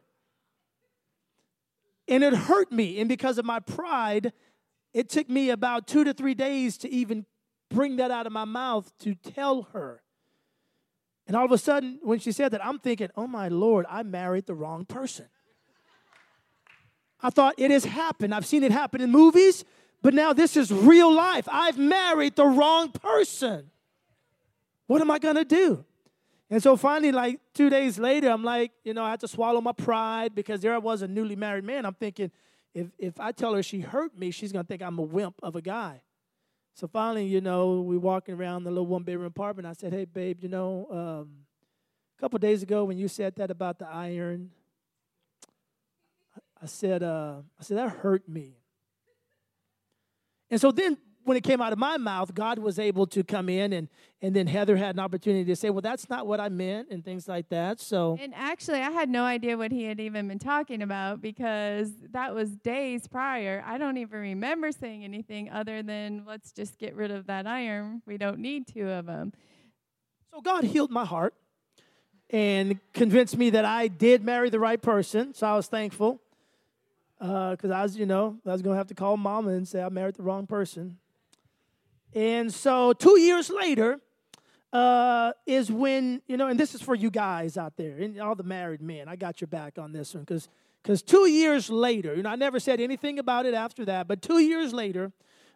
And 2.09 2.25
it 2.25 2.33
hurt 2.33 2.73
me. 2.73 2.99
And 2.99 3.07
because 3.07 3.37
of 3.37 3.45
my 3.45 3.61
pride, 3.61 4.33
it 4.95 5.11
took 5.11 5.29
me 5.29 5.51
about 5.51 5.87
two 5.87 6.05
to 6.05 6.15
three 6.15 6.33
days 6.33 6.79
to 6.79 6.89
even 6.91 7.27
bring 7.69 7.97
that 7.97 8.11
out 8.11 8.27
of 8.27 8.33
my 8.33 8.47
mouth 8.47 8.91
to 9.01 9.15
tell 9.15 9.69
her. 9.75 10.01
And 11.27 11.37
all 11.37 11.45
of 11.45 11.53
a 11.53 11.59
sudden, 11.59 11.99
when 12.03 12.19
she 12.19 12.33
said 12.33 12.53
that, 12.53 12.65
I'm 12.65 12.79
thinking, 12.79 13.11
oh 13.15 13.27
my 13.27 13.49
Lord, 13.49 13.85
I 13.91 14.05
married 14.05 14.47
the 14.47 14.55
wrong 14.55 14.87
person. 14.87 15.27
I 17.21 17.29
thought 17.29 17.57
it 17.59 17.71
has 17.71 17.85
happened. 17.85 18.35
I've 18.35 18.47
seen 18.47 18.63
it 18.63 18.73
happen 18.73 19.03
in 19.03 19.11
movies, 19.11 19.67
but 20.03 20.15
now 20.15 20.33
this 20.33 20.57
is 20.57 20.73
real 20.73 21.13
life. 21.13 21.49
I've 21.51 21.79
married 21.79 22.37
the 22.37 22.47
wrong 22.47 22.91
person. 22.91 23.71
What 24.87 25.01
am 25.01 25.11
I 25.11 25.19
going 25.19 25.37
to 25.37 25.45
do? 25.45 25.85
And 26.49 26.63
so 26.63 26.77
finally, 26.77 27.11
like 27.11 27.41
two 27.55 27.69
days 27.69 27.99
later, 27.99 28.29
I'm 28.29 28.45
like, 28.45 28.71
you 28.85 28.95
know, 28.95 29.03
I 29.03 29.11
had 29.11 29.21
to 29.21 29.29
swallow 29.29 29.61
my 29.61 29.73
pride 29.73 30.35
because 30.35 30.61
there 30.61 30.75
I 30.75 30.79
was, 30.79 31.03
a 31.03 31.09
newly 31.09 31.35
married 31.35 31.65
man. 31.65 31.85
I'm 31.85 31.95
thinking, 31.95 32.31
if, 32.73 32.89
if 32.99 33.19
I 33.19 33.33
tell 33.33 33.55
her 33.55 33.63
she 33.63 33.81
hurt 33.81 34.17
me, 34.17 34.31
she's 34.31 34.53
going 34.53 34.65
to 34.65 34.69
think 34.69 34.83
I'm 34.83 34.99
a 34.99 35.03
wimp 35.03 35.35
of 35.43 35.57
a 35.57 35.63
guy. 35.63 36.03
So 36.75 36.87
finally, 36.87 37.25
you 37.25 37.41
know, 37.41 37.81
we 37.81 37.97
walking 37.97 38.35
around 38.35 38.65
the 38.65 38.71
little 38.71 38.87
one 38.87 39.03
bedroom 39.03 39.27
apartment. 39.27 39.67
I 39.67 39.73
said, 39.73 39.93
hey, 39.93 40.05
babe, 40.05 40.39
you 40.43 40.49
know, 40.49 40.87
um, 40.91 41.31
a 42.17 42.21
couple 42.21 42.39
days 42.39 42.63
ago 42.63 42.85
when 42.85 42.99
you 42.99 43.09
said 43.09 43.35
that 43.37 43.51
about 43.51 43.79
the 43.79 43.89
iron, 43.89 44.51
I 46.63 46.67
said, 46.67 47.03
uh, 47.03 47.37
I 47.59 47.63
said, 47.63 47.79
that 47.79 47.89
hurt 47.89 48.29
me. 48.29 48.57
And 50.51 50.61
so 50.61 50.71
then 50.71 50.97
when 51.27 51.37
it 51.37 51.43
came 51.43 51.61
out 51.61 51.73
of 51.73 51.79
my 51.79 51.97
mouth, 51.97 52.33
God 52.35 52.59
was 52.61 52.79
able 52.79 53.07
to 53.09 53.25
come 53.25 53.49
in, 53.49 53.73
and 53.73 53.89
and 54.23 54.35
then 54.35 54.47
Heather 54.47 54.77
had 54.77 54.95
an 54.95 55.01
opportunity 55.01 55.45
to 55.45 55.57
say, 55.57 55.71
"Well, 55.71 55.81
that's 55.81 56.09
not 56.09 56.27
what 56.27 56.41
I 56.41 56.49
meant," 56.49 56.89
and 56.91 57.05
things 57.05 57.27
like 57.27 57.49
that. 57.49 57.81
So, 57.81 58.17
and 58.21 58.33
actually, 58.35 58.81
I 58.81 58.91
had 58.91 59.09
no 59.09 59.25
idea 59.25 59.57
what 59.57 59.73
he 59.73 59.85
had 59.85 59.99
even 59.99 60.29
been 60.29 60.39
talking 60.39 60.83
about 60.83 61.21
because 61.21 61.91
that 62.13 62.35
was 62.35 62.57
days 62.57 63.09
prior. 63.09 63.63
I 63.67 63.77
don't 63.77 63.97
even 63.97 64.21
remember 64.21 64.71
saying 64.71 65.05
anything 65.05 65.51
other 65.51 65.83
than, 65.83 66.25
"Let's 66.27 66.53
just 66.53 66.79
get 66.79 66.95
rid 66.95 67.11
of 67.11 67.27
that 67.27 67.47
iron. 67.47 68.03
We 68.07 68.17
don't 68.17 68.39
need 68.39 68.69
two 68.69 68.89
of 68.89 69.07
them." 69.07 69.33
So 70.33 70.41
God 70.41 70.65
healed 70.65 70.91
my 70.91 71.05
heart 71.05 71.35
and 72.31 72.79
convinced 72.93 73.37
me 73.37 73.51
that 73.51 73.65
I 73.65 73.89
did 73.89 74.25
marry 74.25 74.51
the 74.51 74.61
right 74.61 74.81
person. 74.81 75.35
So 75.35 75.47
I 75.47 75.57
was 75.57 75.67
thankful 75.67 76.21
because 77.19 77.71
uh, 77.71 77.75
I 77.75 77.83
was, 77.83 77.97
you 77.97 78.07
know, 78.07 78.39
I 78.47 78.53
was 78.53 78.63
to 78.63 78.71
have 78.71 78.89
to 78.89 78.95
call 78.95 79.17
mama 79.17 79.51
and 79.51 79.67
say 79.67 79.83
I 79.83 79.89
married 79.89 80.17
the 80.17 80.23
wrong 80.23 80.47
person. 80.47 80.99
And 82.15 82.53
so 82.53 82.93
two 82.93 83.19
years 83.19 83.51
later 83.51 84.01
uh, 84.73 85.33
is 85.47 85.71
when, 85.71 86.23
you 86.27 86.37
know, 86.37 86.49
and 86.49 86.59
this 86.59 86.75
is 86.75 86.83
for 86.83 86.95
you 86.95 87.11
guys 87.11 87.57
out 87.57 87.77
there, 87.77 87.97
and 87.99 88.21
all 88.21 88.35
the 88.35 88.43
married 88.43 88.83
men. 88.83 89.09
I 89.09 89.17
got 89.17 89.41
your 89.41 89.49
back 89.49 89.79
on 89.79 89.93
this 89.93 90.15
one 90.15 90.25
because 90.25 90.49
because 90.83 91.03
two 91.03 91.27
years 91.29 91.69
later, 91.69 92.15
you 92.15 92.23
know, 92.23 92.31
I 92.31 92.37
never 92.37 92.61
said 92.61 92.81
anything 92.81 93.19
about 93.19 93.45
it 93.45 93.55
after 93.55 93.85
that, 93.87 94.07
but 94.07 94.23
two 94.23 94.39
years 94.39 94.73
later, 94.73 95.11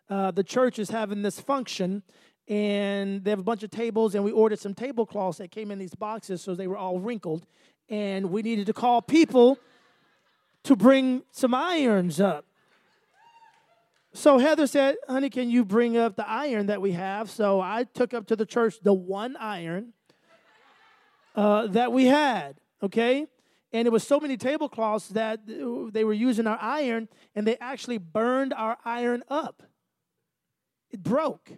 uh, 0.09 0.33
the 0.33 0.42
church 0.42 0.81
is 0.81 0.90
having 0.90 1.23
this 1.23 1.38
function 1.38 2.03
and 2.49 3.23
they 3.23 3.31
have 3.31 3.38
a 3.38 3.44
bunch 3.44 3.62
of 3.62 3.70
tables 3.70 4.16
and 4.16 4.25
we 4.25 4.33
ordered 4.33 4.59
some 4.59 4.75
tablecloths 4.75 5.38
that 5.38 5.53
came 5.53 5.70
in 5.70 5.79
these 5.79 5.94
boxes 5.94 6.42
so 6.42 6.57
they 6.57 6.66
were 6.66 6.77
all 6.77 6.99
wrinkled 6.99 7.46
and 7.88 8.29
we 8.29 8.42
needed 8.42 8.66
to 8.66 8.73
call 8.73 9.01
people 9.01 9.57
to 10.64 10.77
bring 10.77 11.23
some 11.31 11.55
irons 11.55 12.20
up 12.20 12.46
so 14.12 14.38
Heather 14.38 14.66
said, 14.66 14.96
Honey, 15.09 15.31
can 15.31 15.51
you 15.51 15.64
bring 15.64 15.96
up 15.96 16.16
the 16.16 16.29
iron 16.29 16.66
that 16.66 16.83
we 16.83 16.92
have? 16.92 17.31
So 17.31 17.61
I 17.61 17.85
took 17.85 18.12
up 18.12 18.27
to 18.29 18.37
the 18.37 18.46
church 18.46 18.77
the 18.83 18.92
one 18.92 19.37
iron 19.37 19.92
uh, 21.37 21.68
that 21.68 21.92
we 21.92 22.07
had, 22.07 22.61
okay? 22.83 23.27
And 23.73 23.87
it 23.87 23.90
was 23.90 24.05
so 24.05 24.18
many 24.18 24.37
tablecloths 24.37 25.09
that 25.11 25.40
they 25.46 26.03
were 26.03 26.12
using 26.12 26.49
our 26.49 26.59
iron 26.61 27.09
and 27.37 27.46
they 27.46 27.57
actually 27.59 27.99
burned 27.99 28.53
our 28.53 28.79
iron 28.85 29.23
up. 29.29 29.62
It 30.90 31.05
broke. 31.05 31.53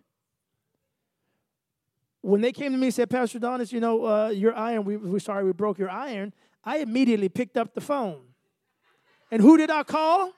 When 2.20 2.42
they 2.42 2.52
came 2.52 2.72
to 2.72 2.78
me 2.78 2.88
and 2.88 2.94
said, 2.94 3.08
Pastor 3.08 3.38
Adonis, 3.38 3.72
you 3.72 3.80
know, 3.80 4.04
uh, 4.04 4.28
your 4.28 4.54
iron, 4.54 4.84
we, 4.84 4.98
we're 4.98 5.18
sorry 5.20 5.42
we 5.42 5.52
broke 5.52 5.78
your 5.78 5.90
iron, 5.90 6.34
I 6.62 6.78
immediately 6.78 7.30
picked 7.30 7.56
up 7.56 7.74
the 7.74 7.80
phone. 7.80 8.31
And 9.32 9.42
who 9.42 9.56
did 9.56 9.70
I 9.70 9.82
call? 9.82 10.32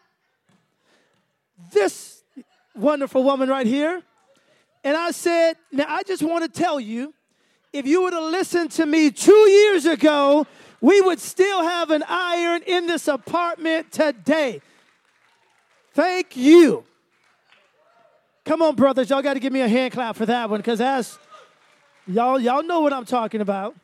this 1.73 2.23
wonderful 2.75 3.23
woman 3.23 3.49
right 3.49 3.67
here. 3.67 4.03
And 4.83 4.97
I 4.97 5.11
said, 5.13 5.57
Now 5.73 5.87
I 5.89 6.03
just 6.03 6.23
want 6.23 6.45
to 6.45 6.61
tell 6.61 6.79
you, 6.79 7.15
if 7.73 7.87
you 7.87 8.03
would 8.03 8.13
have 8.13 8.31
listened 8.31 8.71
to 8.73 8.87
me 8.87 9.11
two 9.11 9.33
years 9.33 9.87
ago, 9.87 10.47
we 10.81 11.01
would 11.01 11.19
still 11.19 11.63
have 11.63 11.91
an 11.91 12.05
iron 12.07 12.63
in 12.67 12.87
this 12.87 13.09
apartment 13.09 13.91
today. 13.91 14.61
Thank 15.95 16.37
you. 16.37 16.85
Come 18.45 18.61
on, 18.61 18.75
brothers. 18.75 19.09
Y'all 19.09 19.23
got 19.23 19.35
to 19.35 19.41
give 19.41 19.53
me 19.53 19.61
a 19.61 19.69
hand 19.69 19.93
clap 19.95 20.17
for 20.17 20.27
that 20.27 20.51
one 20.51 20.61
because 20.61 20.79
that's, 20.79 21.19
y'all, 22.07 22.39
y'all 22.39 22.63
know 22.63 22.81
what 22.81 22.93
I'm 22.93 23.07
talking 23.07 23.41
about. 23.41 23.75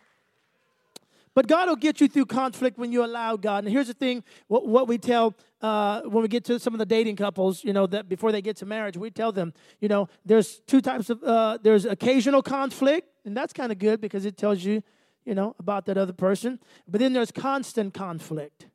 But 1.34 1.46
God 1.46 1.68
will 1.68 1.76
get 1.76 2.00
you 2.00 2.08
through 2.08 2.26
conflict 2.26 2.76
when 2.76 2.90
you 2.90 3.04
allow 3.04 3.36
God. 3.36 3.64
And 3.64 3.72
here's 3.72 3.86
the 3.86 3.94
thing 3.94 4.24
what, 4.48 4.66
what 4.66 4.88
we 4.88 4.98
tell 4.98 5.34
uh, 5.60 6.02
when 6.02 6.22
we 6.22 6.28
get 6.28 6.44
to 6.46 6.58
some 6.58 6.74
of 6.74 6.78
the 6.78 6.86
dating 6.86 7.16
couples, 7.16 7.62
you 7.62 7.72
know, 7.72 7.86
that 7.86 8.08
before 8.08 8.32
they 8.32 8.42
get 8.42 8.56
to 8.56 8.66
marriage, 8.66 8.96
we 8.96 9.10
tell 9.10 9.30
them, 9.30 9.52
you 9.80 9.88
know, 9.88 10.08
there's 10.24 10.60
two 10.66 10.80
types 10.80 11.08
of, 11.08 11.22
uh, 11.22 11.58
there's 11.62 11.84
occasional 11.84 12.42
conflict, 12.42 13.08
and 13.24 13.36
that's 13.36 13.52
kind 13.52 13.70
of 13.70 13.78
good 13.78 14.00
because 14.00 14.24
it 14.24 14.36
tells 14.36 14.64
you, 14.64 14.82
you 15.24 15.34
know, 15.34 15.54
about 15.58 15.86
that 15.86 15.96
other 15.96 16.12
person. 16.12 16.58
But 16.88 17.00
then 17.00 17.12
there's 17.12 17.30
constant 17.30 17.94
conflict. 17.94 18.66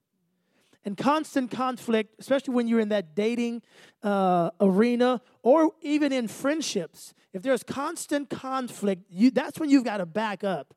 And 0.86 0.96
constant 0.96 1.50
conflict, 1.50 2.16
especially 2.20 2.54
when 2.54 2.68
you're 2.68 2.80
in 2.80 2.90
that 2.90 3.16
dating 3.16 3.64
uh, 4.04 4.52
arena 4.62 5.20
or 5.42 5.72
even 5.82 6.14
in 6.14 6.28
friendships, 6.28 7.16
if 7.34 7.42
there's 7.42 7.64
constant 7.64 8.30
conflict, 8.30 9.04
you, 9.10 9.32
that's 9.32 9.60
when 9.60 9.72
you've 9.72 9.84
got 9.84 9.98
to 9.98 10.06
back 10.06 10.44
up 10.44 10.76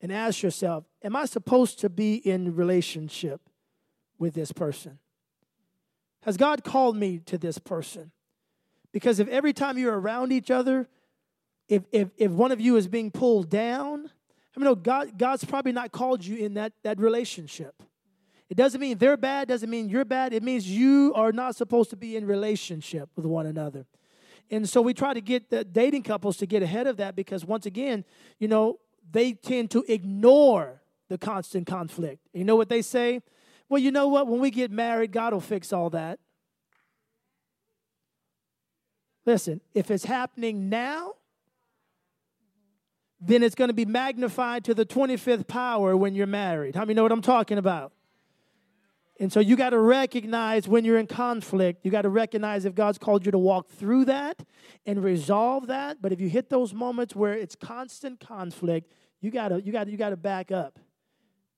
and 0.00 0.12
ask 0.12 0.42
yourself, 0.42 0.84
Am 1.02 1.16
I 1.16 1.24
supposed 1.24 1.78
to 1.80 1.88
be 1.88 2.14
in 2.16 2.54
relationship 2.54 3.40
with 4.18 4.34
this 4.34 4.52
person? 4.52 4.98
Has 6.22 6.36
God 6.36 6.64
called 6.64 6.96
me 6.96 7.18
to 7.26 7.38
this 7.38 7.58
person? 7.58 8.12
Because 8.92 9.20
if 9.20 9.28
every 9.28 9.52
time 9.52 9.78
you're 9.78 9.98
around 9.98 10.32
each 10.32 10.50
other, 10.50 10.88
if, 11.68 11.84
if, 11.92 12.08
if 12.16 12.30
one 12.30 12.52
of 12.52 12.60
you 12.60 12.76
is 12.76 12.88
being 12.88 13.10
pulled 13.10 13.48
down, 13.48 14.10
I 14.56 14.60
mean, 14.60 14.64
no, 14.64 14.74
God, 14.74 15.16
God's 15.16 15.44
probably 15.44 15.72
not 15.72 15.92
called 15.92 16.24
you 16.24 16.36
in 16.36 16.54
that, 16.54 16.72
that 16.82 16.98
relationship. 16.98 17.82
It 18.48 18.56
doesn't 18.56 18.80
mean 18.80 18.98
they're 18.98 19.16
bad, 19.16 19.46
doesn't 19.46 19.70
mean 19.70 19.88
you're 19.88 20.04
bad. 20.04 20.32
It 20.32 20.42
means 20.42 20.68
you 20.68 21.12
are 21.14 21.30
not 21.30 21.54
supposed 21.54 21.90
to 21.90 21.96
be 21.96 22.16
in 22.16 22.26
relationship 22.26 23.08
with 23.14 23.24
one 23.24 23.46
another. 23.46 23.86
And 24.50 24.68
so 24.68 24.82
we 24.82 24.92
try 24.92 25.14
to 25.14 25.20
get 25.20 25.50
the 25.50 25.62
dating 25.62 26.02
couples 26.02 26.36
to 26.38 26.46
get 26.46 26.60
ahead 26.60 26.88
of 26.88 26.96
that 26.96 27.14
because 27.14 27.44
once 27.44 27.64
again, 27.64 28.04
you 28.40 28.48
know, 28.48 28.80
they 29.10 29.32
tend 29.32 29.70
to 29.72 29.84
ignore 29.88 30.80
the 31.08 31.18
constant 31.18 31.66
conflict. 31.66 32.26
You 32.32 32.44
know 32.44 32.56
what 32.56 32.68
they 32.68 32.82
say? 32.82 33.22
Well, 33.68 33.80
you 33.80 33.90
know 33.90 34.08
what? 34.08 34.26
When 34.26 34.40
we 34.40 34.50
get 34.50 34.70
married, 34.70 35.12
God 35.12 35.32
will 35.32 35.40
fix 35.40 35.72
all 35.72 35.90
that. 35.90 36.18
Listen, 39.26 39.60
if 39.74 39.90
it's 39.90 40.04
happening 40.04 40.68
now, 40.68 41.14
then 43.20 43.42
it's 43.42 43.54
going 43.54 43.68
to 43.68 43.74
be 43.74 43.84
magnified 43.84 44.64
to 44.64 44.74
the 44.74 44.86
25th 44.86 45.46
power 45.46 45.96
when 45.96 46.14
you're 46.14 46.26
married. 46.26 46.74
How 46.74 46.82
many 46.82 46.94
know 46.94 47.02
what 47.02 47.12
I'm 47.12 47.20
talking 47.20 47.58
about? 47.58 47.92
And 49.20 49.30
so 49.30 49.38
you 49.38 49.54
got 49.54 49.70
to 49.70 49.78
recognize 49.78 50.66
when 50.66 50.86
you're 50.86 50.98
in 50.98 51.06
conflict, 51.06 51.84
you 51.84 51.90
got 51.90 52.02
to 52.02 52.08
recognize 52.08 52.64
if 52.64 52.74
God's 52.74 52.96
called 52.96 53.26
you 53.26 53.32
to 53.32 53.38
walk 53.38 53.68
through 53.68 54.06
that 54.06 54.42
and 54.86 55.04
resolve 55.04 55.66
that. 55.66 56.00
But 56.00 56.10
if 56.10 56.22
you 56.22 56.30
hit 56.30 56.48
those 56.48 56.72
moments 56.72 57.14
where 57.14 57.34
it's 57.34 57.54
constant 57.54 58.18
conflict, 58.18 58.90
you 59.20 59.30
got 59.30 59.48
to 59.48 59.60
you 59.60 59.72
got 59.72 59.88
you 59.88 59.98
got 59.98 60.08
to 60.08 60.16
back 60.16 60.50
up 60.50 60.78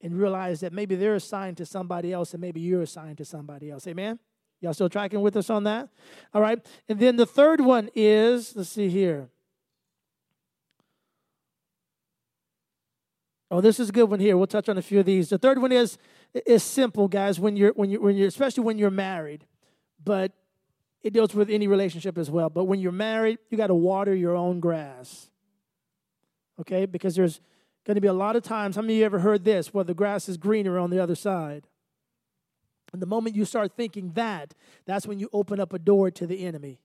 and 0.01 0.19
realize 0.19 0.59
that 0.61 0.73
maybe 0.73 0.97
they're 0.97 1.15
assigned 1.15 1.57
to 1.59 1.65
somebody 1.65 2.13
else 2.13 2.35
and 2.35 2.41
maybe 2.41 2.61
you're 2.61 2.83
assigned 2.83 3.19
to 3.19 3.25
somebody 3.25 3.71
else. 3.71 3.87
Amen. 3.87 4.19
Y'all 4.61 4.75
still 4.75 4.89
tracking 4.89 5.21
with 5.21 5.37
us 5.37 5.49
on 5.49 5.63
that? 5.63 5.89
All 6.35 6.43
right. 6.43 6.59
And 6.89 6.99
then 6.99 7.15
the 7.15 7.27
third 7.27 7.61
one 7.61 7.91
is, 7.95 8.57
let's 8.57 8.71
see 8.71 8.89
here. 8.89 9.29
Oh, 13.53 13.61
this 13.61 13.79
is 13.79 13.91
a 13.91 13.93
good 13.93 14.05
one 14.05 14.19
here. 14.19 14.39
We'll 14.39 14.47
touch 14.47 14.71
on 14.71 14.79
a 14.79 14.83
few 14.83 15.01
of 15.01 15.05
these. 15.05 15.29
The 15.29 15.37
third 15.37 15.61
one 15.61 15.73
is 15.73 15.99
is 16.47 16.63
simple, 16.63 17.07
guys. 17.07 17.39
When 17.39 17.55
you're 17.55 17.73
when 17.73 17.91
you 17.91 18.01
when 18.01 18.17
you're 18.17 18.29
especially 18.29 18.65
when 18.65 18.79
you're 18.79 18.91
married, 18.91 19.45
but 20.03 20.33
it 21.03 21.13
deals 21.13 21.35
with 21.35 21.51
any 21.51 21.69
relationship 21.69 22.17
as 22.17 22.31
well. 22.31 22.49
But 22.49 22.65
when 22.65 22.81
you're 22.81 22.93
married, 22.93 23.41
you 23.51 23.59
got 23.59 23.67
to 23.67 23.75
water 23.75 24.15
your 24.15 24.35
own 24.35 24.59
grass. 24.59 25.29
Okay, 26.61 26.87
because 26.87 27.15
there's 27.15 27.43
going 27.85 27.97
to 27.97 28.01
be 28.01 28.09
a 28.09 28.15
lot 28.15 28.37
of 28.37 28.43
times. 28.43 28.77
How 28.77 28.83
many 28.83 28.95
of 28.95 28.99
you 29.01 29.05
ever 29.05 29.19
heard 29.19 29.45
this? 29.45 29.75
Well, 29.75 29.85
the 29.85 29.93
grass 29.93 30.31
is 30.31 30.39
greener 30.39 30.79
on 30.79 30.89
the 30.89 30.99
other 30.99 31.15
side. 31.15 31.67
And 32.95 33.03
the 33.03 33.07
moment 33.07 33.37
you 33.37 33.45
start 33.45 33.73
thinking 33.77 34.13
that, 34.15 34.55
that's 34.87 35.07
when 35.07 35.19
you 35.19 35.29
open 35.31 35.61
up 35.61 35.75
a 35.75 35.79
door 35.79 36.11
to 36.11 36.27
the 36.27 36.47
enemy. 36.47 36.81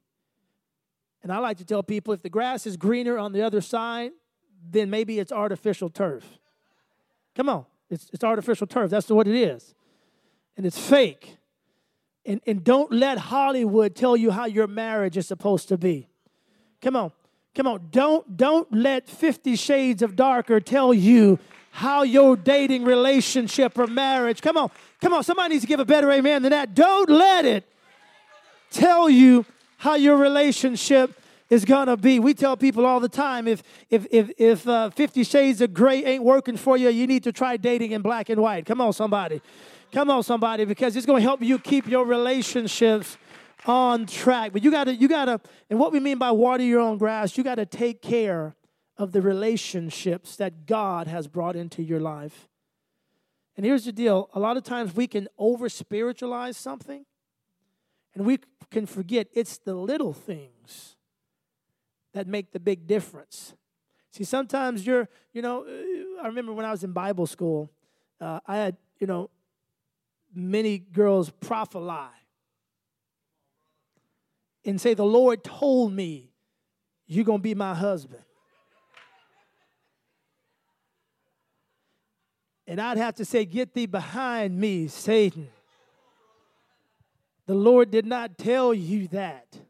And 1.24 1.32
I 1.32 1.38
like 1.38 1.58
to 1.58 1.66
tell 1.66 1.84
people 1.84 2.14
if 2.14 2.24
the 2.24 2.30
grass 2.30 2.68
is 2.68 2.76
greener 2.76 3.18
on 3.18 3.32
the 3.32 3.42
other 3.42 3.62
side, 3.62 4.12
then 4.70 4.90
maybe 4.90 5.20
it's 5.20 5.32
artificial 5.32 5.90
turf. 5.90 6.40
Come 7.38 7.50
on. 7.50 7.66
It's, 7.92 8.10
it's 8.12 8.24
artificial 8.24 8.66
turf. 8.66 8.90
That's 8.90 9.08
what 9.10 9.28
it 9.28 9.36
is. 9.36 9.76
And 10.58 10.66
it's 10.66 10.80
fake. 10.80 11.38
And, 12.26 12.42
and 12.48 12.64
don't 12.64 12.92
let 12.92 13.20
Hollywood 13.20 13.96
tell 13.96 14.18
you 14.18 14.32
how 14.32 14.46
your 14.46 14.66
marriage 14.66 15.16
is 15.18 15.28
supposed 15.28 15.70
to 15.70 15.78
be. 15.78 16.10
Come 16.82 16.96
on. 16.96 17.12
Come 17.54 17.68
on. 17.68 17.90
Don't, 17.92 18.36
don't 18.36 18.74
let 18.74 19.08
50 19.08 19.56
Shades 19.56 20.02
of 20.02 20.16
Darker 20.16 20.60
tell 20.60 20.96
you 20.96 21.38
how 21.70 22.02
your 22.02 22.36
dating 22.36 22.84
relationship 22.86 23.78
or 23.78 23.86
marriage. 23.86 24.42
Come 24.42 24.58
on. 24.58 24.72
Come 25.00 25.14
on. 25.14 25.24
Somebody 25.24 25.54
needs 25.54 25.64
to 25.64 25.68
give 25.68 25.80
a 25.80 25.86
better 25.86 26.12
amen 26.12 26.42
than 26.42 26.50
that. 26.50 26.74
Don't 26.74 27.08
let 27.08 27.46
it 27.46 27.72
tell 28.72 29.12
you 29.12 29.46
how 29.78 29.94
your 29.94 30.18
relationship 30.18 31.17
is 31.50 31.66
gonna 31.66 31.98
be. 31.98 32.20
We 32.20 32.34
tell 32.34 32.58
people 32.58 32.86
all 32.86 33.00
the 33.00 33.10
time 33.10 33.48
if 33.48 33.64
if 33.90 34.06
if 34.12 34.32
if 34.38 34.68
uh, 34.68 34.90
Fifty 34.90 35.24
Shades 35.24 35.62
of 35.62 35.74
Grey 35.74 36.04
ain't 36.04 36.24
working 36.24 36.58
for 36.58 36.78
you, 36.78 36.90
you 36.90 37.08
need 37.08 37.24
to 37.24 37.32
try 37.32 37.58
dating 37.58 37.92
in 37.92 38.02
black 38.02 38.30
and 38.30 38.42
white. 38.42 38.66
Come 38.66 38.82
on, 38.82 38.94
somebody, 38.94 39.42
come 39.92 40.10
on, 40.10 40.24
somebody, 40.24 40.66
because 40.66 40.96
it's 40.96 41.06
gonna 41.06 41.22
help 41.22 41.42
you 41.42 41.60
keep 41.60 41.88
your 41.88 42.06
relationships 42.06 43.18
on 43.66 44.06
track. 44.06 44.54
But 44.54 44.64
you 44.64 44.72
gotta 44.72 44.94
you 44.94 45.08
gotta, 45.08 45.40
and 45.70 45.80
what 45.80 45.92
we 45.92 46.00
mean 46.00 46.18
by 46.18 46.32
water 46.32 46.64
your 46.64 46.82
own 46.82 46.98
grass, 46.98 47.38
you 47.38 47.44
gotta 47.44 47.66
take 47.66 48.02
care 48.02 48.56
of 48.98 49.12
the 49.12 49.22
relationships 49.22 50.36
that 50.38 50.66
God 50.66 51.08
has 51.08 51.28
brought 51.28 51.56
into 51.56 51.84
your 51.84 52.00
life. 52.00 52.48
And 53.56 53.66
here's 53.66 53.86
the 53.86 53.94
deal: 53.94 54.30
a 54.34 54.40
lot 54.40 54.58
of 54.58 54.64
times 54.64 54.96
we 54.96 55.08
can 55.08 55.30
over 55.38 55.70
spiritualize 55.70 56.58
something, 56.58 57.06
and 58.14 58.26
we 58.26 58.40
can 58.70 58.86
forget 58.86 59.28
it's 59.34 59.58
the 59.60 59.74
little 59.74 60.12
things 60.12 60.97
that 62.18 62.26
make 62.26 62.52
the 62.52 62.60
big 62.60 62.88
difference. 62.88 63.54
See, 64.10 64.24
sometimes 64.24 64.88
you're, 64.88 65.08
you 65.34 65.44
know, 65.44 65.66
uh, 65.66 66.24
I 66.24 66.28
remember 66.28 66.52
when 66.52 66.66
I 66.66 66.72
was 66.72 66.84
in 66.84 66.92
Bible 66.92 67.28
school, 67.28 67.70
uh, 68.20 68.40
I 68.48 68.58
had, 68.58 68.76
you 69.00 69.06
know, 69.06 69.30
many 70.34 70.80
girls 70.80 71.30
prophesy 71.30 72.10
and 74.66 74.82
say, 74.82 74.96
The 74.96 75.06
Lord 75.06 75.44
told 75.44 75.94
me 75.94 76.32
you're 77.06 77.24
going 77.24 77.38
to 77.38 77.44
be 77.44 77.54
my 77.54 77.76
husband. 77.76 78.24
And 82.66 82.82
I'd 82.82 82.98
have 82.98 83.14
to 83.18 83.26
say, 83.26 83.46
Get 83.46 83.76
thee 83.76 83.86
behind 83.86 84.60
me, 84.60 84.88
Satan. 84.88 85.50
The 87.46 87.54
Lord 87.54 87.92
did 87.92 88.08
not 88.08 88.40
tell 88.40 88.74
you 88.74 89.08
that. 89.10 89.67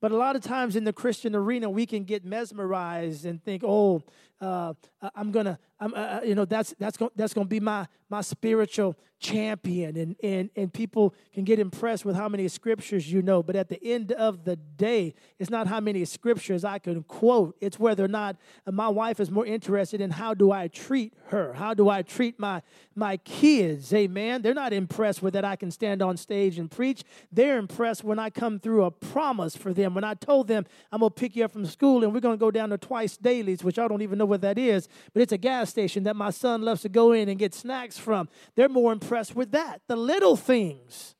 But 0.00 0.12
a 0.12 0.16
lot 0.16 0.36
of 0.36 0.42
times 0.42 0.76
in 0.76 0.84
the 0.84 0.92
Christian 0.92 1.34
arena, 1.34 1.70
we 1.70 1.86
can 1.86 2.04
get 2.04 2.24
mesmerized 2.24 3.24
and 3.24 3.42
think, 3.42 3.62
"Oh, 3.64 4.02
uh, 4.40 4.74
I'm 5.14 5.30
gonna, 5.30 5.58
I'm, 5.80 5.94
uh, 5.94 5.96
uh, 5.96 6.20
you 6.24 6.34
know, 6.34 6.44
that's 6.44 6.74
that's 6.78 6.96
gonna, 6.96 7.10
that's 7.16 7.34
gonna 7.34 7.46
be 7.46 7.60
my 7.60 7.86
my 8.08 8.20
spiritual 8.20 8.96
champion 9.18 9.96
and, 9.96 10.14
and, 10.22 10.50
and 10.56 10.72
people 10.72 11.14
can 11.32 11.42
get 11.44 11.58
impressed 11.58 12.04
with 12.04 12.14
how 12.14 12.28
many 12.28 12.46
scriptures 12.48 13.10
you 13.10 13.22
know. 13.22 13.42
But 13.42 13.56
at 13.56 13.68
the 13.68 13.82
end 13.82 14.12
of 14.12 14.44
the 14.44 14.56
day, 14.56 15.14
it's 15.38 15.50
not 15.50 15.66
how 15.66 15.80
many 15.80 16.04
scriptures 16.04 16.64
I 16.64 16.78
can 16.78 17.02
quote. 17.02 17.56
It's 17.60 17.78
whether 17.78 18.04
or 18.04 18.08
not 18.08 18.36
my 18.70 18.88
wife 18.88 19.18
is 19.18 19.30
more 19.30 19.46
interested 19.46 20.00
in 20.00 20.10
how 20.10 20.34
do 20.34 20.52
I 20.52 20.68
treat 20.68 21.14
her? 21.28 21.54
How 21.54 21.72
do 21.72 21.88
I 21.88 22.02
treat 22.02 22.38
my, 22.38 22.62
my 22.94 23.16
kids? 23.18 23.92
Amen. 23.94 24.42
They're 24.42 24.54
not 24.54 24.72
impressed 24.72 25.22
with 25.22 25.32
that 25.32 25.44
I 25.44 25.56
can 25.56 25.70
stand 25.70 26.02
on 26.02 26.16
stage 26.16 26.58
and 26.58 26.70
preach. 26.70 27.02
They're 27.32 27.58
impressed 27.58 28.04
when 28.04 28.18
I 28.18 28.28
come 28.30 28.58
through 28.58 28.84
a 28.84 28.90
promise 28.90 29.56
for 29.56 29.72
them. 29.72 29.94
When 29.94 30.04
I 30.04 30.14
told 30.14 30.48
them 30.48 30.66
I'm 30.92 31.00
to 31.00 31.10
pick 31.10 31.36
you 31.36 31.44
up 31.44 31.52
from 31.52 31.64
school 31.64 32.04
and 32.04 32.12
we're 32.12 32.20
to 32.20 32.36
go 32.36 32.50
down 32.50 32.70
to 32.70 32.78
twice 32.78 33.16
dailies, 33.16 33.64
which 33.64 33.78
I 33.78 33.88
don't 33.88 34.02
even 34.02 34.18
know 34.18 34.26
what 34.26 34.42
that 34.42 34.58
is, 34.58 34.88
but 35.12 35.22
it's 35.22 35.32
a 35.32 35.38
gas 35.38 35.70
station 35.70 36.04
that 36.04 36.16
my 36.16 36.30
son 36.30 36.62
loves 36.62 36.82
to 36.82 36.88
go 36.88 37.12
in 37.12 37.28
and 37.28 37.38
get 37.38 37.54
snacks 37.54 37.98
from. 37.98 38.28
They're 38.54 38.68
more 38.68 38.92
impressed 38.92 39.34
with 39.34 39.52
that. 39.52 39.82
The 39.86 39.96
little 39.96 40.36
things 40.36 41.16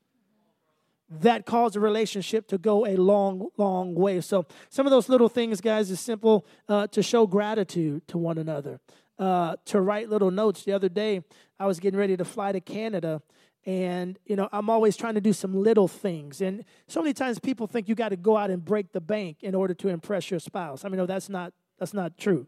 that 1.09 1.47
cause 1.47 1.77
a 1.77 1.81
relationship 1.81 2.49
to 2.49 2.59
go 2.59 2.87
a 2.87 2.97
long, 2.97 3.49
long 3.57 3.95
way. 3.95 4.21
So, 4.21 4.45
some 4.69 4.87
of 4.87 4.91
those 4.91 5.09
little 5.09 5.29
things, 5.29 5.61
guys, 5.61 5.91
is 5.91 6.01
simple 6.01 6.47
uh, 6.69 6.89
to 6.89 7.03
show 7.03 7.27
gratitude 7.27 8.07
to 8.09 8.19
one 8.19 8.39
another, 8.39 8.81
uh, 9.19 9.57
to 9.67 9.81
write 9.81 10.09
little 10.09 10.31
notes. 10.31 10.65
The 10.65 10.73
other 10.73 10.89
day, 10.89 11.23
I 11.59 11.67
was 11.67 11.81
getting 11.81 11.99
ready 11.99 12.17
to 12.17 12.25
fly 12.25 12.53
to 12.53 12.61
Canada. 12.61 13.23
And, 13.65 14.17
you 14.25 14.37
know, 14.37 14.49
I'm 14.53 14.71
always 14.71 14.97
trying 14.97 15.15
to 15.15 15.21
do 15.21 15.33
some 15.33 15.53
little 15.53 15.89
things. 15.89 16.41
And 16.41 16.65
so 16.87 17.03
many 17.03 17.13
times 17.13 17.41
people 17.41 17.67
think 17.67 17.89
you 17.89 17.97
got 17.97 18.11
to 18.11 18.17
go 18.17 18.37
out 18.37 18.49
and 18.49 18.65
break 18.65 18.93
the 18.93 19.01
bank 19.01 19.39
in 19.43 19.57
order 19.57 19.75
to 19.75 19.89
impress 19.89 20.31
your 20.31 20.39
spouse. 20.39 20.85
I 20.85 20.89
mean, 20.89 20.99
no, 20.99 21.07
that's 21.07 21.29
not, 21.29 21.53
that's 21.77 21.93
not 21.93 22.17
true. 22.17 22.47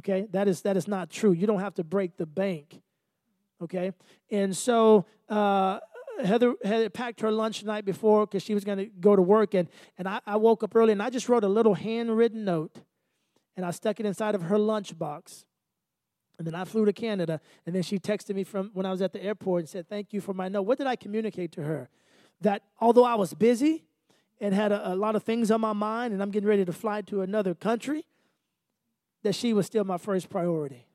Okay? 0.00 0.26
That 0.32 0.48
is, 0.48 0.62
that 0.62 0.76
is 0.76 0.86
not 0.88 1.10
true. 1.10 1.32
You 1.32 1.46
don't 1.46 1.60
have 1.60 1.74
to 1.76 1.84
break 1.84 2.16
the 2.16 2.26
bank 2.26 2.80
okay? 3.62 3.92
And 4.30 4.56
so 4.56 5.06
uh, 5.28 5.80
Heather 6.24 6.54
had 6.64 6.92
packed 6.94 7.20
her 7.20 7.30
lunch 7.30 7.60
the 7.60 7.66
night 7.66 7.84
before 7.84 8.26
because 8.26 8.42
she 8.42 8.54
was 8.54 8.64
going 8.64 8.78
to 8.78 8.86
go 8.86 9.16
to 9.16 9.22
work, 9.22 9.54
and, 9.54 9.68
and 9.98 10.08
I, 10.08 10.20
I 10.26 10.36
woke 10.36 10.62
up 10.62 10.74
early 10.74 10.92
and 10.92 11.02
I 11.02 11.10
just 11.10 11.28
wrote 11.28 11.44
a 11.44 11.48
little 11.48 11.74
handwritten 11.74 12.44
note, 12.44 12.76
and 13.56 13.64
I 13.64 13.70
stuck 13.70 14.00
it 14.00 14.06
inside 14.06 14.34
of 14.34 14.42
her 14.42 14.56
lunchbox. 14.56 15.44
And 16.38 16.46
then 16.46 16.54
I 16.54 16.64
flew 16.64 16.86
to 16.86 16.92
Canada, 16.94 17.38
and 17.66 17.74
then 17.74 17.82
she 17.82 17.98
texted 17.98 18.34
me 18.34 18.44
from 18.44 18.70
when 18.72 18.86
I 18.86 18.90
was 18.90 19.02
at 19.02 19.12
the 19.12 19.22
airport 19.22 19.60
and 19.60 19.68
said, 19.68 19.86
Thank 19.90 20.14
you 20.14 20.22
for 20.22 20.32
my 20.32 20.48
note. 20.48 20.62
What 20.62 20.78
did 20.78 20.86
I 20.86 20.96
communicate 20.96 21.52
to 21.52 21.62
her? 21.64 21.90
That 22.40 22.62
although 22.80 23.04
I 23.04 23.14
was 23.16 23.34
busy 23.34 23.84
and 24.40 24.54
had 24.54 24.72
a, 24.72 24.94
a 24.94 24.96
lot 24.96 25.16
of 25.16 25.22
things 25.22 25.50
on 25.50 25.60
my 25.60 25.74
mind, 25.74 26.14
and 26.14 26.22
I'm 26.22 26.30
getting 26.30 26.48
ready 26.48 26.64
to 26.64 26.72
fly 26.72 27.02
to 27.02 27.20
another 27.20 27.54
country, 27.54 28.06
that 29.22 29.34
she 29.34 29.52
was 29.52 29.66
still 29.66 29.84
my 29.84 29.98
first 29.98 30.28
priority. 30.28 30.86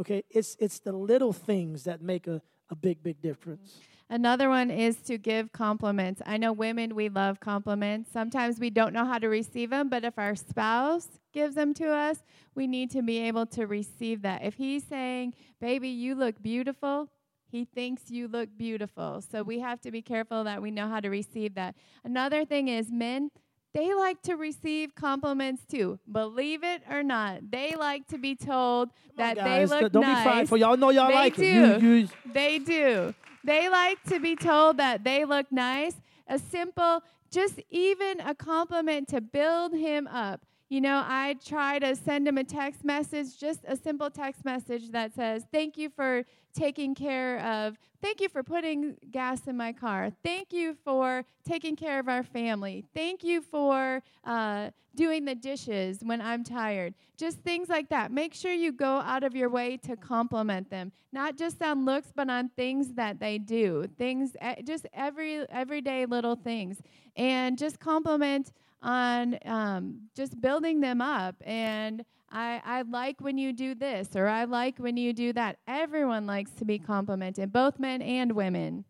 Okay, 0.00 0.24
it's 0.30 0.56
it's 0.58 0.80
the 0.80 0.92
little 0.92 1.32
things 1.32 1.84
that 1.84 2.02
make 2.02 2.26
a, 2.26 2.42
a 2.70 2.74
big, 2.74 3.02
big 3.02 3.20
difference. 3.20 3.78
Another 4.10 4.48
one 4.48 4.70
is 4.70 4.96
to 5.02 5.16
give 5.16 5.50
compliments. 5.52 6.20
I 6.26 6.36
know 6.36 6.52
women, 6.52 6.94
we 6.94 7.08
love 7.08 7.40
compliments. 7.40 8.10
Sometimes 8.12 8.58
we 8.58 8.68
don't 8.68 8.92
know 8.92 9.06
how 9.06 9.18
to 9.18 9.28
receive 9.28 9.70
them, 9.70 9.88
but 9.88 10.04
if 10.04 10.18
our 10.18 10.36
spouse 10.36 11.08
gives 11.32 11.54
them 11.54 11.72
to 11.74 11.90
us, 11.90 12.18
we 12.54 12.66
need 12.66 12.90
to 12.90 13.02
be 13.02 13.18
able 13.18 13.46
to 13.46 13.66
receive 13.66 14.22
that. 14.22 14.44
If 14.44 14.54
he's 14.54 14.84
saying, 14.84 15.34
Baby, 15.60 15.88
you 15.88 16.14
look 16.14 16.42
beautiful, 16.42 17.08
he 17.50 17.64
thinks 17.64 18.10
you 18.10 18.28
look 18.28 18.48
beautiful. 18.56 19.22
So 19.22 19.42
we 19.42 19.60
have 19.60 19.80
to 19.82 19.90
be 19.90 20.02
careful 20.02 20.44
that 20.44 20.60
we 20.60 20.70
know 20.70 20.88
how 20.88 21.00
to 21.00 21.08
receive 21.08 21.54
that. 21.54 21.76
Another 22.02 22.44
thing 22.44 22.68
is, 22.68 22.90
men, 22.90 23.30
they 23.74 23.92
like 23.92 24.22
to 24.22 24.34
receive 24.36 24.94
compliments 24.94 25.64
too. 25.68 25.98
Believe 26.10 26.62
it 26.62 26.82
or 26.88 27.02
not, 27.02 27.50
they 27.50 27.74
like 27.74 28.06
to 28.08 28.18
be 28.18 28.36
told 28.36 28.90
that 29.16 29.36
on, 29.36 29.44
they 29.44 29.66
look 29.66 29.82
nice. 29.82 29.90
Don't 29.90 30.02
be 30.06 30.22
prideful. 30.22 30.58
Y'all 30.58 30.76
know 30.76 30.90
y'all 30.90 31.08
They 31.08 31.14
like 31.14 31.36
do. 31.36 31.42
it. 31.44 31.82
You, 31.82 31.90
you, 31.90 32.08
They 32.32 32.58
do. 32.58 33.14
They 33.42 33.68
like 33.68 34.02
to 34.04 34.20
be 34.20 34.36
told 34.36 34.78
that 34.78 35.04
they 35.04 35.24
look 35.24 35.50
nice. 35.52 35.96
A 36.28 36.38
simple, 36.38 37.02
just 37.30 37.60
even 37.70 38.20
a 38.20 38.34
compliment 38.34 39.08
to 39.08 39.20
build 39.20 39.74
him 39.74 40.06
up. 40.06 40.40
You 40.74 40.80
know, 40.80 41.04
I 41.06 41.36
try 41.46 41.78
to 41.78 41.94
send 41.94 42.26
him 42.26 42.36
a 42.36 42.42
text 42.42 42.84
message, 42.84 43.38
just 43.38 43.60
a 43.64 43.76
simple 43.76 44.10
text 44.10 44.44
message 44.44 44.90
that 44.90 45.14
says, 45.14 45.46
Thank 45.52 45.78
you 45.78 45.88
for 45.88 46.24
taking 46.52 46.96
care 46.96 47.38
of, 47.38 47.78
thank 48.02 48.20
you 48.20 48.28
for 48.28 48.42
putting 48.42 48.96
gas 49.12 49.46
in 49.46 49.56
my 49.56 49.72
car. 49.72 50.10
Thank 50.24 50.52
you 50.52 50.76
for 50.84 51.24
taking 51.44 51.76
care 51.76 52.00
of 52.00 52.08
our 52.08 52.24
family. 52.24 52.84
Thank 52.92 53.22
you 53.22 53.40
for 53.40 54.02
uh, 54.24 54.70
doing 54.96 55.24
the 55.24 55.36
dishes 55.36 56.00
when 56.02 56.20
I'm 56.20 56.42
tired. 56.42 56.94
Just 57.16 57.38
things 57.42 57.68
like 57.68 57.88
that. 57.90 58.10
Make 58.10 58.34
sure 58.34 58.52
you 58.52 58.72
go 58.72 58.96
out 58.96 59.22
of 59.22 59.36
your 59.36 59.50
way 59.50 59.76
to 59.78 59.94
compliment 59.96 60.70
them, 60.70 60.90
not 61.12 61.36
just 61.36 61.62
on 61.62 61.84
looks, 61.84 62.08
but 62.12 62.28
on 62.28 62.48
things 62.48 62.94
that 62.94 63.20
they 63.20 63.38
do. 63.38 63.86
Things, 63.96 64.36
just 64.64 64.88
every 64.92 65.48
everyday 65.50 66.04
little 66.06 66.34
things, 66.34 66.80
and 67.16 67.56
just 67.56 67.78
compliment 67.78 68.50
on 68.84 69.38
um, 69.44 70.02
just 70.14 70.40
building 70.40 70.80
them 70.80 71.00
up. 71.00 71.36
And 71.44 72.04
I, 72.30 72.60
I 72.64 72.82
like 72.82 73.20
when 73.20 73.38
you 73.38 73.52
do 73.52 73.74
this, 73.74 74.14
or 74.14 74.28
I 74.28 74.44
like 74.44 74.78
when 74.78 74.96
you 74.96 75.12
do 75.12 75.32
that. 75.32 75.58
Everyone 75.66 76.26
likes 76.26 76.50
to 76.52 76.64
be 76.64 76.78
complimented, 76.78 77.52
both 77.52 77.78
men 77.78 78.02
and 78.02 78.32
women. 78.32 78.84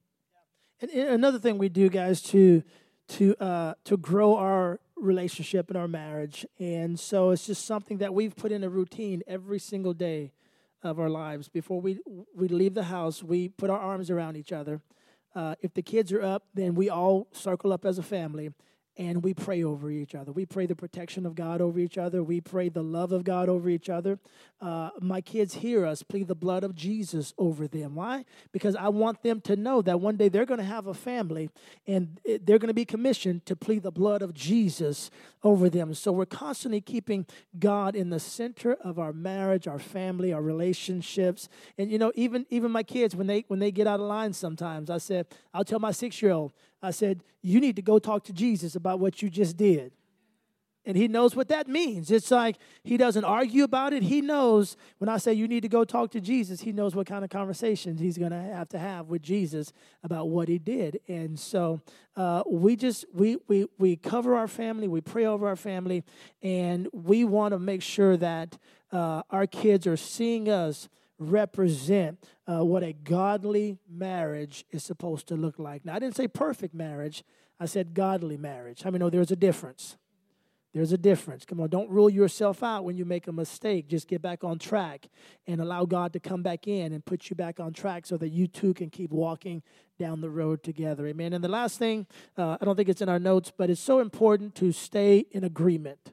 And, 0.80 0.90
and 0.90 1.08
another 1.10 1.38
thing 1.38 1.58
we 1.58 1.68
do, 1.68 1.88
guys, 1.88 2.20
to 2.22 2.62
to 3.06 3.36
uh, 3.38 3.74
to 3.84 3.96
grow 3.96 4.36
our 4.36 4.80
relationship 4.96 5.68
and 5.68 5.76
our 5.76 5.88
marriage, 5.88 6.46
and 6.58 6.98
so 6.98 7.30
it's 7.30 7.46
just 7.46 7.66
something 7.66 7.98
that 7.98 8.14
we've 8.14 8.34
put 8.34 8.50
in 8.50 8.64
a 8.64 8.70
routine 8.70 9.22
every 9.26 9.58
single 9.58 9.92
day 9.92 10.32
of 10.82 10.98
our 10.98 11.10
lives. 11.10 11.48
Before 11.48 11.80
we 11.80 12.00
we 12.34 12.48
leave 12.48 12.74
the 12.74 12.84
house, 12.84 13.22
we 13.22 13.48
put 13.48 13.68
our 13.70 13.78
arms 13.78 14.10
around 14.10 14.36
each 14.36 14.52
other. 14.52 14.80
Uh, 15.34 15.54
if 15.60 15.74
the 15.74 15.82
kids 15.82 16.12
are 16.12 16.22
up, 16.22 16.44
then 16.54 16.74
we 16.74 16.88
all 16.88 17.26
circle 17.32 17.72
up 17.72 17.84
as 17.84 17.98
a 17.98 18.02
family 18.02 18.50
and 18.96 19.22
we 19.22 19.34
pray 19.34 19.64
over 19.64 19.90
each 19.90 20.14
other. 20.14 20.30
We 20.30 20.46
pray 20.46 20.66
the 20.66 20.76
protection 20.76 21.26
of 21.26 21.34
God 21.34 21.60
over 21.60 21.78
each 21.78 21.98
other. 21.98 22.22
We 22.22 22.40
pray 22.40 22.68
the 22.68 22.82
love 22.82 23.12
of 23.12 23.24
God 23.24 23.48
over 23.48 23.68
each 23.68 23.88
other. 23.88 24.18
Uh, 24.60 24.90
my 25.00 25.20
kids 25.20 25.54
hear 25.54 25.84
us 25.84 26.02
plead 26.02 26.28
the 26.28 26.34
blood 26.34 26.62
of 26.62 26.74
Jesus 26.74 27.34
over 27.36 27.66
them. 27.66 27.96
Why? 27.96 28.24
Because 28.52 28.76
I 28.76 28.88
want 28.88 29.22
them 29.22 29.40
to 29.42 29.56
know 29.56 29.82
that 29.82 30.00
one 30.00 30.16
day 30.16 30.28
they're 30.28 30.46
going 30.46 30.58
to 30.58 30.64
have 30.64 30.86
a 30.86 30.94
family 30.94 31.50
and 31.86 32.20
they're 32.24 32.58
going 32.58 32.68
to 32.68 32.74
be 32.74 32.84
commissioned 32.84 33.44
to 33.46 33.56
plead 33.56 33.82
the 33.82 33.90
blood 33.90 34.22
of 34.22 34.32
Jesus 34.32 35.10
over 35.42 35.68
them. 35.68 35.92
So 35.94 36.12
we're 36.12 36.24
constantly 36.24 36.80
keeping 36.80 37.26
God 37.58 37.96
in 37.96 38.10
the 38.10 38.20
center 38.20 38.74
of 38.74 38.98
our 38.98 39.12
marriage, 39.12 39.66
our 39.66 39.78
family, 39.78 40.32
our 40.32 40.42
relationships. 40.42 41.48
And 41.76 41.90
you 41.90 41.98
know, 41.98 42.12
even 42.14 42.46
even 42.48 42.70
my 42.70 42.82
kids 42.82 43.14
when 43.16 43.26
they 43.26 43.44
when 43.48 43.58
they 43.58 43.70
get 43.70 43.86
out 43.86 44.00
of 44.00 44.06
line 44.06 44.32
sometimes, 44.32 44.88
I 44.88 44.98
said, 44.98 45.26
I'll 45.52 45.64
tell 45.64 45.78
my 45.78 45.90
6-year-old, 45.90 46.52
I 46.84 46.90
said, 46.90 47.22
you 47.42 47.60
need 47.60 47.76
to 47.76 47.82
go 47.82 47.98
talk 47.98 48.24
to 48.24 48.32
Jesus 48.32 48.76
about 48.76 49.00
what 49.00 49.22
you 49.22 49.30
just 49.30 49.56
did. 49.56 49.92
And 50.86 50.98
he 50.98 51.08
knows 51.08 51.34
what 51.34 51.48
that 51.48 51.66
means. 51.66 52.10
It's 52.10 52.30
like 52.30 52.56
he 52.82 52.98
doesn't 52.98 53.24
argue 53.24 53.64
about 53.64 53.94
it. 53.94 54.02
He 54.02 54.20
knows 54.20 54.76
when 54.98 55.08
I 55.08 55.16
say 55.16 55.32
you 55.32 55.48
need 55.48 55.62
to 55.62 55.68
go 55.68 55.82
talk 55.84 56.10
to 56.10 56.20
Jesus, 56.20 56.60
he 56.60 56.72
knows 56.72 56.94
what 56.94 57.06
kind 57.06 57.24
of 57.24 57.30
conversations 57.30 58.00
he's 58.00 58.18
going 58.18 58.32
to 58.32 58.40
have 58.40 58.68
to 58.70 58.78
have 58.78 59.08
with 59.08 59.22
Jesus 59.22 59.72
about 60.02 60.28
what 60.28 60.46
he 60.46 60.58
did. 60.58 61.00
And 61.08 61.38
so 61.38 61.80
uh, 62.16 62.42
we 62.46 62.76
just 62.76 63.06
we 63.14 63.38
we 63.48 63.66
we 63.78 63.96
cover 63.96 64.36
our 64.36 64.48
family, 64.48 64.86
we 64.86 65.00
pray 65.00 65.24
over 65.24 65.48
our 65.48 65.56
family, 65.56 66.04
and 66.42 66.86
we 66.92 67.24
want 67.24 67.52
to 67.52 67.58
make 67.58 67.80
sure 67.80 68.18
that 68.18 68.58
uh, 68.92 69.22
our 69.30 69.46
kids 69.46 69.86
are 69.86 69.96
seeing 69.96 70.50
us 70.50 70.90
represent 71.18 72.24
uh, 72.46 72.64
what 72.64 72.82
a 72.82 72.92
godly 72.92 73.78
marriage 73.88 74.64
is 74.70 74.84
supposed 74.84 75.26
to 75.28 75.36
look 75.36 75.58
like. 75.58 75.84
Now, 75.84 75.94
I 75.94 75.98
didn't 75.98 76.16
say 76.16 76.28
perfect 76.28 76.74
marriage. 76.74 77.24
I 77.60 77.66
said 77.66 77.94
godly 77.94 78.36
marriage. 78.36 78.82
How 78.82 78.90
many 78.90 79.04
know 79.04 79.10
there's 79.10 79.30
a 79.30 79.36
difference? 79.36 79.96
There's 80.74 80.90
a 80.90 80.98
difference. 80.98 81.44
Come 81.44 81.60
on, 81.60 81.68
don't 81.70 81.88
rule 81.88 82.10
yourself 82.10 82.64
out 82.64 82.82
when 82.82 82.96
you 82.96 83.04
make 83.04 83.28
a 83.28 83.32
mistake. 83.32 83.86
Just 83.86 84.08
get 84.08 84.20
back 84.20 84.42
on 84.42 84.58
track 84.58 85.06
and 85.46 85.60
allow 85.60 85.84
God 85.84 86.12
to 86.14 86.20
come 86.20 86.42
back 86.42 86.66
in 86.66 86.92
and 86.92 87.04
put 87.04 87.30
you 87.30 87.36
back 87.36 87.60
on 87.60 87.72
track 87.72 88.06
so 88.06 88.16
that 88.16 88.30
you 88.30 88.48
two 88.48 88.74
can 88.74 88.90
keep 88.90 89.12
walking 89.12 89.62
down 90.00 90.20
the 90.20 90.30
road 90.30 90.64
together. 90.64 91.06
Amen. 91.06 91.32
And 91.32 91.44
the 91.44 91.48
last 91.48 91.78
thing, 91.78 92.08
uh, 92.36 92.58
I 92.60 92.64
don't 92.64 92.74
think 92.74 92.88
it's 92.88 93.00
in 93.00 93.08
our 93.08 93.20
notes, 93.20 93.52
but 93.56 93.70
it's 93.70 93.80
so 93.80 94.00
important 94.00 94.56
to 94.56 94.72
stay 94.72 95.26
in 95.30 95.44
agreement. 95.44 96.12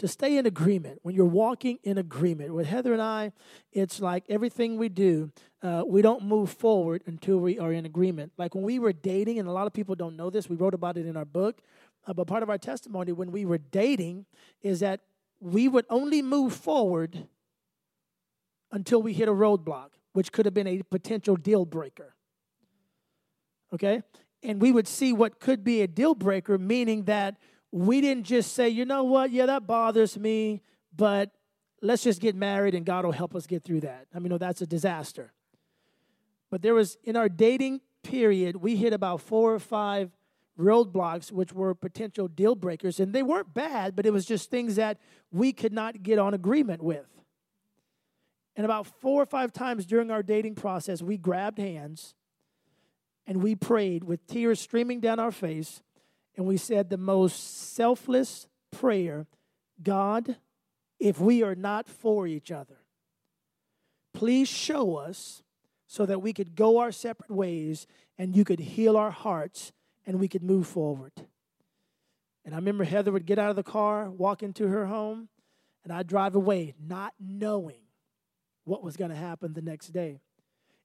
To 0.00 0.08
stay 0.08 0.38
in 0.38 0.46
agreement. 0.46 1.00
When 1.02 1.14
you're 1.14 1.26
walking 1.26 1.78
in 1.82 1.98
agreement 1.98 2.54
with 2.54 2.66
Heather 2.66 2.94
and 2.94 3.02
I, 3.02 3.32
it's 3.70 4.00
like 4.00 4.24
everything 4.30 4.78
we 4.78 4.88
do, 4.88 5.30
uh, 5.62 5.84
we 5.86 6.00
don't 6.00 6.24
move 6.24 6.50
forward 6.50 7.02
until 7.04 7.36
we 7.36 7.58
are 7.58 7.70
in 7.70 7.84
agreement. 7.84 8.32
Like 8.38 8.54
when 8.54 8.64
we 8.64 8.78
were 8.78 8.94
dating, 8.94 9.38
and 9.38 9.46
a 9.46 9.52
lot 9.52 9.66
of 9.66 9.74
people 9.74 9.94
don't 9.94 10.16
know 10.16 10.30
this, 10.30 10.48
we 10.48 10.56
wrote 10.56 10.72
about 10.72 10.96
it 10.96 11.04
in 11.04 11.18
our 11.18 11.26
book. 11.26 11.60
Uh, 12.06 12.14
but 12.14 12.26
part 12.26 12.42
of 12.42 12.48
our 12.48 12.56
testimony 12.56 13.12
when 13.12 13.30
we 13.30 13.44
were 13.44 13.58
dating 13.58 14.24
is 14.62 14.80
that 14.80 15.00
we 15.38 15.68
would 15.68 15.84
only 15.90 16.22
move 16.22 16.54
forward 16.54 17.28
until 18.72 19.02
we 19.02 19.12
hit 19.12 19.28
a 19.28 19.32
roadblock, 19.32 19.90
which 20.14 20.32
could 20.32 20.46
have 20.46 20.54
been 20.54 20.66
a 20.66 20.80
potential 20.82 21.36
deal 21.36 21.66
breaker. 21.66 22.14
Okay? 23.74 24.02
And 24.42 24.62
we 24.62 24.72
would 24.72 24.88
see 24.88 25.12
what 25.12 25.40
could 25.40 25.62
be 25.62 25.82
a 25.82 25.86
deal 25.86 26.14
breaker, 26.14 26.56
meaning 26.56 27.04
that 27.04 27.36
we 27.72 28.00
didn't 28.00 28.24
just 28.24 28.52
say, 28.52 28.68
you 28.68 28.84
know 28.84 29.04
what, 29.04 29.30
yeah, 29.30 29.46
that 29.46 29.66
bothers 29.66 30.18
me, 30.18 30.62
but 30.94 31.30
let's 31.82 32.02
just 32.02 32.20
get 32.20 32.34
married 32.34 32.74
and 32.74 32.84
God 32.84 33.04
will 33.04 33.12
help 33.12 33.34
us 33.34 33.46
get 33.46 33.62
through 33.62 33.80
that. 33.80 34.06
I 34.14 34.18
mean, 34.18 34.30
no, 34.30 34.38
that's 34.38 34.60
a 34.60 34.66
disaster. 34.66 35.32
But 36.50 36.62
there 36.62 36.74
was, 36.74 36.98
in 37.04 37.16
our 37.16 37.28
dating 37.28 37.80
period, 38.02 38.56
we 38.56 38.76
hit 38.76 38.92
about 38.92 39.20
four 39.20 39.54
or 39.54 39.60
five 39.60 40.10
roadblocks, 40.58 41.30
which 41.32 41.52
were 41.52 41.74
potential 41.74 42.28
deal 42.28 42.54
breakers. 42.54 43.00
And 43.00 43.12
they 43.12 43.22
weren't 43.22 43.54
bad, 43.54 43.94
but 43.96 44.04
it 44.04 44.12
was 44.12 44.26
just 44.26 44.50
things 44.50 44.76
that 44.76 44.98
we 45.30 45.52
could 45.52 45.72
not 45.72 46.02
get 46.02 46.18
on 46.18 46.34
agreement 46.34 46.82
with. 46.82 47.06
And 48.56 48.64
about 48.64 48.86
four 48.86 49.22
or 49.22 49.26
five 49.26 49.52
times 49.52 49.86
during 49.86 50.10
our 50.10 50.22
dating 50.22 50.56
process, 50.56 51.00
we 51.00 51.16
grabbed 51.16 51.58
hands 51.58 52.14
and 53.26 53.42
we 53.42 53.54
prayed 53.54 54.04
with 54.04 54.26
tears 54.26 54.60
streaming 54.60 55.00
down 55.00 55.18
our 55.18 55.30
face. 55.30 55.82
And 56.40 56.48
we 56.48 56.56
said 56.56 56.88
the 56.88 56.96
most 56.96 57.74
selfless 57.74 58.46
prayer 58.70 59.26
God, 59.82 60.36
if 60.98 61.20
we 61.20 61.42
are 61.42 61.54
not 61.54 61.86
for 61.86 62.26
each 62.26 62.50
other, 62.50 62.78
please 64.14 64.48
show 64.48 64.96
us 64.96 65.42
so 65.86 66.06
that 66.06 66.22
we 66.22 66.32
could 66.32 66.54
go 66.54 66.78
our 66.78 66.92
separate 66.92 67.30
ways 67.30 67.86
and 68.16 68.34
you 68.34 68.46
could 68.46 68.58
heal 68.58 68.96
our 68.96 69.10
hearts 69.10 69.72
and 70.06 70.18
we 70.18 70.28
could 70.28 70.42
move 70.42 70.66
forward. 70.66 71.12
And 72.46 72.54
I 72.54 72.56
remember 72.56 72.84
Heather 72.84 73.12
would 73.12 73.26
get 73.26 73.38
out 73.38 73.50
of 73.50 73.56
the 73.56 73.62
car, 73.62 74.08
walk 74.08 74.42
into 74.42 74.66
her 74.66 74.86
home, 74.86 75.28
and 75.84 75.92
I'd 75.92 76.06
drive 76.06 76.34
away 76.34 76.72
not 76.82 77.12
knowing 77.20 77.82
what 78.64 78.82
was 78.82 78.96
going 78.96 79.10
to 79.10 79.14
happen 79.14 79.52
the 79.52 79.60
next 79.60 79.88
day. 79.88 80.20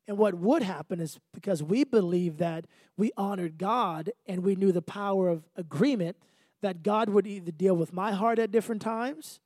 And 0.07 0.17
what 0.17 0.35
would 0.35 0.61
happen 0.61 0.99
is 0.99 1.19
because 1.33 1.63
we 1.63 1.83
believed 1.83 2.37
that 2.39 2.65
we 2.95 3.11
honored 3.17 3.57
God 3.57 4.11
and 4.27 4.43
we 4.43 4.55
knew 4.55 4.71
the 4.71 4.81
power 4.81 5.29
of 5.29 5.43
agreement, 5.55 6.17
that 6.61 6.83
God 6.83 7.09
would 7.09 7.27
either 7.27 7.51
deal 7.51 7.75
with 7.75 7.91
my 7.91 8.11
heart 8.11 8.39
at 8.39 8.51
different 8.51 8.81
times 8.81 9.39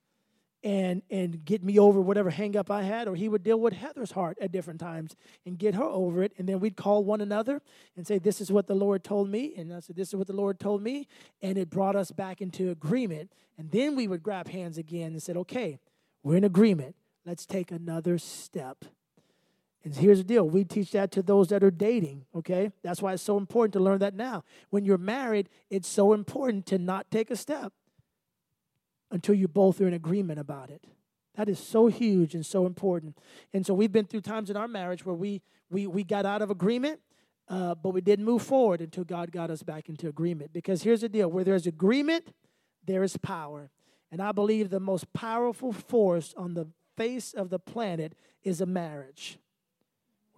and 0.63 1.01
and 1.09 1.45
get 1.45 1.63
me 1.63 1.79
over 1.79 2.01
whatever 2.01 2.29
hang 2.29 2.57
up 2.57 2.69
I 2.69 2.83
had, 2.83 3.07
or 3.07 3.15
he 3.15 3.29
would 3.29 3.43
deal 3.43 3.59
with 3.59 3.73
Heather's 3.73 4.11
heart 4.11 4.37
at 4.41 4.51
different 4.51 4.79
times 4.79 5.15
and 5.45 5.57
get 5.57 5.75
her 5.75 5.83
over 5.83 6.23
it. 6.23 6.33
And 6.37 6.47
then 6.47 6.59
we'd 6.59 6.75
call 6.75 7.03
one 7.03 7.21
another 7.21 7.61
and 7.95 8.05
say, 8.05 8.19
This 8.19 8.41
is 8.41 8.51
what 8.51 8.67
the 8.67 8.75
Lord 8.75 9.03
told 9.03 9.29
me. 9.29 9.53
And 9.57 9.73
I 9.73 9.79
said, 9.79 9.95
This 9.95 10.09
is 10.09 10.15
what 10.15 10.27
the 10.27 10.33
Lord 10.33 10.59
told 10.59 10.81
me. 10.81 11.07
And 11.41 11.57
it 11.57 11.69
brought 11.69 11.95
us 11.95 12.11
back 12.11 12.41
into 12.41 12.69
agreement. 12.69 13.31
And 13.57 13.71
then 13.71 13.95
we 13.95 14.07
would 14.07 14.23
grab 14.23 14.49
hands 14.49 14.77
again 14.77 15.11
and 15.11 15.23
said, 15.23 15.37
Okay, 15.37 15.79
we're 16.23 16.37
in 16.37 16.43
agreement. 16.43 16.95
Let's 17.25 17.45
take 17.45 17.71
another 17.71 18.17
step. 18.17 18.85
And 19.83 19.95
here's 19.95 20.17
the 20.17 20.23
deal 20.23 20.49
we 20.49 20.63
teach 20.63 20.91
that 20.91 21.11
to 21.11 21.21
those 21.21 21.47
that 21.49 21.63
are 21.63 21.71
dating, 21.71 22.25
okay? 22.35 22.71
That's 22.83 23.01
why 23.01 23.13
it's 23.13 23.23
so 23.23 23.37
important 23.37 23.73
to 23.73 23.79
learn 23.79 23.99
that 23.99 24.13
now. 24.13 24.43
When 24.69 24.83
you're 24.85 24.97
married, 24.97 25.49
it's 25.69 25.87
so 25.87 26.13
important 26.13 26.65
to 26.67 26.77
not 26.77 27.09
take 27.11 27.31
a 27.31 27.35
step 27.35 27.71
until 29.11 29.35
you 29.35 29.47
both 29.47 29.79
are 29.81 29.87
in 29.87 29.93
agreement 29.93 30.39
about 30.39 30.69
it. 30.69 30.85
That 31.35 31.47
is 31.47 31.59
so 31.59 31.87
huge 31.87 32.35
and 32.35 32.45
so 32.45 32.65
important. 32.65 33.17
And 33.53 33.65
so 33.65 33.73
we've 33.73 33.91
been 33.91 34.05
through 34.05 34.21
times 34.21 34.49
in 34.49 34.57
our 34.57 34.67
marriage 34.67 35.05
where 35.05 35.15
we 35.15 35.41
we 35.69 35.87
we 35.87 36.03
got 36.03 36.25
out 36.25 36.41
of 36.41 36.49
agreement, 36.49 36.99
uh, 37.47 37.75
but 37.75 37.91
we 37.91 38.01
didn't 38.01 38.25
move 38.25 38.41
forward 38.41 38.81
until 38.81 39.05
God 39.05 39.31
got 39.31 39.49
us 39.49 39.63
back 39.63 39.87
into 39.87 40.09
agreement. 40.09 40.51
Because 40.51 40.83
here's 40.83 41.01
the 41.01 41.07
deal: 41.07 41.29
where 41.29 41.45
there's 41.45 41.65
agreement, 41.65 42.33
there 42.85 43.03
is 43.03 43.15
power. 43.15 43.69
And 44.11 44.21
I 44.21 44.31
believe 44.33 44.69
the 44.69 44.79
most 44.79 45.13
powerful 45.13 45.71
force 45.71 46.33
on 46.35 46.55
the 46.55 46.67
face 46.97 47.33
of 47.33 47.49
the 47.49 47.59
planet 47.59 48.15
is 48.43 48.59
a 48.59 48.65
marriage. 48.65 49.39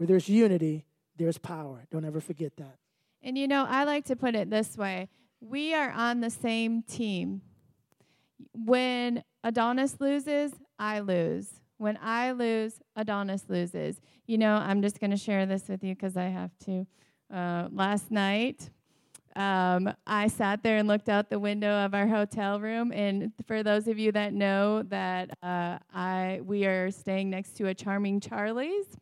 Where 0.02 0.08
there's 0.08 0.28
unity, 0.28 0.84
there's 1.16 1.38
power. 1.38 1.86
Don't 1.92 2.06
ever 2.06 2.20
forget 2.20 2.58
that. 2.58 2.80
And 3.22 3.38
you 3.38 3.48
know, 3.48 3.68
I 3.70 3.84
like 3.84 4.06
to 4.06 4.16
put 4.16 4.34
it 4.34 4.50
this 4.50 4.76
way 4.76 5.10
we 5.40 5.76
are 5.76 5.92
on 5.92 6.22
the 6.22 6.32
same 6.32 6.82
team. 6.82 7.44
When 8.52 9.24
Adonis 9.44 9.98
loses, 10.00 10.54
I 10.80 11.02
lose. 11.02 11.50
When 11.78 12.00
I 12.02 12.32
lose, 12.32 12.82
Adonis 12.96 13.44
loses. 13.48 14.02
You 14.26 14.40
know, 14.40 14.56
I'm 14.56 14.82
just 14.82 15.00
going 15.00 15.12
to 15.12 15.18
share 15.18 15.46
this 15.46 15.68
with 15.70 15.84
you 15.84 15.94
because 15.94 16.18
I 16.18 16.30
have 16.30 16.50
to. 16.66 16.88
Uh, 17.32 17.68
last 17.72 18.10
night, 18.10 18.72
um, 19.36 19.94
I 20.08 20.30
sat 20.30 20.64
there 20.64 20.78
and 20.78 20.88
looked 20.88 21.10
out 21.10 21.30
the 21.30 21.38
window 21.38 21.86
of 21.86 21.94
our 21.94 22.08
hotel 22.08 22.60
room. 22.60 22.92
And 22.92 23.34
for 23.46 23.62
those 23.62 23.88
of 23.88 24.00
you 24.00 24.12
that 24.14 24.34
know 24.34 24.82
that 24.82 25.30
uh, 25.44 25.78
I 25.94 26.42
we 26.44 26.66
are 26.66 26.90
staying 26.90 27.30
next 27.30 27.52
to 27.58 27.68
a 27.68 27.76
charming 27.76 28.20
Charlie's, 28.20 28.98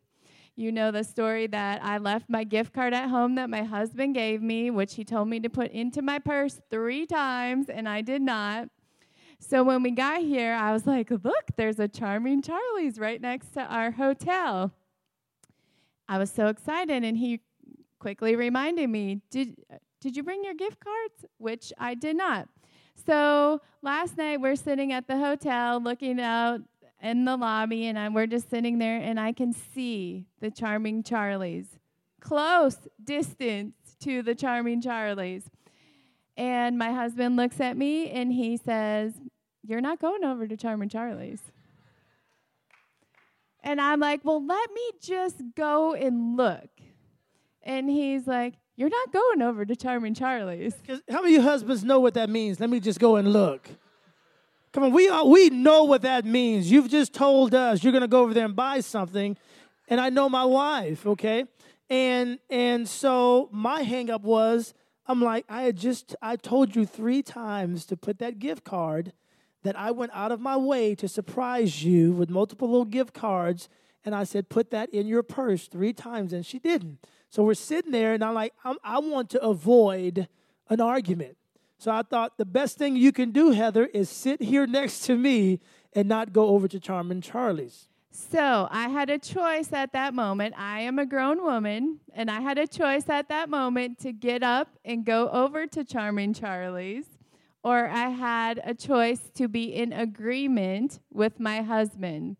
you 0.56 0.72
know 0.72 0.90
the 0.90 1.04
story 1.04 1.46
that 1.48 1.82
I 1.82 1.98
left 1.98 2.28
my 2.28 2.44
gift 2.44 2.72
card 2.72 2.92
at 2.92 3.08
home 3.08 3.36
that 3.36 3.48
my 3.48 3.62
husband 3.62 4.14
gave 4.14 4.42
me, 4.42 4.70
which 4.70 4.94
he 4.94 5.04
told 5.04 5.28
me 5.28 5.40
to 5.40 5.48
put 5.48 5.70
into 5.70 6.02
my 6.02 6.18
purse 6.18 6.60
three 6.70 7.06
times, 7.06 7.68
and 7.68 7.88
I 7.88 8.02
did 8.02 8.22
not. 8.22 8.68
So 9.38 9.62
when 9.62 9.82
we 9.82 9.90
got 9.90 10.20
here, 10.20 10.52
I 10.52 10.72
was 10.72 10.86
like, 10.86 11.10
look, 11.10 11.44
there's 11.56 11.78
a 11.78 11.88
charming 11.88 12.42
Charlie's 12.42 12.98
right 12.98 13.20
next 13.20 13.54
to 13.54 13.62
our 13.62 13.90
hotel. 13.90 14.72
I 16.08 16.18
was 16.18 16.30
so 16.30 16.48
excited, 16.48 17.02
and 17.04 17.16
he 17.16 17.40
quickly 17.98 18.36
reminded 18.36 18.90
me, 18.90 19.22
did, 19.30 19.56
did 20.00 20.16
you 20.16 20.22
bring 20.22 20.44
your 20.44 20.54
gift 20.54 20.78
cards? 20.80 21.24
Which 21.38 21.72
I 21.78 21.94
did 21.94 22.16
not. 22.16 22.48
So 23.06 23.62
last 23.80 24.18
night, 24.18 24.40
we're 24.40 24.56
sitting 24.56 24.92
at 24.92 25.06
the 25.06 25.16
hotel 25.16 25.80
looking 25.80 26.20
out 26.20 26.60
in 27.02 27.24
the 27.24 27.36
lobby, 27.36 27.86
and 27.86 27.98
I, 27.98 28.08
we're 28.08 28.26
just 28.26 28.50
sitting 28.50 28.78
there, 28.78 28.98
and 28.98 29.18
I 29.18 29.32
can 29.32 29.52
see 29.52 30.26
the 30.40 30.50
charming 30.50 31.02
Charlie's, 31.02 31.78
close 32.20 32.76
distance 33.02 33.74
to 34.00 34.22
the 34.22 34.34
charming 34.34 34.80
Charlie's. 34.80 35.44
And 36.36 36.78
my 36.78 36.92
husband 36.92 37.36
looks 37.36 37.60
at 37.60 37.76
me 37.76 38.10
and 38.10 38.32
he 38.32 38.56
says, 38.56 39.12
You're 39.62 39.82
not 39.82 40.00
going 40.00 40.24
over 40.24 40.46
to 40.46 40.56
Charming 40.56 40.88
Charlie's. 40.88 41.42
And 43.62 43.78
I'm 43.78 44.00
like, 44.00 44.24
Well, 44.24 44.44
let 44.44 44.72
me 44.72 44.90
just 45.02 45.42
go 45.54 45.92
and 45.92 46.38
look. 46.38 46.70
And 47.62 47.90
he's 47.90 48.26
like, 48.26 48.54
You're 48.76 48.88
not 48.88 49.12
going 49.12 49.42
over 49.42 49.66
to 49.66 49.76
Charming 49.76 50.14
Charlie's. 50.14 50.74
How 51.10 51.20
many 51.20 51.36
husbands 51.36 51.84
know 51.84 52.00
what 52.00 52.14
that 52.14 52.30
means? 52.30 52.58
Let 52.58 52.70
me 52.70 52.80
just 52.80 53.00
go 53.00 53.16
and 53.16 53.32
look. 53.32 53.68
Come 54.72 54.84
on, 54.84 54.92
we, 54.92 55.08
are, 55.08 55.26
we 55.26 55.50
know 55.50 55.84
what 55.84 56.02
that 56.02 56.24
means. 56.24 56.70
You've 56.70 56.88
just 56.88 57.12
told 57.12 57.54
us 57.54 57.82
you're 57.82 57.92
going 57.92 58.02
to 58.02 58.08
go 58.08 58.22
over 58.22 58.32
there 58.32 58.44
and 58.44 58.54
buy 58.54 58.80
something. 58.80 59.36
And 59.88 60.00
I 60.00 60.10
know 60.10 60.28
my 60.28 60.44
wife, 60.44 61.06
okay? 61.06 61.44
And 61.88 62.38
and 62.48 62.88
so 62.88 63.48
my 63.50 63.82
hangup 63.82 64.22
was 64.22 64.72
I'm 65.06 65.20
like, 65.20 65.44
I 65.48 65.62
had 65.62 65.76
just 65.76 66.14
I 66.22 66.36
told 66.36 66.76
you 66.76 66.86
three 66.86 67.20
times 67.20 67.84
to 67.86 67.96
put 67.96 68.20
that 68.20 68.38
gift 68.38 68.62
card 68.62 69.12
that 69.64 69.76
I 69.76 69.90
went 69.90 70.12
out 70.14 70.30
of 70.30 70.40
my 70.40 70.56
way 70.56 70.94
to 70.94 71.08
surprise 71.08 71.82
you 71.82 72.12
with 72.12 72.30
multiple 72.30 72.70
little 72.70 72.84
gift 72.84 73.12
cards. 73.12 73.68
And 74.04 74.14
I 74.14 74.24
said, 74.24 74.48
put 74.48 74.70
that 74.70 74.88
in 74.94 75.06
your 75.06 75.22
purse 75.22 75.66
three 75.66 75.92
times, 75.92 76.32
and 76.32 76.46
she 76.46 76.58
didn't. 76.58 77.00
So 77.28 77.42
we're 77.42 77.52
sitting 77.54 77.90
there, 77.90 78.14
and 78.14 78.24
I'm 78.24 78.32
like, 78.32 78.54
I'm, 78.64 78.76
I 78.82 78.98
want 79.00 79.28
to 79.30 79.42
avoid 79.42 80.26
an 80.70 80.80
argument. 80.80 81.36
So 81.80 81.90
I 81.90 82.02
thought 82.02 82.36
the 82.36 82.44
best 82.44 82.76
thing 82.76 82.94
you 82.94 83.10
can 83.10 83.30
do, 83.30 83.52
Heather, 83.52 83.86
is 83.86 84.10
sit 84.10 84.42
here 84.42 84.66
next 84.66 85.00
to 85.06 85.16
me 85.16 85.60
and 85.94 86.06
not 86.06 86.30
go 86.30 86.48
over 86.48 86.68
to 86.68 86.78
Charmin 86.78 87.22
Charlie's. 87.22 87.88
So 88.10 88.68
I 88.70 88.90
had 88.90 89.08
a 89.08 89.18
choice 89.18 89.72
at 89.72 89.94
that 89.94 90.12
moment. 90.12 90.56
I 90.58 90.80
am 90.80 90.98
a 90.98 91.06
grown 91.06 91.42
woman, 91.42 92.00
and 92.12 92.30
I 92.30 92.40
had 92.42 92.58
a 92.58 92.66
choice 92.66 93.08
at 93.08 93.30
that 93.30 93.48
moment 93.48 93.98
to 94.00 94.12
get 94.12 94.42
up 94.42 94.68
and 94.84 95.06
go 95.06 95.30
over 95.30 95.66
to 95.68 95.82
Charming 95.82 96.34
Charlie's, 96.34 97.06
or 97.64 97.88
I 97.88 98.10
had 98.10 98.60
a 98.62 98.74
choice 98.74 99.30
to 99.36 99.48
be 99.48 99.74
in 99.74 99.94
agreement 99.94 101.00
with 101.10 101.40
my 101.40 101.62
husband. 101.62 102.36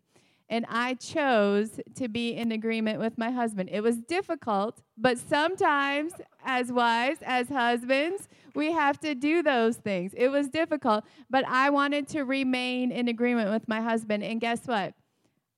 And 0.51 0.65
I 0.67 0.95
chose 0.95 1.79
to 1.95 2.09
be 2.09 2.35
in 2.35 2.51
agreement 2.51 2.99
with 2.99 3.17
my 3.17 3.31
husband. 3.31 3.69
It 3.71 3.81
was 3.81 3.97
difficult, 4.01 4.81
but 4.97 5.17
sometimes, 5.17 6.11
as 6.43 6.73
wives, 6.73 7.19
as 7.21 7.47
husbands, 7.47 8.27
we 8.53 8.73
have 8.73 8.99
to 8.99 9.15
do 9.15 9.41
those 9.41 9.77
things. 9.77 10.13
It 10.13 10.27
was 10.27 10.49
difficult, 10.49 11.05
but 11.29 11.47
I 11.47 11.69
wanted 11.69 12.09
to 12.09 12.23
remain 12.23 12.91
in 12.91 13.07
agreement 13.07 13.49
with 13.49 13.69
my 13.69 13.79
husband. 13.79 14.25
And 14.25 14.41
guess 14.41 14.67
what? 14.67 14.93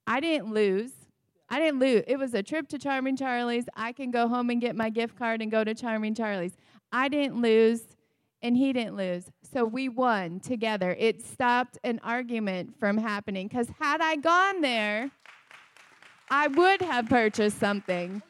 I 0.05 0.19
didn't 0.19 0.53
lose. 0.53 0.91
I 1.49 1.57
didn't 1.59 1.79
lose. 1.79 2.03
It 2.07 2.17
was 2.17 2.35
a 2.35 2.43
trip 2.43 2.67
to 2.69 2.77
Charming 2.77 3.17
Charlie's. 3.17 3.65
I 3.75 3.93
can 3.93 4.11
go 4.11 4.27
home 4.27 4.51
and 4.51 4.61
get 4.61 4.75
my 4.75 4.91
gift 4.91 5.17
card 5.17 5.41
and 5.41 5.49
go 5.49 5.63
to 5.63 5.73
Charming 5.73 6.13
Charlie's. 6.13 6.55
I 6.91 7.09
didn't 7.09 7.41
lose, 7.41 7.81
and 8.43 8.55
he 8.55 8.73
didn't 8.73 8.95
lose. 8.95 9.25
So 9.51 9.65
we 9.65 9.89
won 9.89 10.39
together. 10.39 10.95
It 10.99 11.25
stopped 11.25 11.79
an 11.83 11.99
argument 12.03 12.77
from 12.79 12.97
happening. 12.97 13.47
Because 13.47 13.69
had 13.79 14.01
I 14.01 14.17
gone 14.17 14.61
there, 14.61 15.09
I 16.29 16.47
would 16.47 16.81
have 16.81 17.09
purchased 17.09 17.59
something 17.59 18.21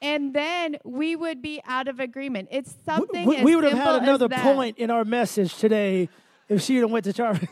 and 0.00 0.32
then 0.34 0.76
we 0.84 1.16
would 1.16 1.42
be 1.42 1.60
out 1.66 1.88
of 1.88 2.00
agreement. 2.00 2.48
It's 2.50 2.74
something 2.84 3.26
we, 3.26 3.42
we 3.42 3.56
would 3.56 3.64
have 3.64 3.78
had 3.78 4.02
another 4.02 4.28
point 4.28 4.78
in 4.78 4.90
our 4.90 5.04
message 5.04 5.56
today 5.56 6.08
if 6.48 6.62
she 6.62 6.76
had 6.76 6.90
went 6.90 7.04
to 7.04 7.12
Charlie. 7.12 7.48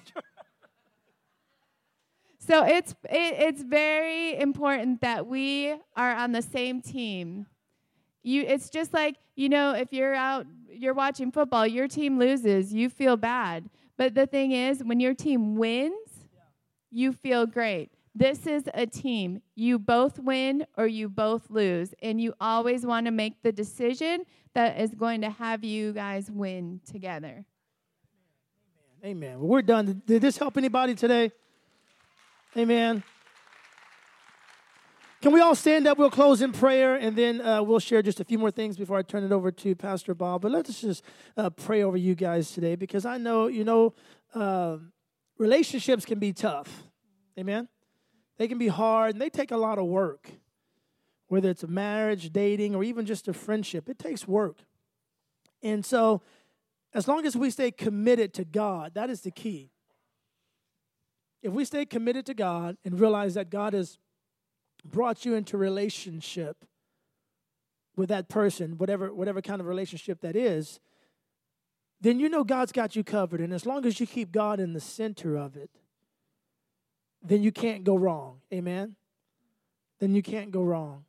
so 2.39 2.64
it's 2.64 2.93
it, 3.11 3.35
it's 3.39 3.62
very 3.62 4.39
important 4.39 5.01
that 5.01 5.27
we 5.27 5.75
are 5.97 6.14
on 6.14 6.33
the 6.33 6.43
same 6.43 6.81
team. 6.81 7.47
You, 8.27 8.43
it's 8.43 8.70
just 8.70 8.93
like 8.93 9.16
you 9.37 9.51
know, 9.51 9.72
if 9.72 9.93
you're 9.93 10.14
out, 10.14 10.47
you're 10.68 10.95
watching 10.95 11.31
football, 11.31 11.66
your 11.66 11.87
team 11.87 12.18
loses, 12.18 12.72
you 12.72 12.89
feel 12.89 13.16
bad. 13.16 13.68
But 13.97 14.14
the 14.14 14.27
thing 14.27 14.53
is, 14.53 14.83
when 14.83 14.99
your 14.99 15.14
team 15.14 15.57
wins, 15.57 16.27
you 16.91 17.12
feel 17.12 17.47
great. 17.47 17.91
This 18.14 18.47
is 18.47 18.68
a 18.72 18.87
team. 18.87 19.43
You 19.55 19.79
both 19.79 20.18
win 20.18 20.66
or 20.77 20.87
you 20.87 21.09
both 21.11 21.51
lose. 21.51 21.95
And 22.03 22.18
you 22.18 22.33
always 22.41 22.87
want 22.87 23.05
to 23.07 23.12
make 23.12 23.43
the 23.43 23.53
decision 23.53 24.24
that 24.55 24.81
is 24.81 24.95
going 24.95 25.20
to 25.20 25.31
have 25.31 25.62
you 25.62 25.93
guys 25.93 26.31
win 26.31 26.81
together. 26.91 27.45
Amen. 29.05 29.39
Well, 29.39 29.49
we're 29.49 29.62
done. 29.62 30.03
Did 30.07 30.22
this 30.22 30.39
help 30.39 30.57
anybody 30.57 30.95
today? 30.95 31.31
Amen. 32.57 33.03
Can 35.27 35.33
we 35.33 35.41
all 35.41 35.57
stand 35.57 35.89
up? 35.89 35.99
We'll 35.99 36.09
close 36.09 36.41
in 36.41 36.53
prayer 36.53 36.95
and 36.95 37.16
then 37.16 37.41
uh, 37.41 37.61
we'll 37.61 37.81
share 37.81 38.01
just 38.01 38.20
a 38.20 38.24
few 38.24 38.39
more 38.39 38.53
things 38.53 38.77
before 38.77 38.97
I 38.97 39.03
turn 39.03 39.24
it 39.24 39.33
over 39.33 39.51
to 39.51 39.74
Pastor 39.74 40.14
Bob. 40.14 40.43
But 40.43 40.53
let's 40.53 40.81
just 40.81 41.03
uh, 41.37 41.51
pray 41.51 41.83
over 41.83 41.97
you 41.97 42.14
guys 42.14 42.53
today 42.53 42.77
because 42.77 43.05
I 43.05 43.18
know, 43.18 43.49
you 43.49 43.64
know, 43.64 43.93
uh, 44.37 44.77
relationships 45.37 46.05
can 46.05 46.20
be 46.20 46.33
tough. 46.33 46.85
Amen. 47.37 47.66
They 48.39 48.47
can 48.47 48.57
be 48.57 48.68
hard 48.68 49.14
and 49.14 49.20
they 49.20 49.29
take 49.29 49.51
a 49.51 49.57
lot 49.57 49.81
of 49.81 49.87
work. 49.87 50.31
Whether 51.27 51.51
it's 51.51 51.64
a 51.64 51.66
marriage, 51.66 52.33
dating, 52.33 52.77
or 52.77 52.85
even 52.85 53.05
just 53.05 53.27
a 53.27 53.33
friendship, 53.33 53.89
it 53.89 53.99
takes 53.99 54.29
work. 54.29 54.59
And 55.61 55.85
so, 55.85 56.22
as 56.95 57.09
long 57.09 57.27
as 57.27 57.35
we 57.35 57.51
stay 57.51 57.72
committed 57.72 58.33
to 58.35 58.45
God, 58.45 58.95
that 58.95 59.11
is 59.11 59.22
the 59.22 59.33
key. 59.33 59.72
If 61.43 61.53
we 61.53 61.64
stay 61.64 61.85
committed 61.85 62.27
to 62.27 62.35
God 62.35 62.77
and 62.85 63.01
realize 63.01 63.35
that 63.35 63.51
God 63.51 63.72
has 63.72 63.99
brought 64.91 65.24
you 65.24 65.34
into 65.34 65.57
relationship 65.57 66.64
with 67.97 68.09
that 68.11 68.28
person, 68.28 68.78
whatever, 68.78 69.12
whatever 69.12 69.41
kind 69.41 69.61
of 69.61 69.66
relationship 69.66 70.20
that 70.20 70.37
is, 70.37 70.80
then 72.01 72.20
you 72.20 72.28
know 72.28 72.45
God's 72.45 72.72
got 72.72 72.95
you 72.95 73.03
covered. 73.03 73.41
And 73.41 73.53
as 73.53 73.64
long 73.64 73.87
as 73.87 73.99
you 74.01 74.07
keep 74.07 74.32
God 74.32 74.61
in 74.61 74.74
the 74.74 74.80
center 74.80 75.37
of 75.37 75.57
it, 75.57 75.70
then 77.22 77.43
you 77.43 77.51
can't 77.51 77.84
go 77.84 77.97
wrong. 77.97 78.41
Amen. 78.53 78.97
Then 79.99 80.14
you 80.14 80.22
can't 80.22 80.51
go 80.51 80.62
wrong. 80.62 81.05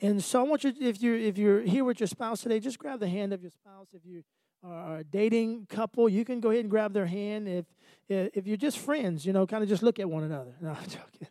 And 0.00 0.22
so 0.22 0.40
I 0.40 0.42
want 0.44 0.64
you, 0.64 0.72
if 0.80 1.02
you're 1.02 1.18
if 1.18 1.38
you're 1.38 1.60
here 1.62 1.84
with 1.84 1.98
your 1.98 2.06
spouse 2.06 2.42
today, 2.42 2.60
just 2.60 2.78
grab 2.78 3.00
the 3.00 3.08
hand 3.08 3.32
of 3.32 3.42
your 3.42 3.50
spouse. 3.50 3.88
If 3.92 4.02
you 4.04 4.22
are 4.62 4.98
a 4.98 5.04
dating 5.04 5.66
couple, 5.68 6.08
you 6.08 6.24
can 6.24 6.40
go 6.40 6.50
ahead 6.50 6.60
and 6.60 6.70
grab 6.70 6.92
their 6.92 7.06
hand. 7.06 7.48
If 7.48 7.64
if 8.08 8.46
you're 8.46 8.56
just 8.56 8.78
friends, 8.78 9.26
you 9.26 9.32
know, 9.32 9.46
kind 9.46 9.62
of 9.62 9.68
just 9.68 9.82
look 9.82 9.98
at 9.98 10.08
one 10.08 10.24
another. 10.24 10.54
No, 10.60 10.70
I'm 10.70 10.88
joking. 10.88 11.28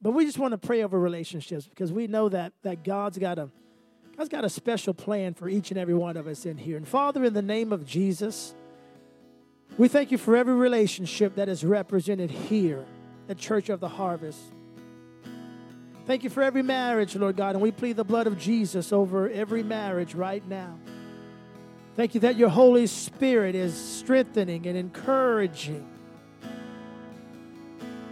But 0.00 0.12
we 0.12 0.24
just 0.24 0.38
want 0.38 0.52
to 0.52 0.58
pray 0.58 0.82
over 0.82 0.98
relationships 0.98 1.66
because 1.66 1.92
we 1.92 2.06
know 2.06 2.28
that 2.28 2.52
that 2.62 2.84
God's 2.84 3.18
got 3.18 3.38
a 3.38 3.50
God's 4.16 4.28
got 4.28 4.44
a 4.44 4.50
special 4.50 4.94
plan 4.94 5.34
for 5.34 5.48
each 5.48 5.70
and 5.70 5.78
every 5.78 5.94
one 5.94 6.16
of 6.16 6.26
us 6.26 6.46
in 6.46 6.56
here. 6.56 6.76
And 6.76 6.86
Father, 6.86 7.24
in 7.24 7.34
the 7.34 7.42
name 7.42 7.72
of 7.72 7.86
Jesus. 7.86 8.54
We 9.76 9.86
thank 9.86 10.10
you 10.10 10.18
for 10.18 10.34
every 10.34 10.54
relationship 10.54 11.36
that 11.36 11.48
is 11.48 11.64
represented 11.64 12.30
here. 12.30 12.84
at 13.28 13.36
Church 13.36 13.68
of 13.68 13.78
the 13.78 13.88
Harvest. 13.88 14.40
Thank 16.06 16.24
you 16.24 16.30
for 16.30 16.42
every 16.42 16.62
marriage, 16.62 17.14
Lord 17.14 17.36
God, 17.36 17.54
and 17.54 17.60
we 17.60 17.70
plead 17.70 17.96
the 17.96 18.04
blood 18.04 18.26
of 18.26 18.38
Jesus 18.38 18.92
over 18.92 19.28
every 19.28 19.62
marriage 19.62 20.14
right 20.14 20.46
now. 20.48 20.78
Thank 21.94 22.14
you 22.14 22.20
that 22.22 22.36
your 22.36 22.48
Holy 22.48 22.86
Spirit 22.86 23.54
is 23.54 23.76
strengthening 23.76 24.66
and 24.66 24.78
encouraging 24.78 25.86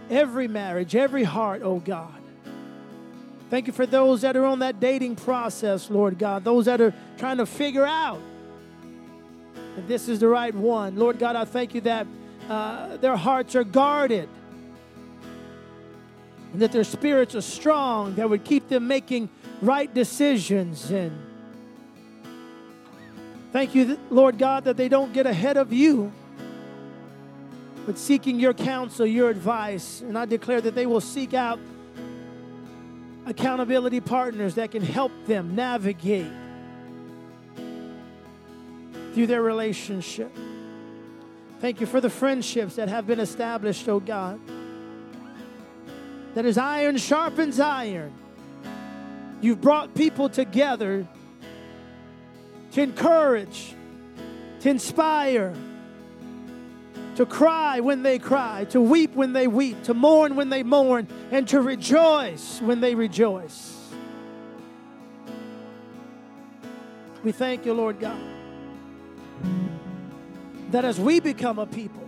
every 0.09 0.47
marriage, 0.47 0.95
every 0.95 1.23
heart, 1.23 1.61
oh 1.63 1.79
God. 1.79 2.13
Thank 3.49 3.67
you 3.67 3.73
for 3.73 3.85
those 3.85 4.21
that 4.21 4.35
are 4.35 4.45
on 4.45 4.59
that 4.59 4.79
dating 4.79 5.15
process, 5.15 5.89
Lord 5.89 6.19
God, 6.19 6.43
those 6.43 6.65
that 6.65 6.81
are 6.81 6.93
trying 7.17 7.37
to 7.37 7.45
figure 7.45 7.85
out 7.85 8.19
if 9.77 9.87
this 9.87 10.09
is 10.09 10.19
the 10.19 10.27
right 10.27 10.53
one. 10.53 10.97
Lord 10.97 11.19
God, 11.19 11.35
I 11.35 11.45
thank 11.45 11.73
you 11.73 11.81
that 11.81 12.07
uh, 12.49 12.97
their 12.97 13.15
hearts 13.15 13.55
are 13.55 13.63
guarded 13.63 14.27
and 16.53 16.61
that 16.61 16.71
their 16.71 16.83
spirits 16.83 17.35
are 17.35 17.41
strong 17.41 18.15
that 18.15 18.29
would 18.29 18.43
keep 18.43 18.67
them 18.69 18.87
making 18.87 19.29
right 19.61 19.93
decisions 19.93 20.91
and 20.91 21.11
thank 23.51 23.75
you 23.75 23.99
lord 24.09 24.37
god 24.37 24.63
that 24.63 24.77
they 24.77 24.87
don't 24.87 25.13
get 25.13 25.25
ahead 25.25 25.57
of 25.57 25.73
you 25.73 26.11
but 27.87 27.97
seeking 27.97 28.37
your 28.37 28.53
counsel 28.53 29.05
your 29.05 29.29
advice. 29.29 30.01
And 30.01 30.17
i 30.17 30.25
declare 30.25 30.59
that 30.59 30.75
they 30.75 30.85
will 30.85 30.99
seek 30.99 31.33
out 31.33 31.57
accountability 33.25 34.01
partners 34.01 34.55
that 34.55 34.71
can 34.71 34.83
help 34.83 35.11
them 35.25 35.55
navigate 35.55 36.31
through 39.13 39.27
their 39.27 39.41
relationship. 39.41 40.35
Thank 41.61 41.79
you 41.79 41.87
for 41.87 42.01
the 42.01 42.09
friendships 42.09 42.75
that 42.75 42.89
have 42.89 43.07
been 43.07 43.21
established 43.21 43.87
oh 43.87 44.01
god. 44.01 44.39
That 46.35 46.45
as 46.45 46.57
iron 46.57 46.97
sharpens 46.97 47.57
iron, 47.57 48.13
you've 49.39 49.61
brought 49.61 49.95
people 49.95 50.27
together 50.27 51.07
to 52.73 52.81
encourage, 52.81 53.73
to 54.59 54.69
inspire, 54.69 55.55
to 57.17 57.25
cry 57.25 57.79
when 57.79 58.03
they 58.03 58.19
cry, 58.19 58.63
to 58.65 58.79
weep 58.79 59.15
when 59.15 59.33
they 59.33 59.47
weep, 59.47 59.81
to 59.81 59.95
mourn 59.95 60.35
when 60.35 60.49
they 60.49 60.61
mourn, 60.61 61.07
and 61.31 61.47
to 61.47 61.59
rejoice 61.59 62.61
when 62.61 62.79
they 62.79 62.93
rejoice. 62.93 63.75
We 67.23 67.31
thank 67.31 67.65
you, 67.65 67.73
Lord 67.73 67.99
God, 67.99 68.21
that 70.69 70.85
as 70.85 70.99
we 70.99 71.19
become 71.19 71.57
a 71.57 71.65
people 71.65 72.07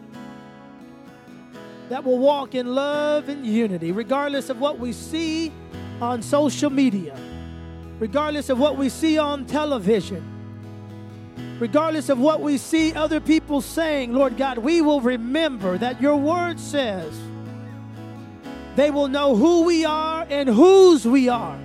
that 1.89 2.03
will 2.03 2.19
walk 2.19 2.53
in 2.53 2.75
love 2.75 3.29
and 3.29 3.43
unity, 3.43 3.91
regardless 3.91 4.51
of 4.51 4.59
what 4.59 4.77
we 4.77 4.93
see 4.93 5.51
on 6.01 6.21
social 6.21 6.69
media, 6.69 7.17
regardless 7.97 8.49
of 8.49 8.59
what 8.59 8.77
we 8.77 8.89
see 8.89 9.17
on 9.17 9.47
television, 9.47 10.38
regardless 11.59 12.09
of 12.09 12.17
what 12.19 12.41
we 12.41 12.57
see 12.57 12.93
other 12.93 13.19
people 13.19 13.61
saying, 13.61 14.13
Lord 14.13 14.37
God, 14.37 14.57
we 14.57 14.81
will 14.81 15.01
remember 15.01 15.77
that 15.77 16.01
your 16.01 16.15
word 16.15 16.59
says 16.59 17.13
they 18.75 18.91
will 18.91 19.07
know 19.07 19.35
who 19.35 19.63
we 19.63 19.83
are 19.83 20.25
and 20.29 20.47
whose 20.47 21.05
we 21.05 21.27
are 21.27 21.59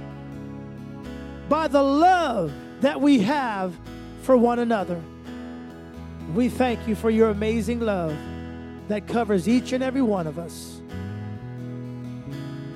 by 1.48 1.68
the 1.68 1.82
love 1.82 2.52
that 2.80 3.00
we 3.00 3.20
have 3.20 3.74
for 4.22 4.36
one 4.36 4.58
another. 4.58 5.00
We 6.34 6.48
thank 6.48 6.88
you 6.88 6.94
for 6.94 7.10
your 7.10 7.30
amazing 7.30 7.80
love 7.80 8.16
that 8.88 9.06
covers 9.06 9.48
each 9.48 9.72
and 9.72 9.84
every 9.84 10.02
one 10.02 10.26
of 10.26 10.38
us. 10.38 10.80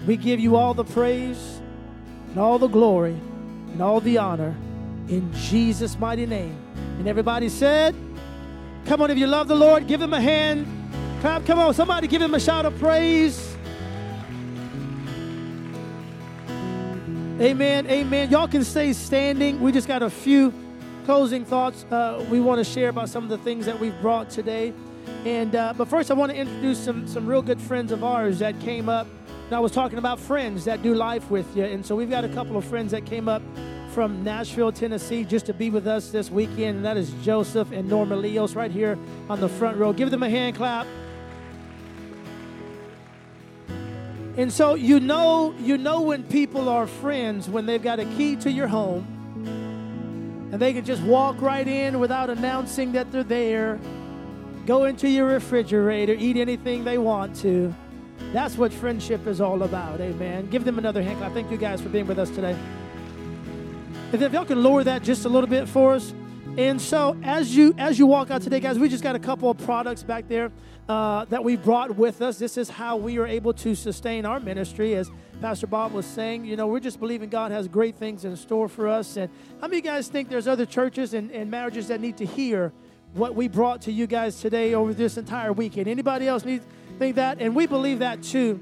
We 0.06 0.16
give 0.16 0.38
you 0.40 0.56
all 0.56 0.74
the 0.74 0.84
praise 0.84 1.60
and 2.28 2.38
all 2.38 2.58
the 2.58 2.68
glory 2.68 3.18
and 3.72 3.82
all 3.82 4.00
the 4.00 4.18
honor 4.18 4.54
in 5.08 5.32
Jesus' 5.32 5.98
mighty 5.98 6.26
name. 6.26 6.56
And 6.98 7.06
everybody 7.06 7.48
said, 7.48 7.94
Come 8.86 9.02
on, 9.02 9.10
if 9.10 9.18
you 9.18 9.26
love 9.26 9.48
the 9.48 9.54
Lord, 9.54 9.86
give 9.86 10.02
him 10.02 10.12
a 10.12 10.20
hand. 10.20 10.66
Clap, 11.20 11.44
come 11.46 11.58
on, 11.58 11.74
somebody 11.74 12.08
give 12.08 12.22
him 12.22 12.34
a 12.34 12.40
shout 12.40 12.66
of 12.66 12.76
praise. 12.78 13.56
Amen, 17.40 17.86
amen. 17.86 18.30
Y'all 18.30 18.48
can 18.48 18.64
stay 18.64 18.92
standing. 18.92 19.60
We 19.60 19.70
just 19.70 19.86
got 19.86 20.02
a 20.02 20.10
few 20.10 20.52
closing 21.04 21.44
thoughts 21.44 21.84
uh, 21.90 22.24
we 22.28 22.40
want 22.40 22.58
to 22.58 22.64
share 22.64 22.88
about 22.88 23.08
some 23.08 23.22
of 23.22 23.30
the 23.30 23.38
things 23.38 23.64
that 23.66 23.78
we've 23.78 23.98
brought 24.00 24.28
today. 24.28 24.74
And 25.24 25.54
uh, 25.54 25.74
but 25.76 25.86
first, 25.86 26.10
I 26.10 26.14
want 26.14 26.32
to 26.32 26.36
introduce 26.36 26.78
some 26.78 27.06
some 27.06 27.26
real 27.26 27.42
good 27.42 27.60
friends 27.60 27.92
of 27.92 28.02
ours 28.02 28.40
that 28.40 28.58
came 28.60 28.88
up. 28.88 29.06
And 29.46 29.54
I 29.54 29.60
was 29.60 29.72
talking 29.72 29.98
about 29.98 30.18
friends 30.18 30.64
that 30.64 30.82
do 30.82 30.94
life 30.94 31.30
with 31.30 31.46
you, 31.56 31.64
and 31.64 31.86
so 31.86 31.94
we've 31.94 32.10
got 32.10 32.24
a 32.24 32.28
couple 32.28 32.56
of 32.56 32.64
friends 32.64 32.90
that 32.90 33.06
came 33.06 33.28
up 33.28 33.42
from 33.98 34.22
Nashville, 34.22 34.70
Tennessee, 34.70 35.24
just 35.24 35.46
to 35.46 35.52
be 35.52 35.70
with 35.70 35.88
us 35.88 36.10
this 36.12 36.30
weekend, 36.30 36.76
and 36.76 36.84
that 36.84 36.96
is 36.96 37.10
Joseph 37.24 37.72
and 37.72 37.88
Norma 37.88 38.14
Leos 38.14 38.54
right 38.54 38.70
here 38.70 38.96
on 39.28 39.40
the 39.40 39.48
front 39.48 39.76
row. 39.76 39.92
Give 39.92 40.08
them 40.12 40.22
a 40.22 40.30
hand 40.30 40.54
clap. 40.54 40.86
And 44.36 44.52
so 44.52 44.76
you 44.76 45.00
know 45.00 45.52
you 45.58 45.76
know 45.76 46.02
when 46.02 46.22
people 46.22 46.68
are 46.68 46.86
friends 46.86 47.50
when 47.50 47.66
they've 47.66 47.82
got 47.82 47.98
a 47.98 48.04
key 48.04 48.36
to 48.36 48.52
your 48.52 48.68
home 48.68 49.04
and 50.52 50.62
they 50.62 50.72
can 50.72 50.84
just 50.84 51.02
walk 51.02 51.42
right 51.42 51.66
in 51.66 51.98
without 51.98 52.30
announcing 52.30 52.92
that 52.92 53.10
they're 53.10 53.24
there 53.24 53.80
go 54.64 54.84
into 54.84 55.08
your 55.08 55.26
refrigerator, 55.26 56.14
eat 56.16 56.36
anything 56.36 56.84
they 56.84 56.98
want 56.98 57.34
to. 57.38 57.74
That's 58.32 58.56
what 58.56 58.72
friendship 58.72 59.26
is 59.26 59.40
all 59.40 59.64
about. 59.64 60.00
Amen. 60.00 60.48
Give 60.50 60.64
them 60.64 60.78
another 60.78 61.02
hand 61.02 61.18
clap. 61.18 61.32
Thank 61.32 61.50
you 61.50 61.56
guys 61.56 61.80
for 61.80 61.88
being 61.88 62.06
with 62.06 62.20
us 62.20 62.30
today. 62.30 62.56
If, 64.10 64.22
if 64.22 64.32
y'all 64.32 64.46
can 64.46 64.62
lower 64.62 64.82
that 64.84 65.02
just 65.02 65.26
a 65.26 65.28
little 65.28 65.50
bit 65.50 65.68
for 65.68 65.92
us. 65.94 66.14
And 66.56 66.80
so 66.80 67.14
as 67.22 67.54
you 67.54 67.74
as 67.76 67.98
you 67.98 68.06
walk 68.06 68.30
out 68.30 68.40
today, 68.40 68.58
guys, 68.58 68.78
we 68.78 68.88
just 68.88 69.04
got 69.04 69.14
a 69.14 69.18
couple 69.18 69.50
of 69.50 69.58
products 69.58 70.02
back 70.02 70.28
there 70.28 70.50
uh, 70.88 71.26
that 71.26 71.44
we 71.44 71.56
brought 71.56 71.94
with 71.94 72.22
us. 72.22 72.38
This 72.38 72.56
is 72.56 72.70
how 72.70 72.96
we 72.96 73.18
are 73.18 73.26
able 73.26 73.52
to 73.52 73.74
sustain 73.74 74.24
our 74.24 74.40
ministry, 74.40 74.94
as 74.94 75.10
Pastor 75.42 75.66
Bob 75.66 75.92
was 75.92 76.06
saying. 76.06 76.46
You 76.46 76.56
know, 76.56 76.66
we're 76.66 76.80
just 76.80 76.98
believing 76.98 77.28
God 77.28 77.52
has 77.52 77.68
great 77.68 77.96
things 77.96 78.24
in 78.24 78.34
store 78.34 78.66
for 78.66 78.88
us. 78.88 79.18
And 79.18 79.30
how 79.60 79.68
many 79.68 79.82
guys 79.82 80.08
think 80.08 80.30
there's 80.30 80.48
other 80.48 80.64
churches 80.64 81.12
and, 81.12 81.30
and 81.30 81.50
marriages 81.50 81.88
that 81.88 82.00
need 82.00 82.16
to 82.16 82.24
hear 82.24 82.72
what 83.12 83.34
we 83.34 83.46
brought 83.46 83.82
to 83.82 83.92
you 83.92 84.06
guys 84.06 84.40
today 84.40 84.72
over 84.72 84.94
this 84.94 85.18
entire 85.18 85.52
weekend. 85.52 85.86
Anybody 85.86 86.26
else 86.26 86.46
need 86.46 86.62
think 86.98 87.16
that? 87.16 87.42
And 87.42 87.54
we 87.54 87.66
believe 87.66 87.98
that 87.98 88.22
too. 88.22 88.58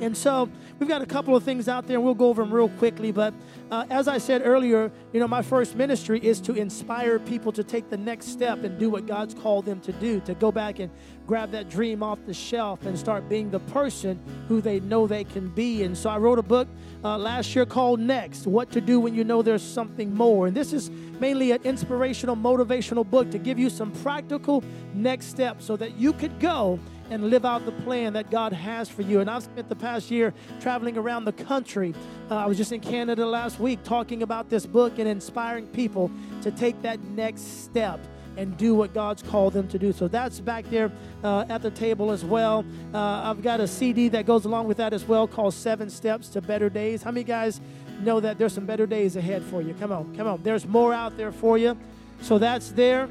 And 0.00 0.16
so 0.16 0.48
we've 0.78 0.88
got 0.88 1.02
a 1.02 1.06
couple 1.06 1.34
of 1.34 1.42
things 1.42 1.68
out 1.68 1.86
there, 1.86 1.96
and 1.96 2.04
we'll 2.04 2.14
go 2.14 2.28
over 2.28 2.42
them 2.42 2.52
real 2.52 2.68
quickly. 2.68 3.10
But 3.10 3.34
uh, 3.70 3.84
as 3.90 4.08
I 4.08 4.18
said 4.18 4.42
earlier, 4.44 4.90
you 5.12 5.20
know, 5.20 5.28
my 5.28 5.42
first 5.42 5.74
ministry 5.74 6.20
is 6.24 6.40
to 6.42 6.54
inspire 6.54 7.18
people 7.18 7.52
to 7.52 7.64
take 7.64 7.90
the 7.90 7.96
next 7.96 8.28
step 8.28 8.62
and 8.64 8.78
do 8.78 8.90
what 8.90 9.06
God's 9.06 9.34
called 9.34 9.64
them 9.64 9.80
to 9.80 9.92
do, 9.92 10.20
to 10.20 10.34
go 10.34 10.52
back 10.52 10.78
and 10.78 10.90
grab 11.26 11.50
that 11.50 11.68
dream 11.68 12.02
off 12.02 12.18
the 12.26 12.32
shelf 12.32 12.86
and 12.86 12.98
start 12.98 13.28
being 13.28 13.50
the 13.50 13.60
person 13.60 14.18
who 14.48 14.60
they 14.60 14.80
know 14.80 15.06
they 15.06 15.24
can 15.24 15.48
be. 15.48 15.82
And 15.82 15.96
so 15.96 16.08
I 16.08 16.18
wrote 16.18 16.38
a 16.38 16.42
book 16.42 16.68
uh, 17.04 17.18
last 17.18 17.54
year 17.54 17.66
called 17.66 18.00
Next 18.00 18.46
What 18.46 18.70
to 18.72 18.80
Do 18.80 19.00
When 19.00 19.14
You 19.14 19.24
Know 19.24 19.42
There's 19.42 19.62
Something 19.62 20.14
More. 20.14 20.46
And 20.46 20.56
this 20.56 20.72
is 20.72 20.90
mainly 21.20 21.50
an 21.50 21.62
inspirational, 21.64 22.36
motivational 22.36 23.08
book 23.08 23.30
to 23.30 23.38
give 23.38 23.58
you 23.58 23.68
some 23.68 23.92
practical 23.92 24.64
next 24.94 25.26
steps 25.26 25.66
so 25.66 25.76
that 25.76 25.98
you 25.98 26.12
could 26.12 26.40
go 26.40 26.78
and 27.10 27.30
live 27.30 27.44
out 27.44 27.64
the 27.64 27.72
plan 27.72 28.12
that 28.14 28.30
God 28.30 28.52
has 28.52 28.88
for 28.88 29.02
you. 29.02 29.20
And 29.20 29.30
I've 29.30 29.44
spent 29.44 29.68
the 29.68 29.76
past 29.76 30.10
year 30.10 30.34
traveling 30.60 30.96
around 30.96 31.24
the 31.24 31.32
country. 31.32 31.94
Uh, 32.30 32.36
I 32.36 32.46
was 32.46 32.56
just 32.56 32.72
in 32.72 32.80
Canada 32.80 33.26
last 33.26 33.58
week 33.58 33.82
talking 33.84 34.22
about 34.22 34.50
this 34.50 34.66
book 34.66 34.98
and 34.98 35.08
inspiring 35.08 35.66
people 35.68 36.10
to 36.42 36.50
take 36.50 36.80
that 36.82 37.00
next 37.00 37.64
step 37.64 38.00
and 38.36 38.56
do 38.56 38.72
what 38.72 38.94
God's 38.94 39.22
called 39.22 39.52
them 39.52 39.66
to 39.68 39.78
do. 39.78 39.92
So 39.92 40.06
that's 40.06 40.38
back 40.38 40.64
there 40.70 40.92
uh, 41.24 41.44
at 41.48 41.60
the 41.60 41.72
table 41.72 42.12
as 42.12 42.24
well. 42.24 42.64
Uh, 42.94 42.98
I've 42.98 43.42
got 43.42 43.58
a 43.58 43.66
CD 43.66 44.08
that 44.10 44.26
goes 44.26 44.44
along 44.44 44.68
with 44.68 44.76
that 44.76 44.92
as 44.92 45.04
well 45.04 45.26
called 45.26 45.54
Seven 45.54 45.90
Steps 45.90 46.28
to 46.28 46.40
Better 46.40 46.70
Days. 46.70 47.02
How 47.02 47.10
many 47.10 47.24
guys 47.24 47.60
know 48.00 48.20
that 48.20 48.38
there's 48.38 48.52
some 48.52 48.64
better 48.64 48.86
days 48.86 49.16
ahead 49.16 49.42
for 49.42 49.60
you? 49.60 49.74
Come 49.74 49.90
on, 49.90 50.14
come 50.16 50.28
on. 50.28 50.40
There's 50.44 50.66
more 50.66 50.94
out 50.94 51.16
there 51.16 51.32
for 51.32 51.58
you. 51.58 51.76
So 52.20 52.38
that's 52.38 52.70
there. 52.70 53.08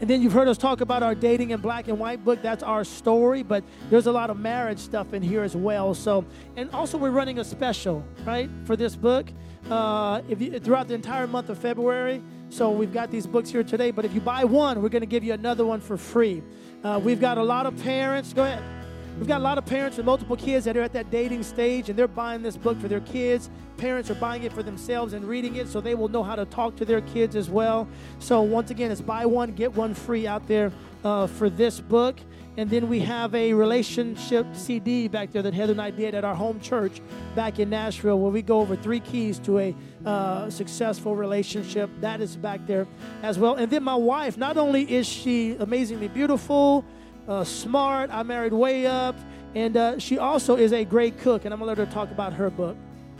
And 0.00 0.08
then 0.08 0.22
you've 0.22 0.32
heard 0.32 0.46
us 0.46 0.56
talk 0.56 0.80
about 0.80 1.02
our 1.02 1.14
dating 1.14 1.50
in 1.50 1.60
black 1.60 1.88
and 1.88 1.98
white 1.98 2.24
book. 2.24 2.40
That's 2.40 2.62
our 2.62 2.84
story, 2.84 3.42
but 3.42 3.64
there's 3.90 4.06
a 4.06 4.12
lot 4.12 4.30
of 4.30 4.38
marriage 4.38 4.78
stuff 4.78 5.12
in 5.12 5.22
here 5.22 5.42
as 5.42 5.56
well. 5.56 5.92
So, 5.92 6.24
and 6.56 6.70
also 6.70 6.96
we're 6.96 7.10
running 7.10 7.40
a 7.40 7.44
special, 7.44 8.04
right, 8.24 8.48
for 8.64 8.76
this 8.76 8.94
book. 8.94 9.26
Uh, 9.68 10.22
if 10.28 10.40
you, 10.40 10.58
throughout 10.60 10.88
the 10.88 10.94
entire 10.94 11.26
month 11.26 11.48
of 11.48 11.58
February. 11.58 12.22
So 12.48 12.70
we've 12.70 12.92
got 12.92 13.10
these 13.10 13.26
books 13.26 13.50
here 13.50 13.64
today. 13.64 13.90
But 13.90 14.04
if 14.04 14.14
you 14.14 14.20
buy 14.20 14.44
one, 14.44 14.80
we're 14.80 14.88
going 14.88 15.02
to 15.02 15.06
give 15.06 15.24
you 15.24 15.32
another 15.32 15.66
one 15.66 15.80
for 15.80 15.96
free. 15.96 16.42
Uh, 16.82 17.00
we've 17.02 17.20
got 17.20 17.36
a 17.36 17.42
lot 17.42 17.66
of 17.66 17.76
parents. 17.82 18.32
Go 18.32 18.44
ahead. 18.44 18.77
We've 19.18 19.26
got 19.26 19.40
a 19.40 19.44
lot 19.44 19.58
of 19.58 19.66
parents 19.66 19.96
with 19.96 20.06
multiple 20.06 20.36
kids 20.36 20.64
that 20.66 20.76
are 20.76 20.82
at 20.82 20.92
that 20.92 21.10
dating 21.10 21.42
stage 21.42 21.90
and 21.90 21.98
they're 21.98 22.06
buying 22.06 22.40
this 22.40 22.56
book 22.56 22.80
for 22.80 22.86
their 22.86 23.00
kids. 23.00 23.50
Parents 23.76 24.10
are 24.10 24.14
buying 24.14 24.44
it 24.44 24.52
for 24.52 24.62
themselves 24.62 25.12
and 25.12 25.24
reading 25.24 25.56
it 25.56 25.66
so 25.66 25.80
they 25.80 25.96
will 25.96 26.06
know 26.06 26.22
how 26.22 26.36
to 26.36 26.44
talk 26.44 26.76
to 26.76 26.84
their 26.84 27.00
kids 27.00 27.34
as 27.34 27.50
well. 27.50 27.88
So, 28.20 28.42
once 28.42 28.70
again, 28.70 28.92
it's 28.92 29.00
buy 29.00 29.26
one, 29.26 29.54
get 29.54 29.74
one 29.74 29.92
free 29.92 30.28
out 30.28 30.46
there 30.46 30.70
uh, 31.02 31.26
for 31.26 31.50
this 31.50 31.80
book. 31.80 32.16
And 32.56 32.70
then 32.70 32.88
we 32.88 33.00
have 33.00 33.34
a 33.34 33.52
relationship 33.52 34.46
CD 34.52 35.08
back 35.08 35.32
there 35.32 35.42
that 35.42 35.54
Heather 35.54 35.72
and 35.72 35.82
I 35.82 35.90
did 35.90 36.14
at 36.14 36.24
our 36.24 36.34
home 36.34 36.60
church 36.60 37.00
back 37.34 37.58
in 37.58 37.70
Nashville, 37.70 38.20
where 38.20 38.30
we 38.30 38.42
go 38.42 38.60
over 38.60 38.76
three 38.76 39.00
keys 39.00 39.40
to 39.40 39.58
a 39.58 39.76
uh, 40.06 40.48
successful 40.48 41.16
relationship. 41.16 41.90
That 42.00 42.20
is 42.20 42.36
back 42.36 42.66
there 42.68 42.86
as 43.22 43.36
well. 43.36 43.56
And 43.56 43.70
then 43.70 43.82
my 43.82 43.96
wife, 43.96 44.36
not 44.36 44.56
only 44.56 44.92
is 44.92 45.08
she 45.08 45.56
amazingly 45.58 46.08
beautiful, 46.08 46.84
uh, 47.28 47.44
smart, 47.44 48.10
I 48.10 48.22
married 48.22 48.52
way 48.52 48.86
up, 48.86 49.16
and 49.54 49.76
uh, 49.76 49.98
she 49.98 50.18
also 50.18 50.56
is 50.56 50.72
a 50.72 50.84
great 50.84 51.18
cook. 51.18 51.44
And 51.44 51.52
I'm 51.52 51.60
going 51.60 51.74
to 51.74 51.80
let 51.80 51.86
her 51.86 51.92
talk 51.92 52.10
about 52.10 52.32
her 52.32 52.50
book. 52.50 52.76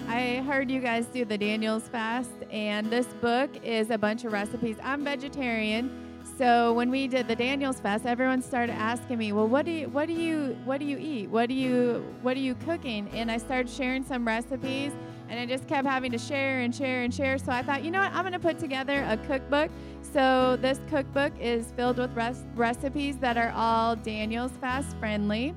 I 0.09 0.43
heard 0.47 0.71
you 0.71 0.81
guys 0.81 1.07
do 1.07 1.25
the 1.25 1.37
Daniels 1.37 1.89
fast, 1.89 2.31
and 2.51 2.91
this 2.91 3.07
book 3.21 3.51
is 3.63 3.91
a 3.91 3.99
bunch 3.99 4.25
of 4.25 4.33
recipes. 4.33 4.77
I'm 4.83 5.05
vegetarian. 5.05 5.91
So 6.39 6.73
when 6.73 6.91
we 6.91 7.09
did 7.09 7.27
the 7.27 7.35
Daniels 7.35 7.81
fast, 7.81 8.07
everyone 8.07 8.41
started 8.41 8.73
asking 8.73 9.19
me, 9.19 9.33
"Well, 9.33 9.49
what 9.49 9.67
do 9.67 9.73
you 9.73 9.89
what 9.89 10.07
do 10.07 10.15
you 10.15 10.57
what 10.65 10.79
do 10.79 10.87
you 10.87 10.97
eat? 10.97 11.29
What 11.29 11.49
do 11.49 11.55
you 11.55 12.15
what 12.23 12.37
are 12.37 12.41
you 12.41 12.55
cooking?" 12.55 13.11
And 13.13 13.31
I 13.31 13.39
started 13.39 13.69
sharing 13.69 14.05
some 14.05 14.25
recipes, 14.25 14.93
and 15.29 15.39
I 15.39 15.47
just 15.47 15.66
kept 15.66 15.87
having 15.87 16.12
to 16.12 16.18
share 16.18 16.61
and 16.61 16.74
share 16.74 17.03
and 17.03 17.12
share. 17.12 17.39
So 17.39 17.53
I 17.53 17.62
thought, 17.62 17.85
you 17.85 17.91
know 17.91 18.01
what? 18.01 18.12
I'm 18.12 18.22
going 18.22 18.33
to 18.33 18.39
put 18.39 18.59
together 18.59 19.05
a 19.09 19.16
cookbook. 19.16 19.70
So 20.12 20.57
this 20.61 20.81
cookbook 20.89 21.33
is 21.39 21.70
filled 21.72 21.99
with 21.99 22.14
res- 22.16 22.45
recipes 22.55 23.18
that 23.18 23.37
are 23.37 23.53
all 23.55 23.97
Daniels 23.97 24.53
fast 24.61 24.97
friendly. 24.99 25.55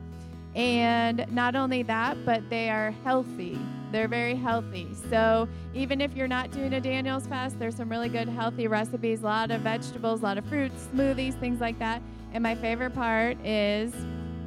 And 0.55 1.26
not 1.32 1.55
only 1.55 1.84
that, 1.84 2.26
but 2.26 2.49
they 2.49 2.69
are 2.69 2.91
healthy. 3.03 3.57
They're 3.91 4.09
very 4.09 4.36
healthy. 4.36 4.89
So 5.09 5.47
even 5.74 6.01
if 6.01 6.13
you're 6.15 6.28
not 6.28 6.51
doing 6.51 6.74
a 6.74 6.82
Daniel's 6.82 7.28
fast, 7.28 7.57
there's 7.57 7.76
some 7.76 7.89
really 7.89 8.09
good 8.09 8.28
healthy 8.28 8.67
recipes, 8.67 9.22
a 9.22 9.26
lot 9.26 9.51
of 9.51 9.61
vegetables, 9.61 10.22
a 10.22 10.24
lot 10.24 10.38
of 10.38 10.45
fruits, 10.45 10.88
smoothies, 10.93 11.39
things 11.39 11.61
like 11.61 11.80
that. 11.80 12.01
And 12.34 12.43
my 12.43 12.55
favorite 12.55 12.93
part 12.93 13.38
is 13.45 13.93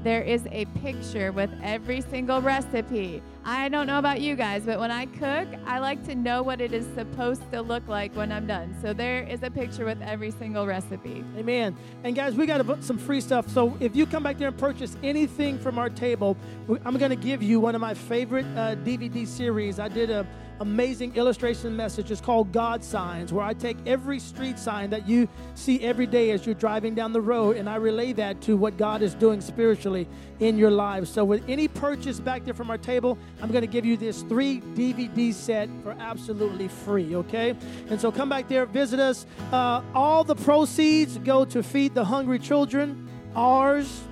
there 0.05 0.21
is 0.21 0.47
a 0.53 0.67
picture 0.83 1.33
with 1.33 1.51
every 1.63 2.03
single 2.03 2.43
recipe. 2.43 3.23
I 3.43 3.71
don't 3.71 3.87
know 3.87 3.99
about 3.99 4.21
you 4.21 4.37
guys, 4.37 4.65
but 4.65 4.79
when 4.79 4.91
I 4.91 5.07
cook, 5.07 5.49
I 5.65 5.79
like 5.79 6.05
to 6.05 6.15
know 6.15 6.43
what 6.43 6.61
it 6.61 6.75
is 6.75 6.87
supposed 6.95 7.51
to 7.53 7.63
look 7.63 7.89
like 7.89 8.15
when 8.15 8.31
I'm 8.31 8.47
done. 8.47 8.77
So 8.83 8.93
there 8.93 9.23
is 9.23 9.43
a 9.43 9.51
picture 9.51 9.87
with 9.87 10.01
every 10.03 10.31
single 10.31 10.67
recipe. 10.67 11.25
Amen. 11.39 11.75
And 12.05 12.15
guys, 12.15 12.35
we 12.35 12.45
got 12.45 12.85
some 12.85 12.99
free 12.99 13.23
stuff. 13.23 13.49
So 13.49 13.79
if 13.81 13.97
you 13.97 14.05
come 14.05 14.23
back 14.23 14.37
there 14.37 14.49
and 14.49 14.59
purchase 14.59 14.95
anything 15.03 15.59
from 15.59 15.79
our 15.79 15.89
table, 15.89 16.37
I'm 16.85 16.99
going 16.99 17.11
to 17.11 17.17
give 17.17 17.43
you 17.43 17.59
one 17.59 17.75
of 17.75 17.81
my 17.81 17.95
favorite 17.95 18.47
uh, 18.57 18.77
DVD 18.77 19.27
series. 19.27 19.79
I 19.79 19.89
did 19.89 20.11
a 20.11 20.27
amazing 20.61 21.15
illustration 21.17 21.77
message. 21.77 22.11
It's 22.11 22.21
called 22.21 22.53
God 22.53 22.85
Signs, 22.85 23.33
where 23.33 23.45
I 23.45 23.55
take 23.55 23.77
every 23.87 24.19
street 24.19 24.59
sign 24.59 24.91
that 24.91 25.09
you 25.09 25.29
see 25.55 25.81
every 25.81 26.07
day 26.07 26.31
as 26.31 26.47
you're 26.47 26.55
driving 26.55 26.95
down 26.95 27.13
the 27.13 27.21
road 27.21 27.57
and 27.57 27.69
I 27.69 27.77
relay 27.77 28.13
that 28.15 28.41
to 28.43 28.57
what 28.57 28.77
God 28.77 29.03
is 29.03 29.15
doing 29.15 29.41
spiritually 29.41 30.07
in 30.41 30.57
your 30.59 30.71
lives. 30.71 31.11
So, 31.11 31.25
with 31.25 31.43
any 31.49 31.69
purchase 31.69 32.21
back 32.21 32.45
there 32.45 32.55
from 32.55 32.71
our 32.71 32.79
table, 32.79 33.19
I'm 33.43 33.51
going 33.51 33.63
to 33.63 33.69
give 33.69 33.85
you 33.85 33.97
this 33.97 34.23
three 34.23 34.61
DVD 34.61 35.33
set 35.33 35.69
for 35.83 35.97
absolutely 35.99 36.69
free, 36.69 37.17
okay? 37.17 37.55
And 37.89 38.01
so, 38.01 38.11
come 38.13 38.29
back 38.29 38.49
there, 38.49 38.67
visit 38.67 39.01
us. 39.01 39.27
Uh, 39.53 39.83
all 39.95 40.25
the 40.25 40.37
proceeds 40.37 41.19
go 41.19 41.45
to 41.47 41.63
feed 41.63 41.95
the 41.95 42.05
hungry 42.05 42.39
children, 42.39 43.09
ours, 43.35 44.03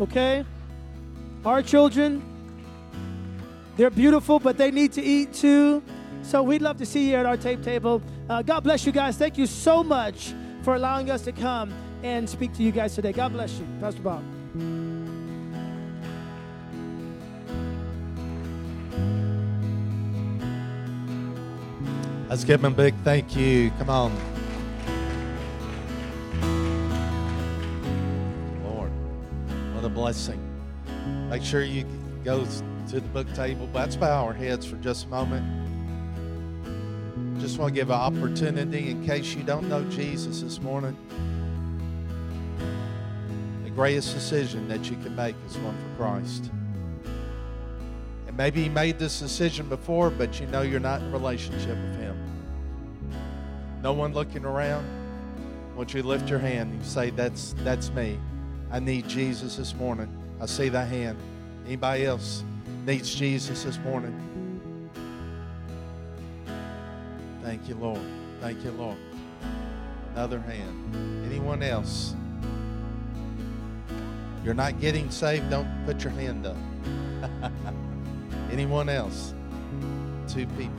okay? 0.00 0.44
Our 1.44 1.62
children 1.62 2.22
they're 3.78 3.90
beautiful, 3.90 4.40
but 4.40 4.58
they 4.58 4.72
need 4.72 4.92
to 4.94 5.02
eat 5.02 5.32
too. 5.32 5.84
So 6.22 6.42
we'd 6.42 6.62
love 6.62 6.78
to 6.78 6.84
see 6.84 7.10
you 7.10 7.16
at 7.16 7.26
our 7.26 7.36
tape 7.36 7.62
table. 7.62 8.02
Uh, 8.28 8.42
God 8.42 8.64
bless 8.64 8.84
you 8.84 8.90
guys. 8.90 9.16
Thank 9.16 9.38
you 9.38 9.46
so 9.46 9.84
much 9.84 10.34
for 10.62 10.74
allowing 10.74 11.12
us 11.12 11.22
to 11.22 11.32
come 11.32 11.72
and 12.02 12.28
speak 12.28 12.52
to 12.54 12.64
you 12.64 12.72
guys 12.72 12.96
today. 12.96 13.12
God 13.12 13.32
bless 13.32 13.56
you. 13.56 13.66
Pastor 13.80 14.02
Bob. 14.02 14.24
Let's 22.28 22.42
give 22.42 22.64
him 22.64 22.72
a 22.72 22.76
big 22.76 22.94
thank 23.04 23.36
you. 23.36 23.70
Come 23.78 23.90
on. 23.90 24.12
Lord, 28.64 28.90
what 29.72 29.84
a 29.84 29.88
blessing. 29.88 30.40
Make 31.30 31.44
sure 31.44 31.62
you 31.62 31.86
go 32.24 32.44
to 32.88 33.00
the 33.00 33.08
book 33.08 33.32
table. 33.34 33.68
But 33.72 33.80
let's 33.80 33.96
bow 33.96 34.24
our 34.24 34.32
heads 34.32 34.64
for 34.66 34.76
just 34.76 35.06
a 35.06 35.08
moment. 35.08 35.46
Just 37.38 37.58
want 37.58 37.74
to 37.74 37.80
give 37.80 37.90
an 37.90 37.96
opportunity 37.96 38.90
in 38.90 39.06
case 39.06 39.34
you 39.34 39.42
don't 39.42 39.68
know 39.68 39.84
Jesus 39.84 40.40
this 40.40 40.60
morning. 40.60 40.96
The 43.64 43.70
greatest 43.70 44.14
decision 44.14 44.66
that 44.68 44.90
you 44.90 44.96
can 44.96 45.14
make 45.14 45.36
is 45.46 45.56
one 45.58 45.76
for 45.76 45.96
Christ. 46.02 46.50
And 48.26 48.36
maybe 48.36 48.62
you 48.62 48.70
made 48.70 48.98
this 48.98 49.20
decision 49.20 49.68
before, 49.68 50.10
but 50.10 50.40
you 50.40 50.46
know 50.46 50.62
you're 50.62 50.80
not 50.80 51.00
in 51.00 51.12
relationship 51.12 51.76
with 51.76 51.96
Him. 51.96 52.18
No 53.82 53.92
one 53.92 54.12
looking 54.14 54.44
around. 54.44 54.84
I 55.72 55.76
want 55.76 55.94
you 55.94 56.02
lift 56.02 56.28
your 56.28 56.40
hand 56.40 56.72
and 56.72 56.84
say, 56.84 57.10
That's 57.10 57.54
that's 57.58 57.90
me. 57.90 58.18
I 58.72 58.80
need 58.80 59.06
Jesus 59.08 59.56
this 59.56 59.74
morning. 59.74 60.08
I 60.40 60.46
see 60.46 60.68
that 60.70 60.88
hand. 60.88 61.18
Anybody 61.66 62.06
else? 62.06 62.42
Needs 62.88 63.14
Jesus 63.14 63.64
this 63.64 63.78
morning. 63.80 64.14
Thank 67.42 67.68
you, 67.68 67.74
Lord. 67.74 68.00
Thank 68.40 68.64
you, 68.64 68.70
Lord. 68.70 68.96
Another 70.14 70.40
hand. 70.40 71.26
Anyone 71.26 71.62
else? 71.62 72.14
You're 74.42 74.54
not 74.54 74.80
getting 74.80 75.10
saved, 75.10 75.50
don't 75.50 75.68
put 75.84 76.02
your 76.02 76.14
hand 76.14 76.46
up. 76.46 76.56
Anyone 78.50 78.88
else? 78.88 79.34
Two 80.26 80.46
people. 80.56 80.72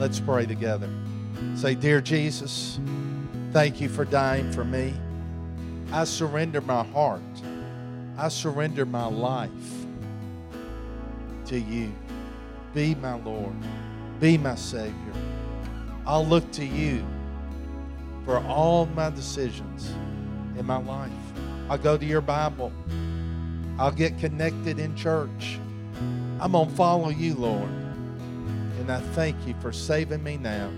Let's 0.00 0.18
pray 0.18 0.44
together. 0.44 0.90
Say, 1.54 1.76
Dear 1.76 2.00
Jesus, 2.00 2.80
thank 3.52 3.80
you 3.80 3.88
for 3.88 4.04
dying 4.04 4.50
for 4.50 4.64
me. 4.64 4.92
I 5.92 6.02
surrender 6.02 6.60
my 6.62 6.82
heart. 6.82 7.22
I 8.18 8.28
surrender 8.28 8.84
my 8.86 9.06
life 9.06 9.83
to 11.46 11.58
you. 11.58 11.92
Be 12.74 12.94
my 12.94 13.14
Lord. 13.14 13.54
Be 14.20 14.38
my 14.38 14.54
Savior. 14.54 15.12
I'll 16.06 16.26
look 16.26 16.50
to 16.52 16.64
you 16.64 17.04
for 18.24 18.38
all 18.44 18.86
my 18.86 19.10
decisions 19.10 19.90
in 20.58 20.66
my 20.66 20.78
life. 20.78 21.10
I'll 21.68 21.78
go 21.78 21.96
to 21.96 22.04
your 22.04 22.20
Bible. 22.20 22.72
I'll 23.78 23.92
get 23.92 24.18
connected 24.18 24.78
in 24.78 24.94
church. 24.94 25.58
I'm 26.40 26.52
going 26.52 26.68
to 26.68 26.74
follow 26.74 27.08
you, 27.08 27.34
Lord. 27.34 27.70
And 28.80 28.90
I 28.90 29.00
thank 29.14 29.36
you 29.46 29.54
for 29.60 29.72
saving 29.72 30.22
me 30.22 30.36
now. 30.36 30.70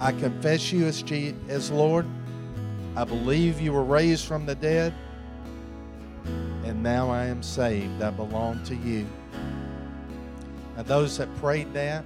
I 0.00 0.12
confess 0.12 0.72
you 0.72 0.86
as, 0.86 1.02
G- 1.02 1.34
as 1.48 1.70
Lord. 1.70 2.06
I 2.96 3.04
believe 3.04 3.60
you 3.60 3.72
were 3.72 3.84
raised 3.84 4.26
from 4.26 4.46
the 4.46 4.54
dead. 4.54 4.92
And 6.64 6.82
now 6.82 7.10
I 7.10 7.26
am 7.26 7.42
saved. 7.42 8.02
I 8.02 8.10
belong 8.10 8.62
to 8.64 8.74
you. 8.74 9.06
Now, 10.76 10.82
those 10.82 11.18
that 11.18 11.34
prayed 11.36 11.72
that, 11.74 12.04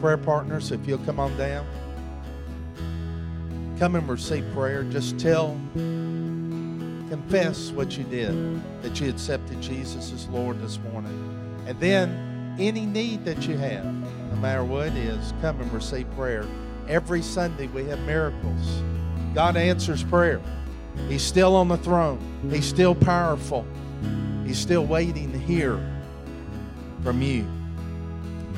prayer 0.00 0.16
partners, 0.16 0.70
if 0.72 0.86
you'll 0.86 0.98
come 0.98 1.18
on 1.18 1.36
down, 1.36 1.66
come 3.78 3.96
and 3.96 4.08
receive 4.08 4.44
prayer. 4.52 4.84
Just 4.84 5.18
tell, 5.18 5.58
confess 5.74 7.70
what 7.70 7.98
you 7.98 8.04
did, 8.04 8.60
that 8.82 9.00
you 9.00 9.08
accepted 9.08 9.60
Jesus 9.60 10.12
as 10.12 10.28
Lord 10.28 10.60
this 10.62 10.78
morning. 10.92 11.64
And 11.66 11.78
then 11.80 12.54
any 12.58 12.86
need 12.86 13.24
that 13.24 13.48
you 13.48 13.56
have, 13.56 13.84
no 13.84 14.36
matter 14.36 14.64
what 14.64 14.88
it 14.88 14.96
is, 14.96 15.32
come 15.40 15.60
and 15.60 15.72
receive 15.72 16.08
prayer. 16.14 16.46
Every 16.88 17.22
Sunday 17.22 17.66
we 17.68 17.84
have 17.86 17.98
miracles. 18.00 18.82
God 19.34 19.56
answers 19.56 20.04
prayer. 20.04 20.40
He's 21.08 21.22
still 21.24 21.56
on 21.56 21.68
the 21.68 21.76
throne. 21.78 22.20
He's 22.50 22.66
still 22.66 22.94
powerful. 22.94 23.66
He's 24.46 24.58
still 24.58 24.86
waiting 24.86 25.32
to 25.32 25.38
hear 25.38 25.80
from 27.02 27.20
you. 27.20 27.48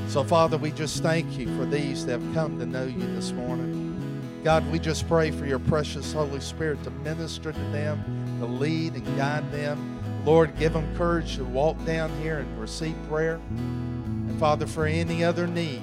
So, 0.08 0.22
Father, 0.22 0.56
we 0.56 0.70
just 0.70 1.02
thank 1.02 1.36
you 1.36 1.46
for 1.58 1.66
these 1.66 2.06
that 2.06 2.20
have 2.20 2.34
come 2.34 2.58
to 2.58 2.66
know 2.66 2.84
you 2.84 3.06
this 3.14 3.32
morning. 3.32 4.40
God, 4.44 4.64
we 4.70 4.78
just 4.78 5.08
pray 5.08 5.32
for 5.32 5.46
your 5.46 5.58
precious 5.58 6.12
Holy 6.12 6.40
Spirit 6.40 6.82
to 6.84 6.90
minister 6.90 7.52
to 7.52 7.58
them, 7.70 8.38
to 8.38 8.46
lead 8.46 8.94
and 8.94 9.04
guide 9.16 9.50
them. 9.50 10.00
Lord, 10.24 10.56
give 10.58 10.72
them 10.72 10.96
courage 10.96 11.36
to 11.36 11.44
walk 11.44 11.84
down 11.84 12.10
here 12.20 12.38
and 12.38 12.60
receive 12.60 12.96
prayer. 13.08 13.40
And 13.50 14.38
Father, 14.38 14.66
for 14.66 14.86
any 14.86 15.24
other 15.24 15.48
need, 15.48 15.82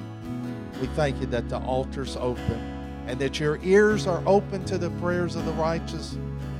we 0.80 0.86
thank 0.88 1.20
you 1.20 1.26
that 1.26 1.50
the 1.50 1.58
altar's 1.58 2.16
open 2.16 3.04
and 3.06 3.18
that 3.20 3.38
your 3.38 3.58
ears 3.62 4.06
are 4.06 4.22
open 4.26 4.64
to 4.64 4.78
the 4.78 4.90
prayers 4.92 5.36
of 5.36 5.44
the 5.44 5.52
righteous 5.52 6.16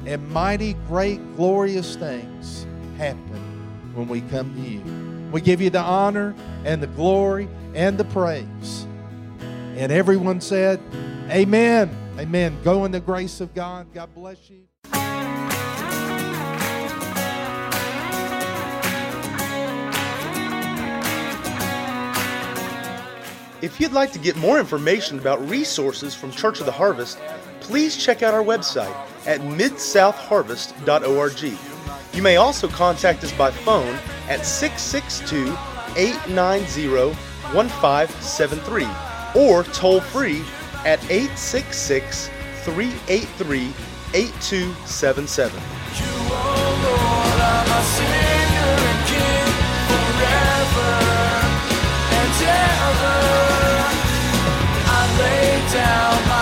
And 0.07 0.29
mighty, 0.29 0.75
great, 0.87 1.19
glorious 1.37 1.97
things 1.97 2.67
happen 2.99 3.91
when 3.95 4.07
we 4.07 4.21
come 4.21 4.55
to 4.55 4.61
you. 4.61 5.04
We 5.35 5.41
give 5.41 5.61
you 5.61 5.69
the 5.69 5.81
honor 5.81 6.33
and 6.65 6.81
the 6.81 6.87
glory 6.87 7.49
and 7.75 7.99
the 7.99 8.05
praise. 8.05 8.87
And 9.75 9.91
everyone 9.91 10.41
said, 10.41 10.81
Amen. 11.29 11.91
Amen. 12.21 12.57
Go 12.63 12.85
in 12.85 12.93
the 12.93 13.01
grace 13.01 13.41
of 13.41 13.53
God. 13.53 13.93
God 13.93 14.15
bless 14.15 14.49
you. 14.49 14.61
If 23.61 23.81
you'd 23.81 23.91
like 23.91 24.13
to 24.13 24.21
get 24.21 24.37
more 24.37 24.61
information 24.61 25.19
about 25.19 25.45
resources 25.51 26.15
from 26.15 26.31
Church 26.31 26.61
of 26.61 26.67
the 26.67 26.71
Harvest, 26.71 27.19
please 27.59 27.97
check 27.97 28.23
out 28.23 28.35
our 28.35 28.45
website 28.45 28.95
at 29.27 29.41
midsouthharvest.org. 29.41 31.59
You 32.15 32.23
may 32.23 32.37
also 32.37 32.69
contact 32.69 33.25
us 33.25 33.33
by 33.33 33.51
phone 33.51 33.99
at 34.29 34.45
662 34.47 35.57
890 35.97 37.15
1573 37.55 38.87
or 39.35 39.63
toll 39.65 40.01
free 40.01 40.43
at 40.85 41.03
866 41.11 42.29
383 42.65 43.73
8277. 44.15 45.63
down 55.75 56.34